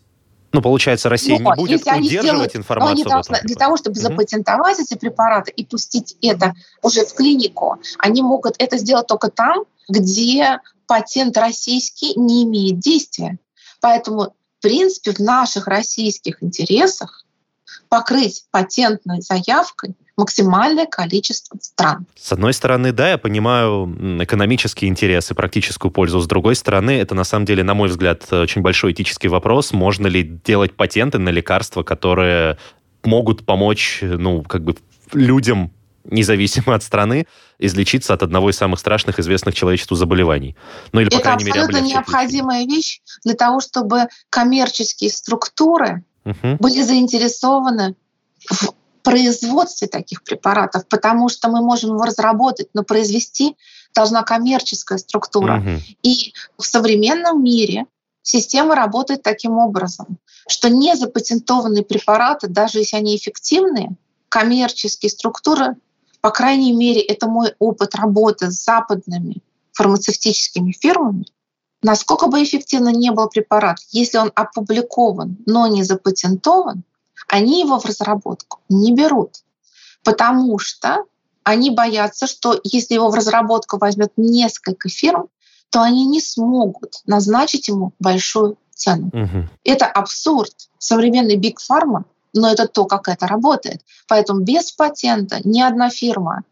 ну, 0.55 0.63
получается, 0.63 1.09
Россия 1.09 1.41
Но, 1.41 1.51
не 1.51 1.57
будет 1.57 1.81
удерживать 1.81 2.07
сделают, 2.07 2.57
информацию. 2.57 2.93
Они 2.93 3.03
должны, 3.03 3.41
для 3.43 3.57
того, 3.57 3.77
чтобы 3.77 3.95
угу. 3.95 4.03
запатентовать 4.03 4.79
эти 4.79 4.95
препараты 4.97 5.51
и 5.51 5.67
пустить 5.67 6.17
это 6.23 6.55
уже 6.81 7.05
в 7.05 7.13
клинику, 7.13 7.79
они 7.99 8.23
могут 8.23 8.55
это 8.59 8.79
сделать 8.79 9.09
только 9.09 9.31
там, 9.31 9.65
где 9.89 10.61
патент 10.87 11.37
российский 11.37 12.15
не 12.19 12.45
имеет 12.45 12.79
действия. 12.79 13.39
Поэтому, 13.81 14.35
в 14.59 14.63
принципе, 14.63 15.13
в 15.13 15.19
наших 15.19 15.67
российских 15.67 16.43
интересах 16.43 17.25
покрыть 17.89 18.45
патентной 18.51 19.21
заявкой 19.21 19.95
максимальное 20.17 20.87
количество 20.87 21.59
стран. 21.61 22.07
С 22.17 22.33
одной 22.33 22.53
стороны, 22.53 22.93
да, 22.93 23.11
я 23.11 23.19
понимаю 23.19 24.23
экономические 24.23 24.89
интересы, 24.89 25.35
практическую 25.35 25.91
пользу. 25.91 26.21
С 26.21 26.27
другой 26.27 26.55
стороны, 26.55 26.93
это 26.93 27.15
на 27.15 27.25
самом 27.25 27.47
деле, 27.47 27.65
на 27.65 27.75
мой 27.75 27.89
взгляд, 27.89 28.33
очень 28.33 28.63
большой 28.63 28.93
этический 28.93 29.29
вопрос. 29.29 29.73
Можно 29.73 30.07
ли 30.07 30.23
делать 30.23 30.75
патенты 30.75 31.19
на 31.19 31.31
лекарства, 31.31 31.83
которые 31.83 32.59
могут 33.03 33.45
помочь, 33.45 34.01
ну, 34.03 34.43
как 34.43 34.63
бы 34.63 34.77
людям 35.13 35.73
независимо 36.05 36.75
от 36.75 36.83
страны, 36.83 37.27
излечиться 37.59 38.15
от 38.15 38.23
одного 38.23 38.51
из 38.51 38.57
самых 38.57 38.81
страшных 38.81 39.19
известных 39.19 39.55
человечеству 39.55 39.97
заболеваний. 39.97 40.57
Ну 40.93 41.01
или, 41.01 41.09
по 41.09 41.15
Это 41.15 41.23
крайней 41.23 41.45
мере, 41.45 41.61
абсолютно 41.61 41.87
необходимая 41.87 42.61
лечение. 42.61 42.77
вещь 42.77 43.01
для 43.25 43.35
того, 43.35 43.61
чтобы 43.61 44.09
коммерческие 44.31 45.11
структуры 45.11 46.05
угу. 46.25 46.57
были 46.59 46.83
заинтересованы 46.83 47.95
в 48.51 48.75
производстве 49.03 49.87
таких 49.87 50.23
препаратов, 50.25 50.87
потому 50.89 51.29
что 51.29 51.49
мы 51.49 51.61
можем 51.61 51.91
его 51.91 52.05
разработать, 52.05 52.69
но 52.75 52.83
произвести 52.83 53.57
должна 53.95 54.23
коммерческая 54.23 54.99
структура. 54.99 55.59
Угу. 55.59 55.71
И 56.03 56.33
в 56.59 56.65
современном 56.65 57.45
мире 57.45 57.87
система 58.23 58.75
работает 58.75 59.23
таким 59.23 59.59
образом, 59.59 60.19
что 60.49 60.69
незапатентованные 60.69 61.85
препараты, 61.85 62.49
даже 62.49 62.79
если 62.79 62.97
они 62.97 63.17
эффективные, 63.17 63.91
коммерческие 64.29 65.11
структуры, 65.11 65.77
по 66.25 66.31
крайней 66.31 66.73
мере, 66.73 67.03
это 67.03 67.29
мой 67.29 67.55
опыт 67.59 67.95
работы 67.95 68.51
с 68.51 68.65
западными 68.65 69.43
фармацевтическими 69.75 70.73
фирмами, 70.73 71.27
насколько 71.83 72.29
бы 72.29 72.43
эффективно 72.43 72.89
не 72.89 73.11
был 73.11 73.29
препарат, 73.29 73.77
если 73.91 74.17
он 74.17 74.33
опубликован, 74.35 75.37
но 75.45 75.67
не 75.67 75.83
запатентован, 75.83 76.83
они 77.29 77.61
его 77.61 77.79
в 77.79 77.85
разработку 77.85 78.61
не 78.71 78.95
берут, 78.95 79.45
потому 80.03 80.59
что 80.59 81.05
они 81.43 81.69
боятся, 81.69 82.27
что 82.27 82.59
если 82.65 82.95
его 82.95 83.11
в 83.11 83.15
разработку 83.15 83.77
возьмет 83.77 84.13
несколько 84.17 84.89
фирм, 84.89 85.29
то 85.69 85.83
они 85.83 86.07
не 86.07 86.23
смогут 86.23 87.03
назначить 87.05 87.69
ему 87.69 87.93
большую 87.99 88.57
цену. 88.75 89.09
Угу. 89.09 89.49
Это 89.65 89.85
абсурд. 89.85 90.55
Современный 90.79 91.37
Биг 91.37 91.61
Фарма, 91.61 92.07
но 92.35 92.51
это 92.51 92.67
то, 92.67 92.85
как 92.85 93.09
это 93.09 93.27
работает. 93.27 93.81
Поэтому 94.09 94.41
без 94.41 94.73
патента 94.73 95.41
ни 95.45 95.61
одна 95.61 95.91
фирма 95.91 96.43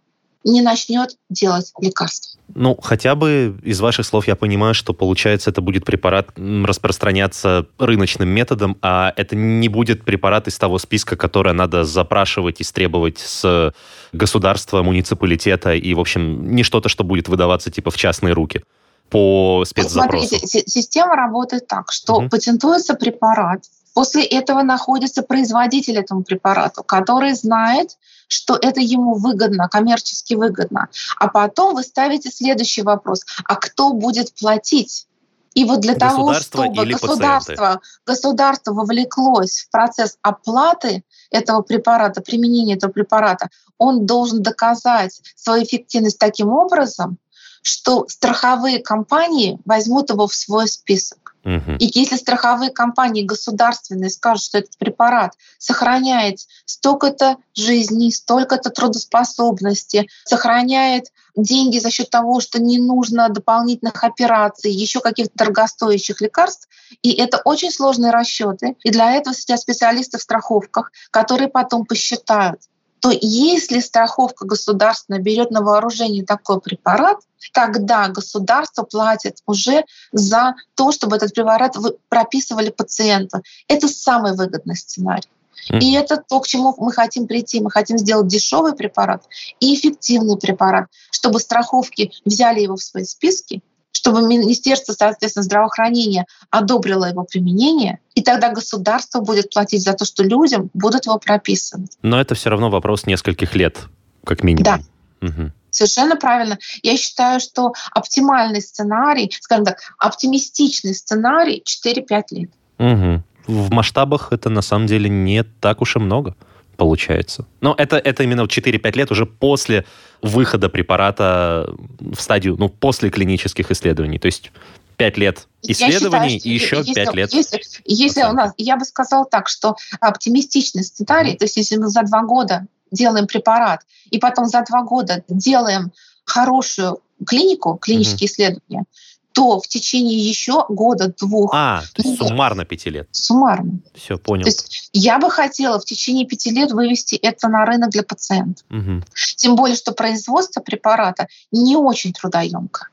не 0.44 0.60
начнет 0.60 1.16
делать 1.30 1.72
лекарства. 1.80 2.40
Ну, 2.54 2.76
хотя 2.82 3.14
бы 3.14 3.56
из 3.62 3.80
ваших 3.80 4.04
слов 4.04 4.26
я 4.28 4.36
понимаю, 4.36 4.74
что, 4.74 4.92
получается, 4.92 5.50
это 5.50 5.60
будет 5.60 5.84
препарат 5.84 6.30
распространяться 6.36 7.66
рыночным 7.78 8.28
методом, 8.28 8.76
а 8.82 9.12
это 9.16 9.36
не 9.36 9.68
будет 9.68 10.04
препарат 10.04 10.48
из 10.48 10.58
того 10.58 10.78
списка, 10.78 11.16
который 11.16 11.54
надо 11.54 11.84
запрашивать 11.84 12.60
и 12.60 12.64
требовать 12.64 13.18
с 13.18 13.72
государства, 14.12 14.82
муниципалитета, 14.82 15.74
и, 15.74 15.94
в 15.94 16.00
общем, 16.00 16.54
не 16.54 16.62
что-то, 16.62 16.88
что 16.88 17.04
будет 17.04 17.28
выдаваться 17.28 17.70
типа 17.70 17.90
в 17.90 17.96
частные 17.96 18.34
руки 18.34 18.62
по 19.08 19.64
спецзапросу. 19.66 20.26
Смотрите, 20.26 20.64
система 20.66 21.16
работает 21.16 21.66
так, 21.66 21.92
что 21.92 22.14
угу. 22.16 22.28
патентуется 22.28 22.94
препарат, 22.94 23.62
После 23.94 24.24
этого 24.24 24.62
находится 24.62 25.22
производитель 25.22 25.98
этому 25.98 26.22
препарату, 26.22 26.82
который 26.82 27.34
знает, 27.34 27.98
что 28.28 28.58
это 28.60 28.80
ему 28.80 29.14
выгодно, 29.14 29.68
коммерчески 29.68 30.34
выгодно. 30.34 30.88
А 31.18 31.28
потом 31.28 31.74
вы 31.74 31.82
ставите 31.82 32.30
следующий 32.30 32.82
вопрос. 32.82 33.24
А 33.44 33.56
кто 33.56 33.92
будет 33.92 34.34
платить? 34.34 35.06
И 35.54 35.64
вот 35.64 35.80
для 35.80 35.94
того, 35.94 36.32
чтобы 36.34 36.86
государство, 36.86 37.80
государство 38.06 38.72
вовлеклось 38.72 39.60
в 39.60 39.70
процесс 39.70 40.16
оплаты 40.22 41.04
этого 41.30 41.60
препарата, 41.60 42.22
применения 42.22 42.76
этого 42.76 42.90
препарата, 42.90 43.50
он 43.76 44.06
должен 44.06 44.42
доказать 44.42 45.20
свою 45.36 45.64
эффективность 45.64 46.18
таким 46.18 46.48
образом, 46.48 47.18
что 47.62 48.06
страховые 48.08 48.80
компании 48.80 49.58
возьмут 49.64 50.10
его 50.10 50.26
в 50.26 50.34
свой 50.34 50.68
список. 50.68 51.22
Угу. 51.44 51.76
И 51.80 51.90
если 51.98 52.16
страховые 52.16 52.70
компании 52.70 53.22
государственные 53.22 54.10
скажут, 54.10 54.44
что 54.44 54.58
этот 54.58 54.78
препарат 54.78 55.32
сохраняет 55.58 56.38
столько-то 56.66 57.36
жизней, 57.54 58.12
столько-то 58.12 58.70
трудоспособности, 58.70 60.08
сохраняет 60.24 61.06
деньги 61.34 61.78
за 61.78 61.90
счет 61.90 62.10
того, 62.10 62.40
что 62.40 62.60
не 62.60 62.78
нужно 62.78 63.28
дополнительных 63.28 64.04
операций, 64.04 64.70
еще 64.70 65.00
каких-то 65.00 65.32
дорогостоящих 65.34 66.20
лекарств. 66.20 66.68
И 67.02 67.12
это 67.12 67.40
очень 67.44 67.72
сложные 67.72 68.12
расчеты. 68.12 68.76
И 68.84 68.90
для 68.90 69.12
этого 69.12 69.34
сидят 69.34 69.60
специалисты 69.60 70.18
в 70.18 70.22
страховках, 70.22 70.92
которые 71.10 71.48
потом 71.48 71.86
посчитают, 71.86 72.60
то 73.02 73.10
если 73.10 73.80
страховка 73.80 74.46
государственная 74.46 75.20
берет 75.20 75.50
на 75.50 75.60
вооружение 75.60 76.24
такой 76.24 76.60
препарат, 76.60 77.18
тогда 77.52 78.06
государство 78.06 78.84
платит 78.84 79.38
уже 79.44 79.84
за 80.12 80.54
то, 80.76 80.92
чтобы 80.92 81.16
этот 81.16 81.34
препарат 81.34 81.76
прописывали 82.08 82.70
пациенту. 82.70 83.42
Это 83.66 83.88
самый 83.88 84.36
выгодный 84.36 84.76
сценарий. 84.76 85.28
И 85.68 85.94
это 85.94 86.16
то, 86.16 86.38
к 86.40 86.46
чему 86.46 86.74
мы 86.78 86.92
хотим 86.92 87.26
прийти. 87.26 87.60
Мы 87.60 87.72
хотим 87.72 87.98
сделать 87.98 88.28
дешевый 88.28 88.74
препарат 88.74 89.24
и 89.58 89.74
эффективный 89.74 90.36
препарат, 90.36 90.86
чтобы 91.10 91.40
страховки 91.40 92.12
взяли 92.24 92.60
его 92.60 92.76
в 92.76 92.82
свои 92.82 93.04
списки, 93.04 93.62
чтобы 93.92 94.22
Министерство, 94.22 94.92
соответственно, 94.92 95.44
здравоохранения 95.44 96.26
одобрило 96.50 97.04
его 97.04 97.24
применение, 97.24 98.00
и 98.14 98.22
тогда 98.22 98.50
государство 98.50 99.20
будет 99.20 99.50
платить 99.50 99.82
за 99.82 99.92
то, 99.94 100.04
что 100.04 100.24
людям 100.24 100.70
будут 100.74 101.06
его 101.06 101.18
прописывать. 101.18 101.96
Но 102.02 102.20
это 102.20 102.34
все 102.34 102.50
равно 102.50 102.70
вопрос 102.70 103.06
нескольких 103.06 103.54
лет, 103.54 103.78
как 104.24 104.42
минимум. 104.42 104.64
Да. 104.64 104.80
Угу. 105.26 105.52
Совершенно 105.70 106.16
правильно. 106.16 106.58
Я 106.82 106.96
считаю, 106.96 107.40
что 107.40 107.72
оптимальный 107.92 108.60
сценарий, 108.60 109.32
скажем 109.40 109.64
так, 109.64 109.78
оптимистичный 109.98 110.94
сценарий 110.94 111.62
4-5 111.64 112.22
лет. 112.30 112.50
Угу 112.78 113.22
в 113.46 113.70
масштабах 113.72 114.28
это 114.32 114.50
на 114.50 114.62
самом 114.62 114.86
деле 114.86 115.08
не 115.08 115.42
так 115.42 115.80
уж 115.80 115.96
и 115.96 115.98
много 115.98 116.36
получается. 116.82 117.46
Но 117.60 117.76
это, 117.78 117.96
это 117.96 118.24
именно 118.24 118.40
4-5 118.42 118.96
лет 118.96 119.12
уже 119.12 119.24
после 119.24 119.84
выхода 120.20 120.68
препарата 120.68 121.72
в 122.00 122.20
стадию, 122.20 122.56
ну, 122.58 122.68
после 122.68 123.08
клинических 123.08 123.70
исследований. 123.70 124.18
То 124.18 124.26
есть 124.26 124.50
5 124.96 125.16
лет 125.18 125.46
исследований 125.62 126.38
считаю, 126.38 126.52
и 126.52 126.58
еще 126.58 126.76
если, 126.78 126.94
5 126.94 127.14
лет. 127.14 127.32
Если, 127.32 127.60
если 127.84 128.22
у 128.24 128.32
нас, 128.32 128.52
я 128.56 128.76
бы 128.76 128.84
сказала 128.84 129.24
так, 129.24 129.48
что 129.48 129.76
оптимистичный 130.00 130.82
сценарий, 130.82 131.34
mm-hmm. 131.34 131.38
то 131.38 131.44
есть 131.44 131.56
если 131.56 131.76
мы 131.76 131.86
за 131.86 132.02
2 132.02 132.22
года 132.22 132.66
делаем 132.90 133.28
препарат, 133.28 133.82
и 134.10 134.18
потом 134.18 134.46
за 134.46 134.64
2 134.68 134.82
года 134.82 135.22
делаем 135.28 135.92
хорошую 136.24 136.98
клинику, 137.24 137.78
клинические 137.80 138.26
mm-hmm. 138.26 138.32
исследования, 138.32 138.84
то 139.32 139.60
в 139.60 139.68
течение 139.68 140.18
еще 140.18 140.64
года-двух... 140.68 141.50
А, 141.54 141.82
то 141.94 142.02
есть 142.02 142.18
суммарно 142.18 142.64
пяти 142.64 142.90
лет. 142.90 143.08
Суммарно. 143.10 143.80
Все, 143.94 144.18
понял. 144.18 144.42
То 144.44 144.48
есть 144.48 144.90
я 144.92 145.18
бы 145.18 145.30
хотела 145.30 145.80
в 145.80 145.84
течение 145.84 146.26
пяти 146.26 146.50
лет 146.50 146.72
вывести 146.72 147.16
это 147.16 147.48
на 147.48 147.64
рынок 147.64 147.90
для 147.90 148.02
пациентов. 148.02 148.64
Угу. 148.70 149.02
Тем 149.36 149.56
более, 149.56 149.76
что 149.76 149.92
производство 149.92 150.60
препарата 150.60 151.26
не 151.50 151.76
очень 151.76 152.12
трудоемко 152.12 152.88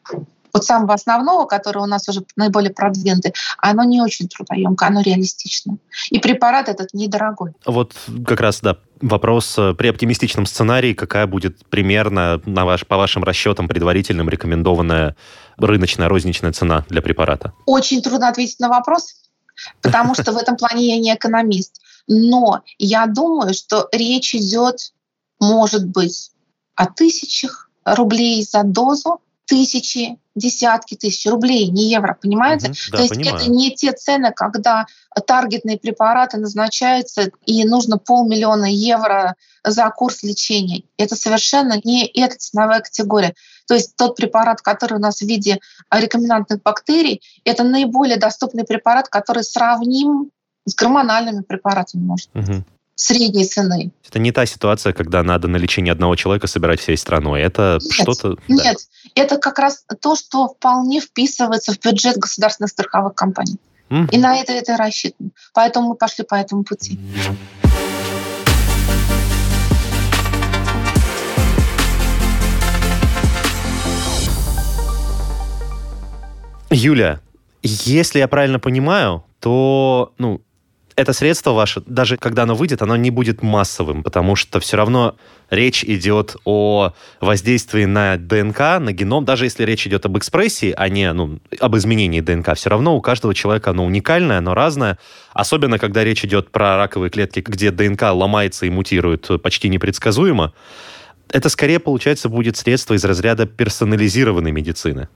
вот 0.60 0.66
самого 0.66 0.94
основного, 0.94 1.46
который 1.46 1.82
у 1.84 1.86
нас 1.86 2.08
уже 2.10 2.24
наиболее 2.36 2.72
продвинутый, 2.72 3.34
оно 3.58 3.84
не 3.84 4.02
очень 4.02 4.28
трудоемкое, 4.28 4.90
оно 4.90 5.02
реалистично. 5.02 5.78
И 6.10 6.20
препарат 6.20 6.70
этот 6.70 6.94
недорогой. 6.94 7.54
Вот 7.66 7.94
как 8.26 8.40
раз, 8.40 8.62
да, 8.62 8.78
вопрос 9.02 9.56
э, 9.58 9.74
при 9.74 9.88
оптимистичном 9.88 10.46
сценарии, 10.46 10.94
какая 10.94 11.28
будет 11.28 11.66
примерно, 11.70 12.42
на 12.46 12.66
ваш, 12.66 12.86
по 12.86 12.98
вашим 12.98 13.24
расчетам, 13.24 13.68
предварительным 13.68 14.30
рекомендованная 14.30 15.16
рыночная 15.58 16.10
розничная 16.10 16.52
цена 16.52 16.86
для 16.90 17.02
препарата? 17.02 17.54
Очень 17.66 18.02
трудно 18.02 18.30
ответить 18.30 18.60
на 18.60 18.70
вопрос, 18.70 19.16
потому 19.82 20.14
что 20.14 20.32
в 20.32 20.38
этом 20.38 20.58
плане 20.58 20.88
я 20.88 21.00
не 21.00 21.14
экономист. 21.14 21.82
Но 22.08 22.64
я 22.78 23.06
думаю, 23.06 23.54
что 23.54 23.88
речь 23.92 24.34
идет, 24.36 24.94
может 25.40 25.86
быть, 25.88 26.32
о 26.76 26.88
тысячах 26.88 27.70
рублей 27.86 28.44
за 28.44 28.64
дозу, 28.64 29.22
тысячи, 29.50 30.20
десятки 30.36 30.96
тысяч 30.96 31.26
рублей, 31.26 31.70
не 31.70 31.90
евро, 31.90 32.16
понимаете? 32.22 32.68
Угу, 32.68 32.76
да, 32.92 32.98
То 32.98 33.04
есть 33.04 33.16
понимаю. 33.16 33.36
это 33.36 33.50
не 33.50 33.76
те 33.76 33.92
цены, 33.92 34.32
когда 34.32 34.86
таргетные 35.26 35.80
препараты 35.80 36.38
назначаются 36.38 37.32
и 37.48 37.66
нужно 37.66 37.98
полмиллиона 37.98 38.66
евро 38.66 39.36
за 39.64 39.90
курс 39.90 40.22
лечения. 40.22 40.84
Это 40.98 41.16
совершенно 41.16 41.82
не 41.84 42.06
эта 42.06 42.38
ценовая 42.38 42.82
категория. 42.82 43.34
То 43.68 43.74
есть 43.74 43.96
тот 43.96 44.16
препарат, 44.16 44.62
который 44.62 45.00
у 45.00 45.02
нас 45.02 45.18
в 45.18 45.26
виде 45.26 45.60
рекомендантных 45.92 46.62
бактерий, 46.62 47.22
это 47.44 47.64
наиболее 47.64 48.18
доступный 48.18 48.66
препарат, 48.66 49.10
который 49.10 49.44
сравним 49.44 50.30
с 50.66 50.76
гормональными 50.76 51.42
препаратами 51.42 52.04
может. 52.04 52.30
Угу 52.36 52.64
средней 53.00 53.46
цены. 53.46 53.92
Это 54.08 54.20
не 54.20 54.32
та 54.32 54.46
ситуация, 54.46 54.92
когда 54.92 55.24
надо 55.24 55.48
на 55.48 55.56
лечение 55.56 55.94
одного 55.94 56.18
человека 56.18 56.48
собирать 56.48 56.82
всей 56.82 56.98
страной. 56.98 57.42
Это 57.42 57.80
нет, 57.82 57.94
что-то... 57.94 58.36
Нет, 58.50 58.76
да. 58.76 58.76
Это 59.20 59.38
как 59.38 59.60
раз 59.60 59.86
то, 60.02 60.16
что 60.16 60.48
вполне 60.48 61.02
вписывается 61.02 61.74
в 61.74 61.80
бюджет 61.80 62.18
государственных 62.18 62.72
страховых 62.72 63.16
компаний. 63.16 63.58
Угу. 63.90 64.08
И 64.12 64.18
на 64.18 64.38
это 64.38 64.54
это 64.54 64.78
рассчитано. 64.78 65.32
Поэтому 65.54 65.90
мы 65.90 65.96
пошли 65.96 66.24
по 66.24 66.36
этому 66.36 66.64
пути. 66.64 66.98
Юля, 76.72 77.20
если 77.64 78.20
я 78.20 78.28
правильно 78.28 78.60
понимаю, 78.60 79.24
то 79.40 80.14
ну, 80.20 80.40
это 81.00 81.14
средство 81.14 81.52
ваше, 81.52 81.82
даже 81.86 82.18
когда 82.18 82.44
оно 82.44 82.56
выйдет, 82.56 82.82
оно 82.82 82.98
не 82.98 83.10
будет 83.10 83.42
массовым, 83.42 84.04
потому 84.04 84.36
что 84.36 84.60
все 84.60 84.76
равно 84.76 85.16
речь 85.50 85.86
идет 85.86 86.36
о 86.44 86.92
воздействии 87.22 87.86
на 87.86 88.18
ДНК, 88.18 88.60
на 88.82 88.92
геном. 88.92 89.24
Даже 89.24 89.46
если 89.46 89.64
речь 89.64 89.88
идет 89.88 90.06
об 90.06 90.18
экспрессии, 90.18 90.74
а 90.76 90.90
не 90.90 91.14
ну, 91.14 91.40
об 91.62 91.78
изменении 91.78 92.20
ДНК, 92.20 92.54
все 92.56 92.70
равно 92.70 92.98
у 92.98 93.02
каждого 93.02 93.34
человека 93.34 93.70
оно 93.70 93.86
уникальное, 93.86 94.40
оно 94.40 94.54
разное. 94.54 94.98
Особенно, 95.32 95.80
когда 95.80 96.04
речь 96.04 96.26
идет 96.26 96.52
про 96.52 96.76
раковые 96.76 97.10
клетки, 97.10 97.40
где 97.40 97.72
ДНК 97.72 98.12
ломается 98.12 98.66
и 98.66 98.70
мутирует 98.70 99.30
почти 99.42 99.70
непредсказуемо. 99.70 100.52
Это 101.32 101.48
скорее, 101.48 101.80
получается, 101.80 102.28
будет 102.28 102.58
средство 102.58 102.96
из 102.96 103.06
разряда 103.06 103.46
персонализированной 103.46 104.52
медицины. 104.52 105.08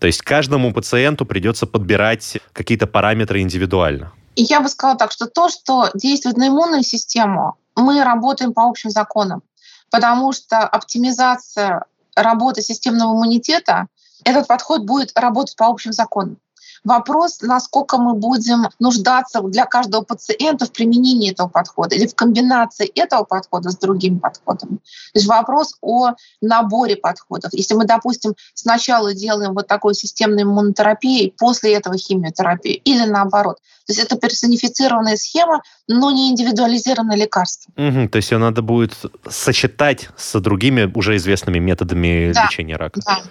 То 0.00 0.06
есть 0.06 0.20
каждому 0.20 0.74
пациенту 0.74 1.24
придется 1.24 1.66
подбирать 1.66 2.36
какие-то 2.52 2.86
параметры 2.86 3.40
индивидуально. 3.40 4.12
И 4.34 4.42
я 4.42 4.60
бы 4.60 4.68
сказала 4.68 4.98
так, 4.98 5.12
что 5.12 5.26
то, 5.26 5.48
что 5.48 5.90
действует 5.94 6.36
на 6.36 6.48
иммунную 6.48 6.82
систему, 6.82 7.56
мы 7.74 8.02
работаем 8.02 8.52
по 8.52 8.68
общим 8.68 8.90
законам, 8.90 9.42
потому 9.90 10.32
что 10.32 10.60
оптимизация 10.60 11.84
работы 12.14 12.62
системного 12.62 13.14
иммунитета, 13.14 13.86
этот 14.24 14.46
подход 14.46 14.84
будет 14.84 15.18
работать 15.18 15.56
по 15.56 15.66
общим 15.66 15.92
законам. 15.92 16.38
Вопрос, 16.82 17.40
насколько 17.42 17.98
мы 17.98 18.14
будем 18.14 18.68
нуждаться 18.78 19.42
для 19.42 19.66
каждого 19.66 20.02
пациента 20.02 20.64
в 20.64 20.72
применении 20.72 21.30
этого 21.30 21.48
подхода 21.48 21.94
или 21.94 22.06
в 22.06 22.14
комбинации 22.14 22.90
этого 22.98 23.24
подхода 23.24 23.70
с 23.70 23.76
другими 23.76 24.18
подходами. 24.18 24.76
То 24.76 25.16
есть 25.16 25.26
вопрос 25.26 25.74
о 25.82 26.12
наборе 26.40 26.96
подходов. 26.96 27.52
Если 27.52 27.74
мы, 27.74 27.84
допустим, 27.84 28.34
сначала 28.54 29.12
делаем 29.12 29.52
вот 29.52 29.66
такой 29.66 29.94
системной 29.94 30.44
иммунотерапией, 30.44 31.34
после 31.36 31.74
этого 31.74 31.98
химиотерапию, 31.98 32.80
или 32.82 33.04
наоборот. 33.04 33.58
То 33.90 33.92
есть 33.92 34.06
это 34.06 34.16
персонифицированная 34.16 35.16
схема, 35.16 35.62
но 35.88 36.12
не 36.12 36.30
индивидуализированное 36.30 37.16
лекарство. 37.16 37.72
Угу, 37.76 38.08
то 38.08 38.16
есть 38.16 38.30
ее 38.30 38.38
надо 38.38 38.62
будет 38.62 38.92
сочетать 39.28 40.08
с 40.16 40.38
другими 40.38 40.88
уже 40.94 41.16
известными 41.16 41.58
методами 41.58 42.30
да, 42.32 42.44
лечения 42.44 42.76
рака. 42.76 43.00
Да. 43.04 43.22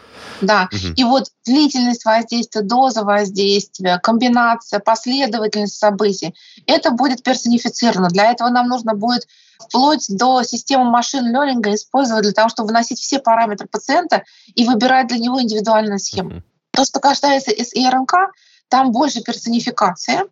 Да. 0.41 0.69
Угу. 0.69 0.93
И 0.97 1.03
вот 1.05 1.27
длительность 1.45 2.03
воздействия, 2.03 2.61
доза 2.61 3.05
воздействия, 3.05 3.99
комбинация, 4.03 4.81
последовательность 4.81 5.77
событий, 5.77 6.35
это 6.65 6.91
будет 6.91 7.23
персонифицировано. 7.23 8.09
Для 8.09 8.29
этого 8.31 8.49
нам 8.49 8.67
нужно 8.67 8.95
будет 8.95 9.27
вплоть 9.59 10.07
до 10.09 10.43
системы 10.43 10.91
машин 10.91 11.25
ленинга 11.25 11.73
использовать 11.73 12.23
для 12.23 12.33
того, 12.33 12.49
чтобы 12.49 12.67
выносить 12.67 12.99
все 12.99 13.19
параметры 13.19 13.65
пациента 13.67 14.23
и 14.55 14.65
выбирать 14.65 15.07
для 15.07 15.19
него 15.19 15.41
индивидуальную 15.41 15.99
схему. 15.99 16.29
Угу. 16.29 16.43
То, 16.71 16.83
что 16.83 16.99
касается 16.99 17.51
СИРНК, 17.51 18.13
там 18.69 18.91
больше 18.91 19.21
персонификация, 19.21 20.25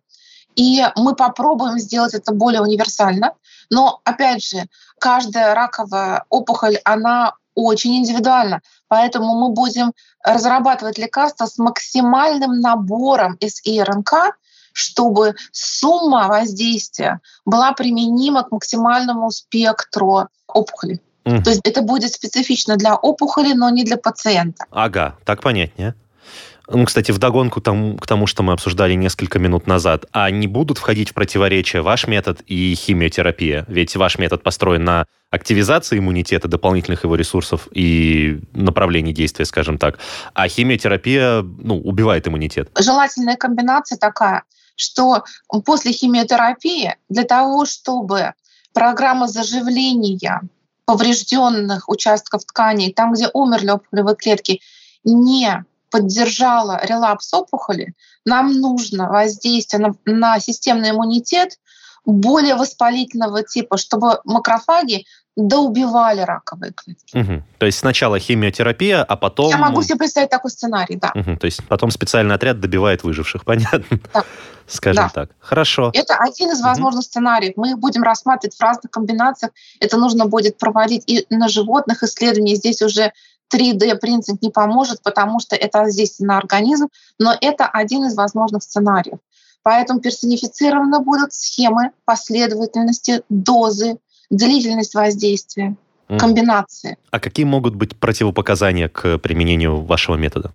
и 0.58 0.84
мы 0.96 1.14
попробуем 1.14 1.78
сделать 1.78 2.14
это 2.14 2.32
более 2.32 2.60
универсально. 2.60 3.34
Но, 3.70 4.00
опять 4.04 4.42
же, 4.44 4.66
каждая 4.98 5.54
раковая 5.54 6.24
опухоль, 6.30 6.78
она 6.84 7.34
очень 7.54 7.96
индивидуально. 7.96 8.60
Поэтому 8.88 9.38
мы 9.38 9.50
будем 9.50 9.92
разрабатывать 10.24 10.98
лекарства 10.98 11.46
с 11.46 11.58
максимальным 11.58 12.60
набором 12.60 13.34
из 13.34 13.60
ИРНК, 13.64 14.36
чтобы 14.72 15.36
сумма 15.52 16.26
воздействия 16.26 17.20
была 17.44 17.70
применима 17.72 18.42
к 18.42 18.50
максимальному 18.50 19.30
спектру 19.30 20.26
опухоли. 20.48 21.00
Mm. 21.24 21.44
То 21.44 21.50
есть 21.50 21.60
это 21.62 21.82
будет 21.82 22.12
специфично 22.12 22.76
для 22.76 22.96
опухоли, 22.96 23.52
но 23.52 23.70
не 23.70 23.84
для 23.84 23.96
пациента. 23.96 24.64
Ага, 24.72 25.16
так 25.24 25.40
понятнее. 25.40 25.94
Ну, 26.70 26.84
кстати, 26.84 27.12
вдогонку 27.12 27.60
тому, 27.60 27.96
к 27.96 28.06
тому, 28.06 28.26
что 28.26 28.42
мы 28.42 28.52
обсуждали 28.52 28.94
несколько 28.94 29.38
минут 29.38 29.66
назад, 29.66 30.04
а 30.12 30.30
не 30.30 30.46
будут 30.46 30.78
входить 30.78 31.10
в 31.10 31.14
противоречие 31.14 31.82
ваш 31.82 32.06
метод 32.06 32.42
и 32.46 32.74
химиотерапия? 32.74 33.64
Ведь 33.68 33.96
ваш 33.96 34.18
метод 34.18 34.42
построен 34.42 34.84
на 34.84 35.06
активизации 35.30 35.98
иммунитета, 35.98 36.48
дополнительных 36.48 37.04
его 37.04 37.14
ресурсов 37.14 37.68
и 37.72 38.40
направлений 38.52 39.12
действия, 39.12 39.44
скажем 39.44 39.78
так, 39.78 39.98
а 40.34 40.48
химиотерапия 40.48 41.42
ну, 41.42 41.78
убивает 41.78 42.28
иммунитет. 42.28 42.70
Желательная 42.78 43.36
комбинация 43.36 43.98
такая, 43.98 44.44
что 44.76 45.24
после 45.64 45.92
химиотерапии 45.92 46.96
для 47.08 47.24
того, 47.24 47.64
чтобы 47.64 48.34
программа 48.74 49.26
заживления 49.26 50.42
поврежденных 50.84 51.88
участков 51.88 52.44
тканей, 52.44 52.92
там, 52.92 53.12
где 53.12 53.28
умерли 53.32 53.70
опухолевые 53.70 54.16
клетки, 54.16 54.60
не 55.04 55.64
поддержала 55.90 56.80
релапс 56.84 57.32
опухоли, 57.32 57.94
нам 58.24 58.52
нужно 58.60 59.08
воздействие 59.08 59.80
на, 59.80 59.94
на 60.04 60.40
системный 60.40 60.90
иммунитет 60.90 61.58
более 62.04 62.54
воспалительного 62.54 63.42
типа, 63.42 63.76
чтобы 63.76 64.20
макрофаги 64.24 65.04
доубивали 65.38 66.20
раковые 66.22 66.72
клетки. 66.72 67.16
Угу. 67.16 67.42
То 67.58 67.66
есть 67.66 67.78
сначала 67.78 68.18
химиотерапия, 68.18 69.04
а 69.04 69.16
потом... 69.16 69.50
Я 69.50 69.58
могу 69.58 69.82
себе 69.82 69.96
представить 69.96 70.30
такой 70.30 70.50
сценарий, 70.50 70.96
да. 70.96 71.12
Угу. 71.14 71.36
То 71.36 71.44
есть 71.44 71.64
потом 71.68 71.92
специальный 71.92 72.34
отряд 72.34 72.58
добивает 72.58 73.04
выживших, 73.04 73.44
понятно? 73.44 74.00
Да. 74.12 74.24
Скажем 74.66 75.04
да. 75.04 75.10
так. 75.10 75.30
Хорошо. 75.38 75.92
Это 75.94 76.16
один 76.16 76.50
из 76.50 76.60
возможных 76.60 77.02
угу. 77.02 77.06
сценариев. 77.06 77.52
Мы 77.56 77.70
их 77.70 77.78
будем 77.78 78.02
рассматривать 78.02 78.56
в 78.56 78.60
разных 78.60 78.90
комбинациях. 78.90 79.52
Это 79.78 79.96
нужно 79.96 80.26
будет 80.26 80.58
проводить 80.58 81.04
и 81.06 81.24
на 81.30 81.48
животных 81.48 82.02
исследований. 82.02 82.56
Здесь 82.56 82.82
уже 82.82 83.12
3D-принтинг 83.52 84.42
не 84.42 84.50
поможет, 84.50 85.02
потому 85.02 85.40
что 85.40 85.56
это 85.56 85.78
воздействие 85.80 86.26
на 86.28 86.38
организм, 86.38 86.88
но 87.18 87.34
это 87.40 87.66
один 87.66 88.04
из 88.04 88.14
возможных 88.14 88.62
сценариев. 88.62 89.18
Поэтому 89.62 90.00
персонифицированы 90.00 91.00
будут 91.00 91.32
схемы 91.32 91.90
последовательности, 92.04 93.22
дозы, 93.28 93.98
длительность 94.30 94.94
воздействия, 94.94 95.76
комбинации. 96.08 96.96
А 97.10 97.20
какие 97.20 97.44
могут 97.44 97.74
быть 97.74 97.96
противопоказания 97.96 98.88
к 98.88 99.18
применению 99.18 99.82
вашего 99.84 100.16
метода? 100.16 100.54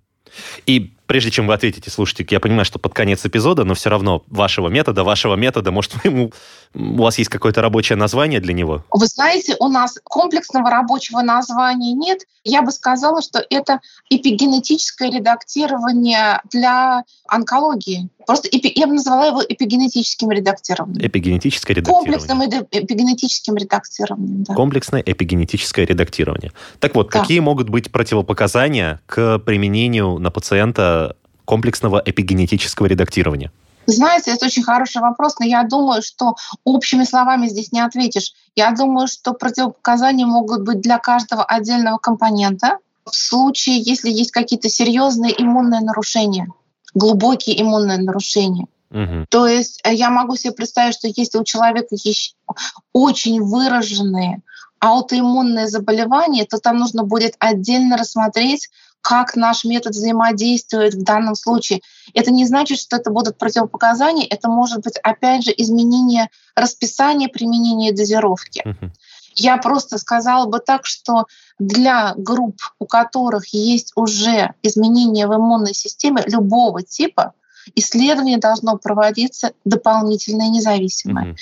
И 0.66 0.92
прежде 1.06 1.30
чем 1.30 1.46
вы 1.46 1.54
ответите, 1.54 1.90
слушайте, 1.90 2.26
я 2.30 2.40
понимаю, 2.40 2.64
что 2.64 2.78
под 2.78 2.94
конец 2.94 3.24
эпизода, 3.24 3.64
но 3.64 3.74
все 3.74 3.90
равно 3.90 4.22
вашего 4.28 4.68
метода, 4.68 5.04
вашего 5.04 5.34
метода, 5.34 5.70
может, 5.70 5.92
ему, 6.04 6.32
у 6.74 7.02
вас 7.02 7.18
есть 7.18 7.30
какое-то 7.30 7.60
рабочее 7.60 7.96
название 7.96 8.40
для 8.40 8.54
него? 8.54 8.84
Вы 8.90 9.06
знаете, 9.06 9.56
у 9.60 9.68
нас 9.68 9.98
комплексного 10.02 10.70
рабочего 10.70 11.22
названия 11.22 11.92
нет. 11.92 12.20
Я 12.44 12.62
бы 12.62 12.72
сказала, 12.72 13.22
что 13.22 13.44
это 13.48 13.80
эпигенетическое 14.10 15.10
редактирование 15.10 16.40
для 16.50 17.04
онкологии. 17.26 18.08
Просто 18.26 18.48
эпи, 18.48 18.72
я 18.74 18.86
бы 18.86 18.94
назвала 18.94 19.26
его 19.26 19.42
эпигенетическим 19.46 20.30
редактированием. 20.30 21.06
Эпигенетическое 21.06 21.76
редактирование. 21.76 22.18
Комплексным 22.18 22.66
эпигенетическим 22.70 23.56
редактированием. 23.56 24.44
Да. 24.44 24.54
Комплексное 24.54 25.02
эпигенетическое 25.04 25.86
редактирование. 25.86 26.52
Так 26.80 26.94
вот, 26.94 27.10
да. 27.10 27.20
какие 27.20 27.40
могут 27.40 27.68
быть 27.68 27.90
противопоказания 27.92 29.00
к 29.06 29.38
применению 29.40 30.18
на 30.18 30.30
пациента 30.30 30.93
комплексного 31.44 32.02
эпигенетического 32.04 32.86
редактирования? 32.86 33.50
Знаете, 33.86 34.30
это 34.30 34.46
очень 34.46 34.62
хороший 34.62 35.02
вопрос, 35.02 35.38
но 35.38 35.46
я 35.46 35.62
думаю, 35.62 36.02
что 36.02 36.36
общими 36.64 37.04
словами 37.04 37.48
здесь 37.48 37.72
не 37.72 37.80
ответишь. 37.80 38.32
Я 38.56 38.70
думаю, 38.72 39.08
что 39.08 39.34
противопоказания 39.34 40.26
могут 40.26 40.62
быть 40.62 40.80
для 40.80 40.98
каждого 40.98 41.44
отдельного 41.44 41.98
компонента 41.98 42.78
в 43.04 43.14
случае, 43.14 43.80
если 43.80 44.10
есть 44.10 44.30
какие-то 44.30 44.70
серьезные 44.70 45.34
иммунные 45.36 45.80
нарушения, 45.80 46.48
глубокие 46.94 47.60
иммунные 47.60 47.98
нарушения. 47.98 48.66
Угу. 48.90 49.26
То 49.28 49.46
есть 49.46 49.80
э, 49.84 49.92
я 49.92 50.08
могу 50.08 50.36
себе 50.36 50.52
представить, 50.52 50.94
что 50.94 51.08
если 51.08 51.38
у 51.38 51.44
человека 51.44 51.88
есть 51.90 52.36
очень 52.92 53.42
выраженные 53.42 54.40
аутоиммунные 54.78 55.66
заболевания, 55.66 56.44
то 56.44 56.58
там 56.58 56.78
нужно 56.78 57.02
будет 57.02 57.34
отдельно 57.38 57.96
рассмотреть 57.96 58.70
как 59.04 59.36
наш 59.36 59.64
метод 59.64 59.92
взаимодействует 59.92 60.94
в 60.94 61.04
данном 61.04 61.34
случае. 61.34 61.82
Это 62.14 62.30
не 62.30 62.46
значит, 62.46 62.78
что 62.78 62.96
это 62.96 63.10
будут 63.10 63.36
противопоказания, 63.36 64.26
это 64.26 64.48
может 64.48 64.82
быть, 64.82 64.96
опять 64.96 65.44
же, 65.44 65.52
изменение 65.54 66.30
расписания 66.56 67.28
применения 67.28 67.92
дозировки. 67.92 68.62
Uh-huh. 68.66 68.90
Я 69.34 69.58
просто 69.58 69.98
сказала 69.98 70.46
бы 70.46 70.58
так, 70.58 70.86
что 70.86 71.26
для 71.58 72.14
групп, 72.16 72.56
у 72.78 72.86
которых 72.86 73.48
есть 73.52 73.92
уже 73.94 74.54
изменения 74.62 75.26
в 75.26 75.36
иммунной 75.36 75.74
системе 75.74 76.22
любого 76.26 76.82
типа, 76.82 77.34
исследование 77.74 78.38
должно 78.38 78.78
проводиться 78.78 79.52
дополнительное 79.66 80.48
независимое. 80.48 81.32
Угу. 81.32 81.36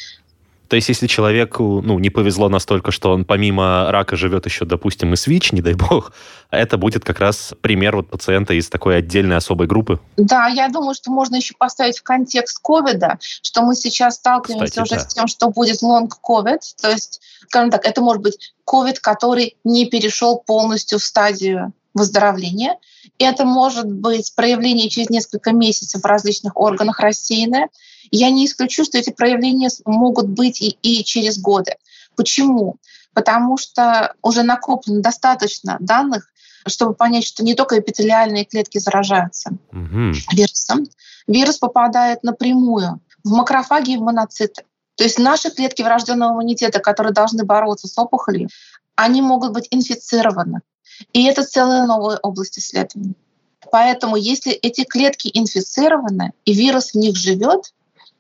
То 0.72 0.76
есть, 0.76 0.88
если 0.88 1.06
человеку 1.06 1.82
ну, 1.84 1.98
не 1.98 2.08
повезло 2.08 2.48
настолько, 2.48 2.92
что 2.92 3.12
он 3.12 3.26
помимо 3.26 3.92
рака 3.92 4.16
живет 4.16 4.46
еще, 4.46 4.64
допустим, 4.64 5.12
и 5.12 5.16
с 5.16 5.26
ВИЧ, 5.26 5.52
не 5.52 5.60
дай 5.60 5.74
бог, 5.74 6.12
это 6.50 6.78
будет 6.78 7.04
как 7.04 7.20
раз 7.20 7.52
пример 7.60 7.94
вот 7.96 8.08
пациента 8.08 8.54
из 8.54 8.70
такой 8.70 8.96
отдельной 8.96 9.36
особой 9.36 9.66
группы. 9.66 10.00
Да, 10.16 10.46
я 10.46 10.70
думаю, 10.70 10.94
что 10.94 11.10
можно 11.10 11.36
еще 11.36 11.52
поставить 11.58 11.98
в 11.98 12.02
контекст 12.02 12.58
ковида, 12.62 13.18
что 13.42 13.60
мы 13.60 13.74
сейчас 13.74 14.14
сталкиваемся 14.14 14.64
Кстати, 14.64 14.86
уже 14.86 14.94
да. 14.94 15.00
с 15.10 15.12
тем, 15.12 15.26
что 15.26 15.50
будет 15.50 15.82
лонг-ковид, 15.82 16.60
то 16.80 16.90
есть, 16.90 17.20
скажем 17.48 17.70
так, 17.70 17.84
это 17.84 18.00
может 18.00 18.22
быть 18.22 18.54
ковид, 18.64 18.98
который 18.98 19.58
не 19.64 19.84
перешел 19.84 20.38
полностью 20.38 20.98
в 20.98 21.04
стадию 21.04 21.74
выздоровления. 21.92 22.78
Это 23.18 23.44
может 23.44 23.92
быть 23.92 24.32
проявление 24.34 24.88
через 24.88 25.10
несколько 25.10 25.52
месяцев 25.52 26.00
в 26.00 26.06
различных 26.06 26.56
органах 26.56 27.00
рассеянное. 27.00 27.68
Я 28.12 28.30
не 28.30 28.46
исключу, 28.46 28.84
что 28.84 28.98
эти 28.98 29.10
проявления 29.10 29.70
могут 29.84 30.28
быть 30.28 30.60
и, 30.60 30.76
и 30.82 31.02
через 31.02 31.38
годы. 31.38 31.76
Почему? 32.14 32.76
Потому 33.14 33.56
что 33.56 34.14
уже 34.22 34.42
накоплено 34.42 35.00
достаточно 35.00 35.78
данных, 35.80 36.30
чтобы 36.66 36.94
понять, 36.94 37.24
что 37.24 37.42
не 37.42 37.54
только 37.54 37.78
эпителиальные 37.78 38.44
клетки 38.44 38.78
заражаются 38.78 39.50
угу. 39.72 40.12
вирусом. 40.32 40.86
Вирус 41.26 41.56
попадает 41.58 42.22
напрямую 42.22 43.00
в 43.24 43.30
макрофаги 43.30 43.92
и 43.92 43.96
в 43.96 44.02
моноциты. 44.02 44.62
То 44.96 45.04
есть 45.04 45.18
наши 45.18 45.50
клетки 45.50 45.82
врожденного 45.82 46.34
иммунитета, 46.34 46.80
которые 46.80 47.12
должны 47.12 47.44
бороться 47.44 47.88
с 47.88 47.96
опухолью, 47.96 48.48
они 48.94 49.22
могут 49.22 49.52
быть 49.52 49.68
инфицированы. 49.70 50.60
И 51.12 51.24
это 51.24 51.44
целая 51.44 51.86
новая 51.86 52.18
область 52.18 52.58
исследований. 52.58 53.16
Поэтому 53.70 54.16
если 54.16 54.52
эти 54.52 54.84
клетки 54.84 55.30
инфицированы 55.32 56.32
и 56.44 56.52
вирус 56.52 56.92
в 56.92 56.96
них 56.96 57.16
живет, 57.16 57.72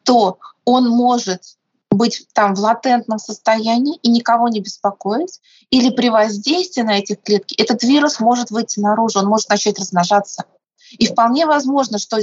то 0.04 0.38
он 0.64 0.88
может 0.88 1.56
быть 1.90 2.26
там 2.32 2.54
в 2.54 2.60
латентном 2.60 3.18
состоянии 3.18 3.98
и 4.02 4.10
никого 4.10 4.48
не 4.48 4.60
беспокоить, 4.60 5.40
или 5.70 5.90
при 5.90 6.08
воздействии 6.08 6.82
на 6.82 6.98
эти 6.98 7.14
клетки 7.14 7.54
этот 7.54 7.82
вирус 7.82 8.20
может 8.20 8.50
выйти 8.50 8.80
наружу, 8.80 9.18
он 9.18 9.26
может 9.26 9.48
начать 9.48 9.78
размножаться. 9.78 10.44
И 10.98 11.06
вполне 11.06 11.46
возможно, 11.46 11.98
что 11.98 12.18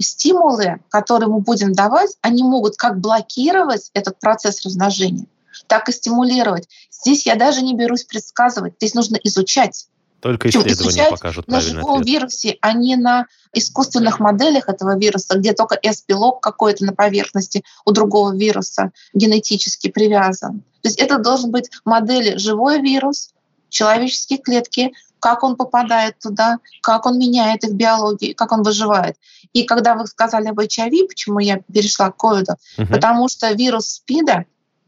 стимулы, 0.00 0.80
которые 0.88 1.28
мы 1.28 1.40
будем 1.40 1.72
давать, 1.72 2.16
они 2.20 2.42
могут 2.42 2.76
как 2.76 3.00
блокировать 3.00 3.90
этот 3.94 4.18
процесс 4.18 4.64
размножения, 4.64 5.26
так 5.66 5.88
и 5.88 5.92
стимулировать. 5.92 6.68
Здесь 6.90 7.26
я 7.26 7.36
даже 7.36 7.62
не 7.62 7.74
берусь 7.74 8.04
предсказывать, 8.04 8.74
здесь 8.76 8.94
нужно 8.94 9.16
изучать. 9.16 9.86
Только 10.22 10.48
исследования 10.50 11.10
покажут 11.10 11.48
на 11.48 11.60
живом 11.60 12.00
ответ. 12.00 12.06
вирусе, 12.06 12.56
а 12.60 12.74
не 12.74 12.94
на 12.94 13.26
искусственных 13.52 14.20
моделях 14.20 14.68
этого 14.68 14.96
вируса, 14.96 15.36
где 15.36 15.52
только 15.52 15.76
S-белок 15.82 16.40
какой-то 16.40 16.84
на 16.84 16.92
поверхности 16.92 17.64
у 17.84 17.90
другого 17.90 18.32
вируса 18.32 18.92
генетически 19.12 19.90
привязан. 19.90 20.60
То 20.80 20.88
есть 20.88 21.00
это 21.00 21.18
должен 21.18 21.50
быть 21.50 21.70
модели 21.84 22.36
живой 22.38 22.80
вирус, 22.80 23.30
человеческие 23.68 24.38
клетки, 24.38 24.92
как 25.18 25.42
он 25.42 25.56
попадает 25.56 26.18
туда, 26.20 26.58
как 26.82 27.04
он 27.06 27.18
меняет 27.18 27.64
их 27.64 27.72
биологию, 27.72 28.36
как 28.36 28.52
он 28.52 28.62
выживает. 28.62 29.16
И 29.52 29.64
когда 29.64 29.96
вы 29.96 30.06
сказали 30.06 30.48
об 30.48 30.60
HIV, 30.60 31.08
почему 31.08 31.40
я 31.40 31.58
перешла 31.72 32.12
к 32.12 32.16
ковиду, 32.16 32.54
угу. 32.78 32.86
потому 32.86 33.28
что 33.28 33.50
вирус 33.52 33.86
СПИДа 33.86 34.44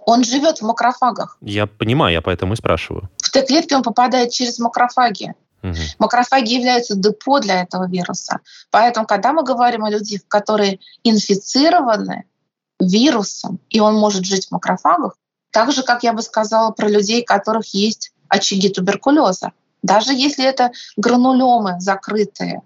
он 0.06 0.24
живет 0.24 0.58
в 0.58 0.62
макрофагах. 0.62 1.36
Я 1.40 1.66
понимаю, 1.66 2.12
я 2.12 2.22
поэтому 2.22 2.54
и 2.54 2.56
спрашиваю. 2.56 3.08
В 3.22 3.30
Т-клетки 3.30 3.74
он 3.74 3.82
попадает 3.82 4.30
через 4.30 4.58
макрофаги. 4.58 5.34
Угу. 5.62 5.74
Макрофаги 5.98 6.54
являются 6.54 6.94
депо 6.94 7.40
для 7.40 7.62
этого 7.62 7.88
вируса. 7.88 8.40
Поэтому, 8.70 9.06
когда 9.06 9.32
мы 9.32 9.42
говорим 9.42 9.84
о 9.84 9.90
людях, 9.90 10.20
которые 10.28 10.78
инфицированы 11.04 12.24
вирусом, 12.78 13.60
и 13.70 13.80
он 13.80 13.94
может 13.94 14.24
жить 14.24 14.48
в 14.48 14.50
макрофагах, 14.50 15.16
так 15.50 15.72
же, 15.72 15.82
как 15.82 16.02
я 16.02 16.12
бы 16.12 16.20
сказала 16.20 16.70
про 16.72 16.88
людей, 16.88 17.22
у 17.22 17.24
которых 17.24 17.72
есть 17.72 18.12
очаги 18.28 18.68
туберкулеза. 18.68 19.52
Даже 19.82 20.12
если 20.12 20.44
это 20.44 20.72
гранулемы 20.96 21.80
закрытые. 21.80 22.62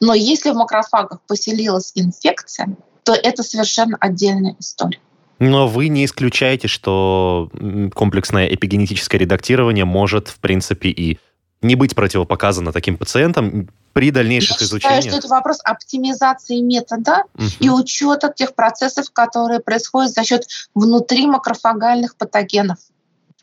Но 0.00 0.14
если 0.14 0.50
в 0.50 0.54
макрофагах 0.54 1.20
поселилась 1.22 1.92
инфекция, 1.94 2.76
то 3.04 3.12
это 3.12 3.42
совершенно 3.42 3.96
отдельная 4.00 4.56
история. 4.58 5.00
Но 5.38 5.68
вы 5.68 5.88
не 5.88 6.04
исключаете, 6.04 6.68
что 6.68 7.50
комплексное 7.94 8.46
эпигенетическое 8.46 9.20
редактирование 9.20 9.84
может, 9.84 10.28
в 10.28 10.38
принципе, 10.38 10.88
и 10.88 11.18
не 11.62 11.74
быть 11.74 11.94
противопоказано 11.94 12.72
таким 12.72 12.96
пациентам 12.96 13.68
при 13.92 14.10
дальнейших 14.10 14.60
Я 14.60 14.66
изучениях? 14.66 15.02
считаю, 15.02 15.20
что 15.20 15.26
это 15.26 15.34
вопрос 15.34 15.58
оптимизации 15.64 16.60
метода 16.60 17.24
угу. 17.34 17.44
и 17.60 17.70
учета 17.70 18.32
тех 18.34 18.54
процессов, 18.54 19.10
которые 19.12 19.60
происходят 19.60 20.12
за 20.12 20.24
счет 20.24 20.46
внутри 20.74 21.26
макрофагальных 21.26 22.16
патогенов. 22.16 22.78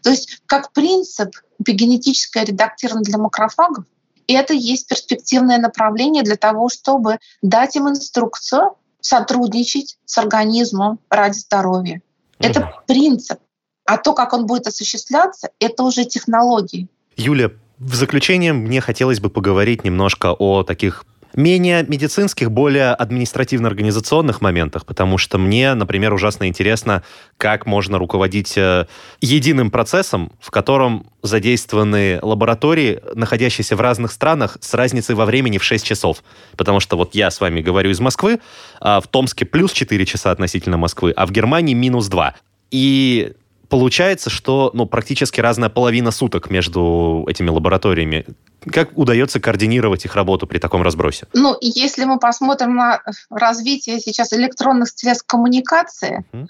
То 0.01 0.09
есть, 0.09 0.41
как 0.45 0.73
принцип, 0.73 1.35
генетическое 1.59 2.43
редактирование 2.43 3.05
для 3.05 3.17
макрофагов 3.17 3.85
это 4.27 4.53
есть 4.53 4.87
перспективное 4.87 5.57
направление 5.57 6.23
для 6.23 6.35
того, 6.35 6.69
чтобы 6.69 7.19
дать 7.41 7.75
им 7.75 7.89
инструкцию 7.89 8.75
сотрудничать 9.04 9.97
с 10.06 10.18
организмом 10.18 10.99
ради 11.10 11.38
здоровья. 11.38 12.01
Это 12.39 12.74
принцип. 12.88 13.39
А 13.86 13.97
то, 13.97 14.14
как 14.14 14.34
он 14.34 14.45
будет 14.45 14.66
осуществляться, 14.66 15.49
это 15.60 15.84
уже 15.84 16.06
технологии. 16.06 16.88
Юля, 17.18 17.51
в 17.78 17.95
заключение 17.95 18.54
мне 18.54 18.80
хотелось 18.80 19.20
бы 19.20 19.30
поговорить 19.30 19.84
немножко 19.84 20.32
о 20.32 20.64
таких 20.64 21.06
менее 21.36 21.84
медицинских, 21.84 22.51
более 22.51 22.93
административно-организационных 22.93 24.41
моментах, 24.41 24.86
потому 24.86 25.17
что 25.17 25.38
мне, 25.38 25.73
например, 25.73 26.13
ужасно 26.13 26.47
интересно, 26.47 27.03
как 27.38 27.65
можно 27.65 27.97
руководить 27.97 28.57
э, 28.57 28.88
единым 29.21 29.71
процессом, 29.71 30.31
в 30.39 30.51
котором 30.51 31.07
задействованы 31.21 32.19
лаборатории, 32.21 33.01
находящиеся 33.15 33.75
в 33.75 33.81
разных 33.81 34.11
странах, 34.11 34.57
с 34.61 34.73
разницей 34.73 35.15
во 35.15 35.25
времени 35.25 35.57
в 35.57 35.63
6 35.63 35.86
часов. 35.86 36.23
Потому 36.57 36.79
что 36.79 36.97
вот 36.97 37.15
я 37.15 37.31
с 37.31 37.39
вами 37.41 37.61
говорю 37.61 37.91
из 37.91 37.99
Москвы, 37.99 38.39
а 38.79 39.01
в 39.01 39.07
Томске 39.07 39.45
плюс 39.45 39.71
4 39.71 40.05
часа 40.05 40.31
относительно 40.31 40.77
Москвы, 40.77 41.11
а 41.15 41.25
в 41.25 41.31
Германии 41.31 41.73
минус 41.73 42.07
2. 42.07 42.36
И 42.71 43.34
получается, 43.74 44.30
что 44.30 44.69
ну, 44.76 44.86
практически 44.86 45.41
разная 45.41 45.67
половина 45.67 46.11
суток 46.11 46.51
между 46.51 47.26
этими 47.28 47.49
лабораториями. 47.49 48.24
Как 48.71 48.95
удается 48.95 49.39
координировать 49.39 50.05
их 50.05 50.15
работу 50.15 50.45
при 50.45 50.59
таком 50.59 50.84
разбросе? 50.84 51.26
Ну, 51.34 51.57
если 51.59 52.03
мы 52.03 52.19
посмотрим 52.19 52.76
на 52.76 53.01
развитие 53.32 53.99
сейчас 53.99 54.32
электронных 54.32 54.89
средств 54.89 55.26
коммуникации, 55.26 56.24
uh-huh 56.32 56.47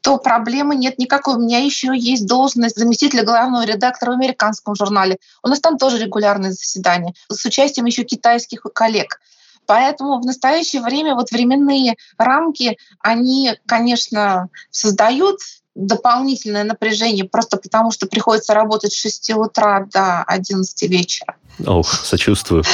то 0.00 0.18
проблемы 0.18 0.76
нет 0.76 0.98
никакой. 0.98 1.36
У 1.36 1.38
меня 1.38 1.60
еще 1.60 1.96
есть 1.96 2.26
должность 2.26 2.76
заместителя 2.76 3.24
главного 3.24 3.64
редактора 3.64 4.10
в 4.10 4.14
американском 4.16 4.74
журнале. 4.74 5.16
У 5.42 5.48
нас 5.48 5.60
там 5.60 5.78
тоже 5.78 5.98
регулярные 5.98 6.52
заседания 6.52 7.14
с 7.30 7.42
участием 7.46 7.86
еще 7.86 8.04
китайских 8.04 8.60
коллег. 8.74 9.18
Поэтому 9.64 10.20
в 10.20 10.26
настоящее 10.26 10.82
время 10.82 11.14
вот 11.14 11.30
временные 11.30 11.96
рамки, 12.18 12.76
они, 13.00 13.54
конечно, 13.64 14.50
создают 14.70 15.38
дополнительное 15.74 16.64
напряжение 16.64 17.24
просто 17.24 17.56
потому, 17.56 17.90
что 17.90 18.06
приходится 18.06 18.54
работать 18.54 18.92
с 18.92 18.96
6 18.96 19.30
утра 19.34 19.86
до 19.92 20.22
11 20.22 20.82
вечера. 20.90 21.36
Ох, 21.66 21.92
сочувствую. 22.04 22.64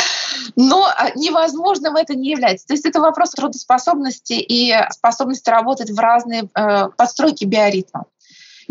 Но 0.57 0.87
а, 0.87 1.11
невозможным 1.15 1.97
это 1.97 2.15
не 2.15 2.31
является. 2.31 2.67
То 2.67 2.75
есть 2.75 2.87
это 2.87 3.01
вопрос 3.01 3.31
трудоспособности 3.31 4.35
и 4.35 4.75
способности 4.91 5.51
работать 5.51 5.91
в 5.91 5.99
разные 5.99 6.49
э, 6.55 6.89
подстройки 6.97 7.45
биоритма. 7.45 8.05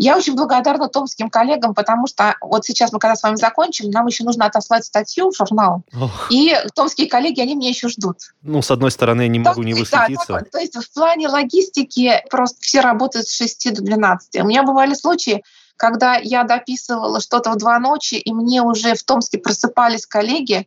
Я 0.02 0.16
очень 0.16 0.34
благодарна 0.34 0.88
томским 0.88 1.28
коллегам, 1.28 1.74
потому 1.74 2.06
что 2.06 2.34
вот 2.40 2.64
сейчас 2.64 2.90
мы 2.90 2.98
когда 2.98 3.16
с 3.16 3.22
вами 3.22 3.36
закончим, 3.36 3.90
нам 3.90 4.06
еще 4.06 4.24
нужно 4.24 4.46
отослать 4.46 4.86
статью 4.86 5.30
в 5.30 5.36
журнал. 5.36 5.82
Ох. 5.92 6.28
И 6.30 6.56
томские 6.74 7.06
коллеги, 7.06 7.42
они 7.42 7.54
меня 7.54 7.68
еще 7.68 7.88
ждут. 7.88 8.16
Ну, 8.40 8.62
с 8.62 8.70
одной 8.70 8.92
стороны, 8.92 9.22
я 9.22 9.28
не 9.28 9.38
могу 9.38 9.62
не 9.62 9.74
восхититься. 9.74 10.26
Да, 10.32 10.40
то 10.40 10.58
есть 10.58 10.74
в 10.74 10.94
плане 10.94 11.28
логистики 11.28 12.22
просто 12.30 12.56
все 12.62 12.80
работают 12.80 13.28
с 13.28 13.36
6 13.36 13.74
до 13.74 13.82
12. 13.82 14.40
У 14.40 14.46
меня 14.46 14.62
бывали 14.62 14.94
случаи, 14.94 15.42
когда 15.76 16.16
я 16.16 16.44
дописывала 16.44 17.20
что-то 17.20 17.50
в 17.50 17.58
два 17.58 17.78
ночи, 17.78 18.14
и 18.14 18.32
мне 18.32 18.62
уже 18.62 18.94
в 18.94 19.02
Томске 19.02 19.36
просыпались 19.36 20.06
коллеги, 20.06 20.66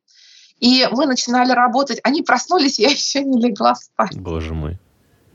и 0.60 0.88
мы 0.92 1.08
начинали 1.08 1.54
работать. 1.54 2.00
Они 2.04 2.22
проснулись, 2.22 2.78
я 2.78 2.90
еще 2.90 3.24
не 3.24 3.42
легла 3.42 3.74
спать. 3.74 4.16
Боже 4.16 4.54
мой. 4.54 4.78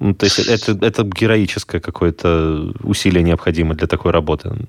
Ну, 0.01 0.14
то 0.14 0.24
есть 0.24 0.38
это, 0.38 0.72
это 0.84 1.03
героическое 1.03 1.80
какое-то 1.80 2.72
усилие 2.82 3.22
необходимо 3.22 3.74
для 3.74 3.86
такой 3.86 4.12
работы. 4.12 4.68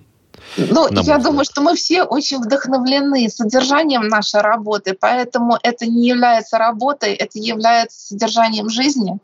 Ну, 0.57 0.88
я 0.91 1.01
взгляд. 1.01 1.23
думаю, 1.23 1.45
что 1.45 1.61
мы 1.61 1.75
все 1.75 2.03
очень 2.03 2.39
вдохновлены 2.39 3.30
содержанием 3.30 4.07
нашей 4.07 4.41
работы, 4.41 4.97
поэтому 4.99 5.57
это 5.61 5.86
не 5.86 6.07
является 6.07 6.57
работой, 6.57 7.13
это 7.13 7.38
является 7.38 8.07
содержанием 8.07 8.69
жизни. 8.69 9.19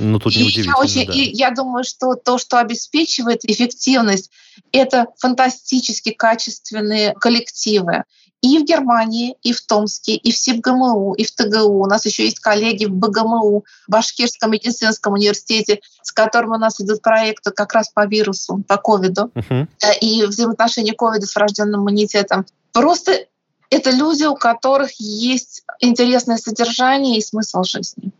Ну, 0.00 0.18
тут 0.18 0.34
неудивительно, 0.34 0.74
я, 0.76 0.82
очень, 0.82 1.06
да. 1.06 1.12
и 1.12 1.30
я 1.32 1.50
думаю, 1.50 1.84
что 1.84 2.14
то, 2.14 2.38
что 2.38 2.58
обеспечивает 2.58 3.44
эффективность, 3.44 4.30
это 4.72 5.08
фантастически 5.18 6.10
качественные 6.10 7.14
коллективы 7.20 8.04
и 8.42 8.58
в 8.58 8.64
Германии, 8.64 9.36
и 9.42 9.52
в 9.52 9.60
Томске, 9.60 10.14
и 10.14 10.32
в 10.32 10.36
СИБГМУ, 10.36 11.12
и 11.14 11.24
в 11.24 11.32
ТГУ. 11.32 11.82
У 11.82 11.86
нас 11.86 12.06
еще 12.06 12.24
есть 12.24 12.40
коллеги 12.40 12.86
в 12.86 12.92
БГМУ, 12.92 13.64
в 13.86 13.90
Башкирском 13.90 14.52
медицинском 14.52 15.12
университете, 15.12 15.80
с 16.02 16.10
которым 16.10 16.52
у 16.52 16.58
нас 16.58 16.80
идут 16.80 17.02
проекты 17.02 17.50
как 17.50 17.74
раз 17.74 17.90
по 17.90 18.06
вирусу, 18.06 18.62
по 18.66 18.78
ковиду, 18.78 19.30
uh-huh. 19.34 19.66
и 20.00 20.24
взаимоотношения 20.24 20.94
ковида 20.94 21.26
с 21.26 21.36
врожденным 21.36 21.82
иммунитетом. 21.82 22.46
Просто 22.72 23.26
это 23.68 23.90
люди, 23.90 24.24
у 24.24 24.34
которых 24.34 24.92
есть 24.98 25.62
интересное 25.78 26.38
содержание 26.38 27.18
и 27.18 27.22
смысл 27.22 27.62
жизни. 27.62 28.10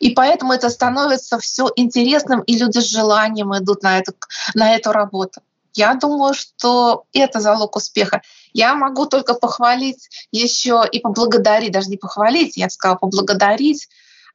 И 0.00 0.10
поэтому 0.10 0.52
это 0.52 0.70
становится 0.70 1.38
все 1.38 1.70
интересным, 1.76 2.40
и 2.42 2.56
люди 2.56 2.78
с 2.78 2.90
желанием 2.90 3.56
идут 3.56 3.82
на 3.82 3.98
эту, 3.98 4.12
на 4.54 4.74
эту 4.74 4.92
работу. 4.92 5.40
Я 5.74 5.94
думаю, 5.94 6.34
что 6.34 7.04
это 7.12 7.40
залог 7.40 7.76
успеха. 7.76 8.22
Я 8.52 8.74
могу 8.74 9.06
только 9.06 9.34
похвалить 9.34 10.08
еще 10.32 10.82
и 10.90 10.98
поблагодарить, 10.98 11.72
даже 11.72 11.88
не 11.88 11.96
похвалить, 11.96 12.56
я 12.56 12.66
бы 12.66 12.70
сказала, 12.70 12.96
поблагодарить 12.96 13.88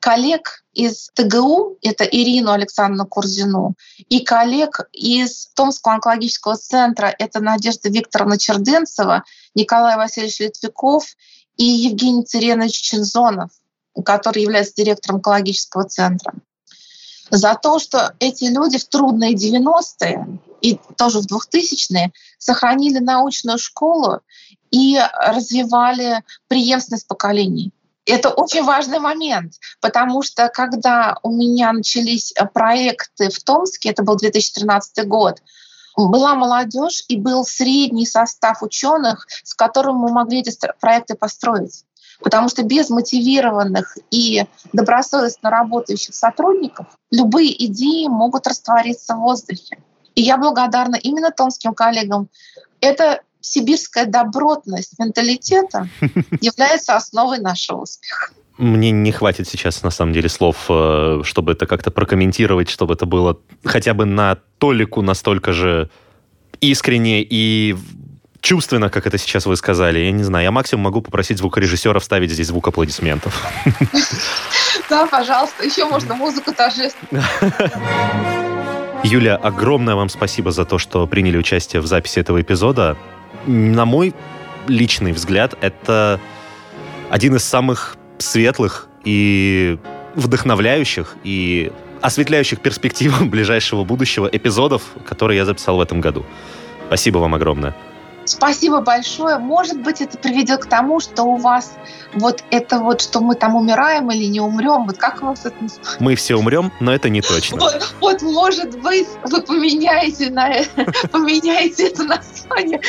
коллег 0.04 0.66
из 0.74 1.10
ТГУ, 1.14 1.78
это 1.82 2.04
Ирину 2.04 2.52
Александровну 2.52 3.08
Курзину, 3.08 3.76
и 4.10 4.20
коллег 4.22 4.82
из 4.92 5.48
Томского 5.56 5.94
онкологического 5.94 6.58
центра, 6.58 7.16
это 7.18 7.40
Надежда 7.40 7.88
Викторовна 7.88 8.38
Черденцева, 8.38 9.24
Николай 9.56 9.96
Васильевич 9.96 10.42
Литвиков 10.42 11.06
и 11.56 11.64
Евгений 11.64 12.26
Царенович 12.26 12.82
Чинзонов, 12.82 13.52
который 14.06 14.44
является 14.44 14.76
директором 14.76 15.18
онкологического 15.18 15.86
центра 15.86 16.34
за 17.30 17.56
то, 17.56 17.80
что 17.80 18.14
эти 18.20 18.46
люди 18.46 18.78
в 18.78 18.86
трудные 18.86 19.34
90-е 19.34 20.40
и 20.62 20.80
тоже 20.98 21.20
в 21.20 21.26
2000-е 21.26 22.12
сохранили 22.38 23.00
научную 23.00 23.58
школу 23.58 24.22
и 24.72 25.00
развивали 25.26 26.24
преемственность 26.48 27.08
поколений. 27.08 27.72
Это 28.06 28.30
очень 28.30 28.64
важный 28.64 29.00
момент, 29.00 29.54
потому 29.80 30.24
что 30.24 30.50
когда 30.50 31.18
у 31.24 31.32
меня 31.32 31.72
начались 31.72 32.34
проекты 32.54 33.30
в 33.30 33.42
Томске, 33.44 33.90
это 33.90 34.04
был 34.04 34.18
2013 34.18 35.08
год, 35.08 35.42
была 35.96 36.36
молодежь 36.36 37.04
и 37.08 37.18
был 37.18 37.46
средний 37.46 38.06
состав 38.06 38.62
ученых, 38.62 39.28
с 39.44 39.54
которым 39.54 39.98
мы 39.98 40.12
могли 40.12 40.42
эти 40.42 40.56
проекты 40.82 41.16
построить. 41.16 41.86
Потому 42.24 42.50
что 42.50 42.64
без 42.64 42.90
мотивированных 42.90 43.98
и 44.10 44.46
добросовестно 44.72 45.50
работающих 45.50 46.16
сотрудников 46.16 46.88
любые 47.12 47.66
идеи 47.66 48.08
могут 48.08 48.48
раствориться 48.48 49.16
в 49.16 49.20
воздухе. 49.20 49.78
И 50.16 50.22
я 50.22 50.38
благодарна 50.38 50.96
именно 50.96 51.32
томским 51.32 51.74
коллегам. 51.74 52.30
Это 52.82 53.22
сибирская 53.42 54.06
добротность 54.06 54.98
менталитета 55.00 55.90
является 56.42 56.96
основой 56.96 57.40
нашего 57.40 57.82
успеха. 57.82 58.32
Мне 58.58 58.92
не 58.92 59.12
хватит 59.12 59.48
сейчас, 59.48 59.82
на 59.82 59.90
самом 59.90 60.14
деле, 60.14 60.30
слов, 60.30 60.66
э, 60.70 61.22
чтобы 61.24 61.54
это 61.54 61.66
как-то 61.66 61.90
прокомментировать, 61.92 62.70
чтобы 62.70 62.94
это 62.94 63.06
было 63.06 63.40
хотя 63.66 63.94
бы 63.94 64.06
на 64.06 64.38
толику 64.60 65.02
настолько 65.02 65.54
же 65.54 65.90
искренне 66.62 67.22
и 67.22 67.76
чувственно, 68.44 68.90
как 68.90 69.08
это 69.08 69.18
сейчас 69.18 69.48
вы 69.48 69.56
сказали. 69.56 70.00
Я 70.00 70.12
не 70.12 70.24
знаю, 70.24 70.44
я 70.44 70.52
максимум 70.52 70.84
могу 70.84 71.02
попросить 71.02 71.40
звукорежиссера 71.40 72.00
вставить 72.00 72.30
здесь 72.30 72.48
звук 72.48 72.68
аплодисментов. 72.68 73.44
Да, 74.90 75.08
пожалуйста. 75.08 75.64
Еще 75.64 75.86
можно 75.86 76.14
музыку 76.14 76.54
торжественную. 76.54 77.24
Юля, 79.04 79.38
огромное 79.38 79.96
вам 79.96 80.10
спасибо 80.10 80.52
за 80.52 80.66
то, 80.66 80.78
что 80.78 81.08
приняли 81.08 81.38
участие 81.38 81.82
в 81.82 81.88
записи 81.88 82.20
этого 82.20 82.42
эпизода. 82.42 82.98
На 83.48 83.86
мой 83.86 84.14
личный 84.68 85.14
взгляд, 85.14 85.56
это 85.62 86.20
один 87.10 87.36
из 87.36 87.44
самых 87.44 87.98
светлых 88.20 88.88
и 89.04 89.80
вдохновляющих 90.16 91.16
и 91.24 91.72
осветляющих 92.02 92.60
перспективы 92.60 93.26
ближайшего 93.30 93.84
будущего 93.84 94.28
эпизодов, 94.32 94.84
которые 95.08 95.38
я 95.38 95.46
записал 95.46 95.78
в 95.78 95.82
этом 95.82 96.02
году. 96.02 96.26
Спасибо 96.88 97.20
вам 97.20 97.34
огромное. 97.34 97.74
Спасибо 98.26 98.82
большое. 98.82 99.38
Может 99.38 99.82
быть, 99.82 100.02
это 100.02 100.18
приведет 100.18 100.64
к 100.64 100.70
тому, 100.70 101.00
что 101.00 101.24
у 101.24 101.36
вас 101.36 101.74
вот 102.14 102.44
это 102.52 102.80
вот, 102.80 103.02
что 103.02 103.20
мы 103.20 103.36
там 103.36 103.56
умираем 103.56 104.12
или 104.12 104.26
не 104.26 104.40
умрем, 104.40 104.86
вот 104.86 104.98
как 104.98 105.22
у 105.22 105.28
вас 105.28 105.46
это 105.46 105.56
Мы 106.00 106.16
все 106.16 106.36
умрем, 106.36 106.72
но 106.80 106.94
это 106.94 107.10
не 107.10 107.22
точно. 107.22 107.58
Вот, 107.58 107.94
вот 108.00 108.22
может 108.22 108.80
быть, 108.82 109.08
вы 109.24 109.42
поменяете, 109.42 110.30
на, 110.30 110.50
поменяете 111.12 111.88
это 111.88 112.04
название. 112.04 112.82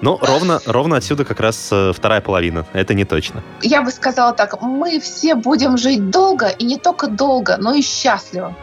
Ну, 0.00 0.18
ровно, 0.20 0.60
ровно 0.66 0.96
отсюда 0.96 1.24
как 1.24 1.40
раз 1.40 1.68
э, 1.70 1.92
вторая 1.94 2.20
половина. 2.20 2.66
Это 2.72 2.94
не 2.94 3.04
точно. 3.04 3.42
Я 3.62 3.82
бы 3.82 3.90
сказала 3.90 4.32
так, 4.32 4.60
мы 4.62 4.98
все 5.00 5.34
будем 5.34 5.76
жить 5.76 6.10
долго, 6.10 6.48
и 6.48 6.64
не 6.64 6.76
только 6.76 7.06
долго, 7.06 7.56
но 7.58 7.74
и 7.74 7.82
счастливо. 7.82 8.56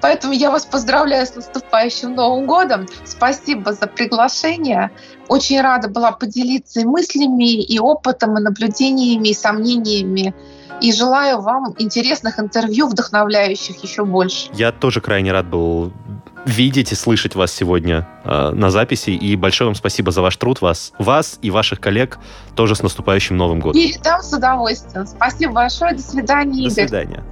Поэтому 0.00 0.32
я 0.32 0.50
вас 0.50 0.64
поздравляю 0.64 1.26
с 1.26 1.34
наступающим 1.34 2.14
Новым 2.14 2.46
годом. 2.46 2.86
Спасибо 3.04 3.72
за 3.72 3.86
приглашение. 3.86 4.90
Очень 5.28 5.60
рада 5.60 5.88
была 5.88 6.12
поделиться 6.12 6.80
и 6.80 6.84
мыслями, 6.84 7.62
и 7.62 7.78
опытом, 7.78 8.38
и 8.38 8.40
наблюдениями, 8.40 9.28
и 9.28 9.34
сомнениями. 9.34 10.34
И 10.80 10.92
желаю 10.92 11.40
вам 11.40 11.74
интересных 11.78 12.38
интервью, 12.38 12.86
вдохновляющих 12.88 13.82
еще 13.82 14.04
больше. 14.04 14.50
Я 14.52 14.72
тоже 14.72 15.00
крайне 15.00 15.32
рад 15.32 15.46
был 15.46 15.92
видеть 16.46 16.92
и 16.92 16.94
слышать 16.94 17.34
вас 17.34 17.52
сегодня 17.52 18.06
э, 18.24 18.50
на 18.50 18.70
записи. 18.70 19.10
И 19.10 19.36
большое 19.36 19.68
вам 19.68 19.74
спасибо 19.74 20.12
за 20.12 20.22
ваш 20.22 20.36
труд, 20.36 20.60
вас, 20.60 20.92
вас 20.98 21.38
и 21.42 21.50
ваших 21.50 21.80
коллег 21.80 22.18
тоже 22.54 22.76
с 22.76 22.82
наступающим 22.82 23.36
Новым 23.36 23.60
годом. 23.60 23.80
Передам 23.80 24.22
с 24.22 24.32
удовольствием. 24.32 25.06
Спасибо 25.06 25.54
большое. 25.54 25.94
До 25.94 26.02
свидания, 26.02 26.68
До 26.68 26.74
свидания. 26.74 27.24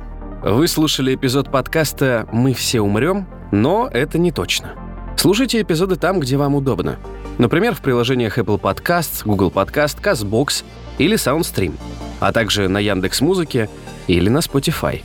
Вы 0.46 0.68
слушали 0.68 1.14
эпизод 1.14 1.50
подкаста 1.50 2.28
«Мы 2.30 2.52
все 2.52 2.82
умрем», 2.82 3.26
но 3.50 3.88
это 3.90 4.18
не 4.18 4.30
точно. 4.30 4.74
Слушайте 5.16 5.62
эпизоды 5.62 5.96
там, 5.96 6.20
где 6.20 6.36
вам 6.36 6.54
удобно. 6.54 6.98
Например, 7.38 7.74
в 7.74 7.80
приложениях 7.80 8.36
Apple 8.36 8.60
Podcasts, 8.60 9.22
Google 9.24 9.50
Podcast, 9.50 10.02
CastBox 10.02 10.64
или 10.98 11.16
SoundStream, 11.16 11.72
а 12.20 12.30
также 12.30 12.68
на 12.68 12.76
Яндекс 12.76 13.22
Музыке 13.22 13.70
или 14.06 14.28
на 14.28 14.40
Spotify. 14.40 15.00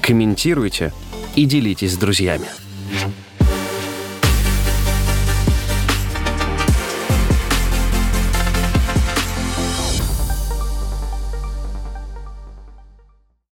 Комментируйте 0.00 0.94
и 1.36 1.44
делитесь 1.44 1.92
с 1.92 1.98
друзьями. 1.98 2.46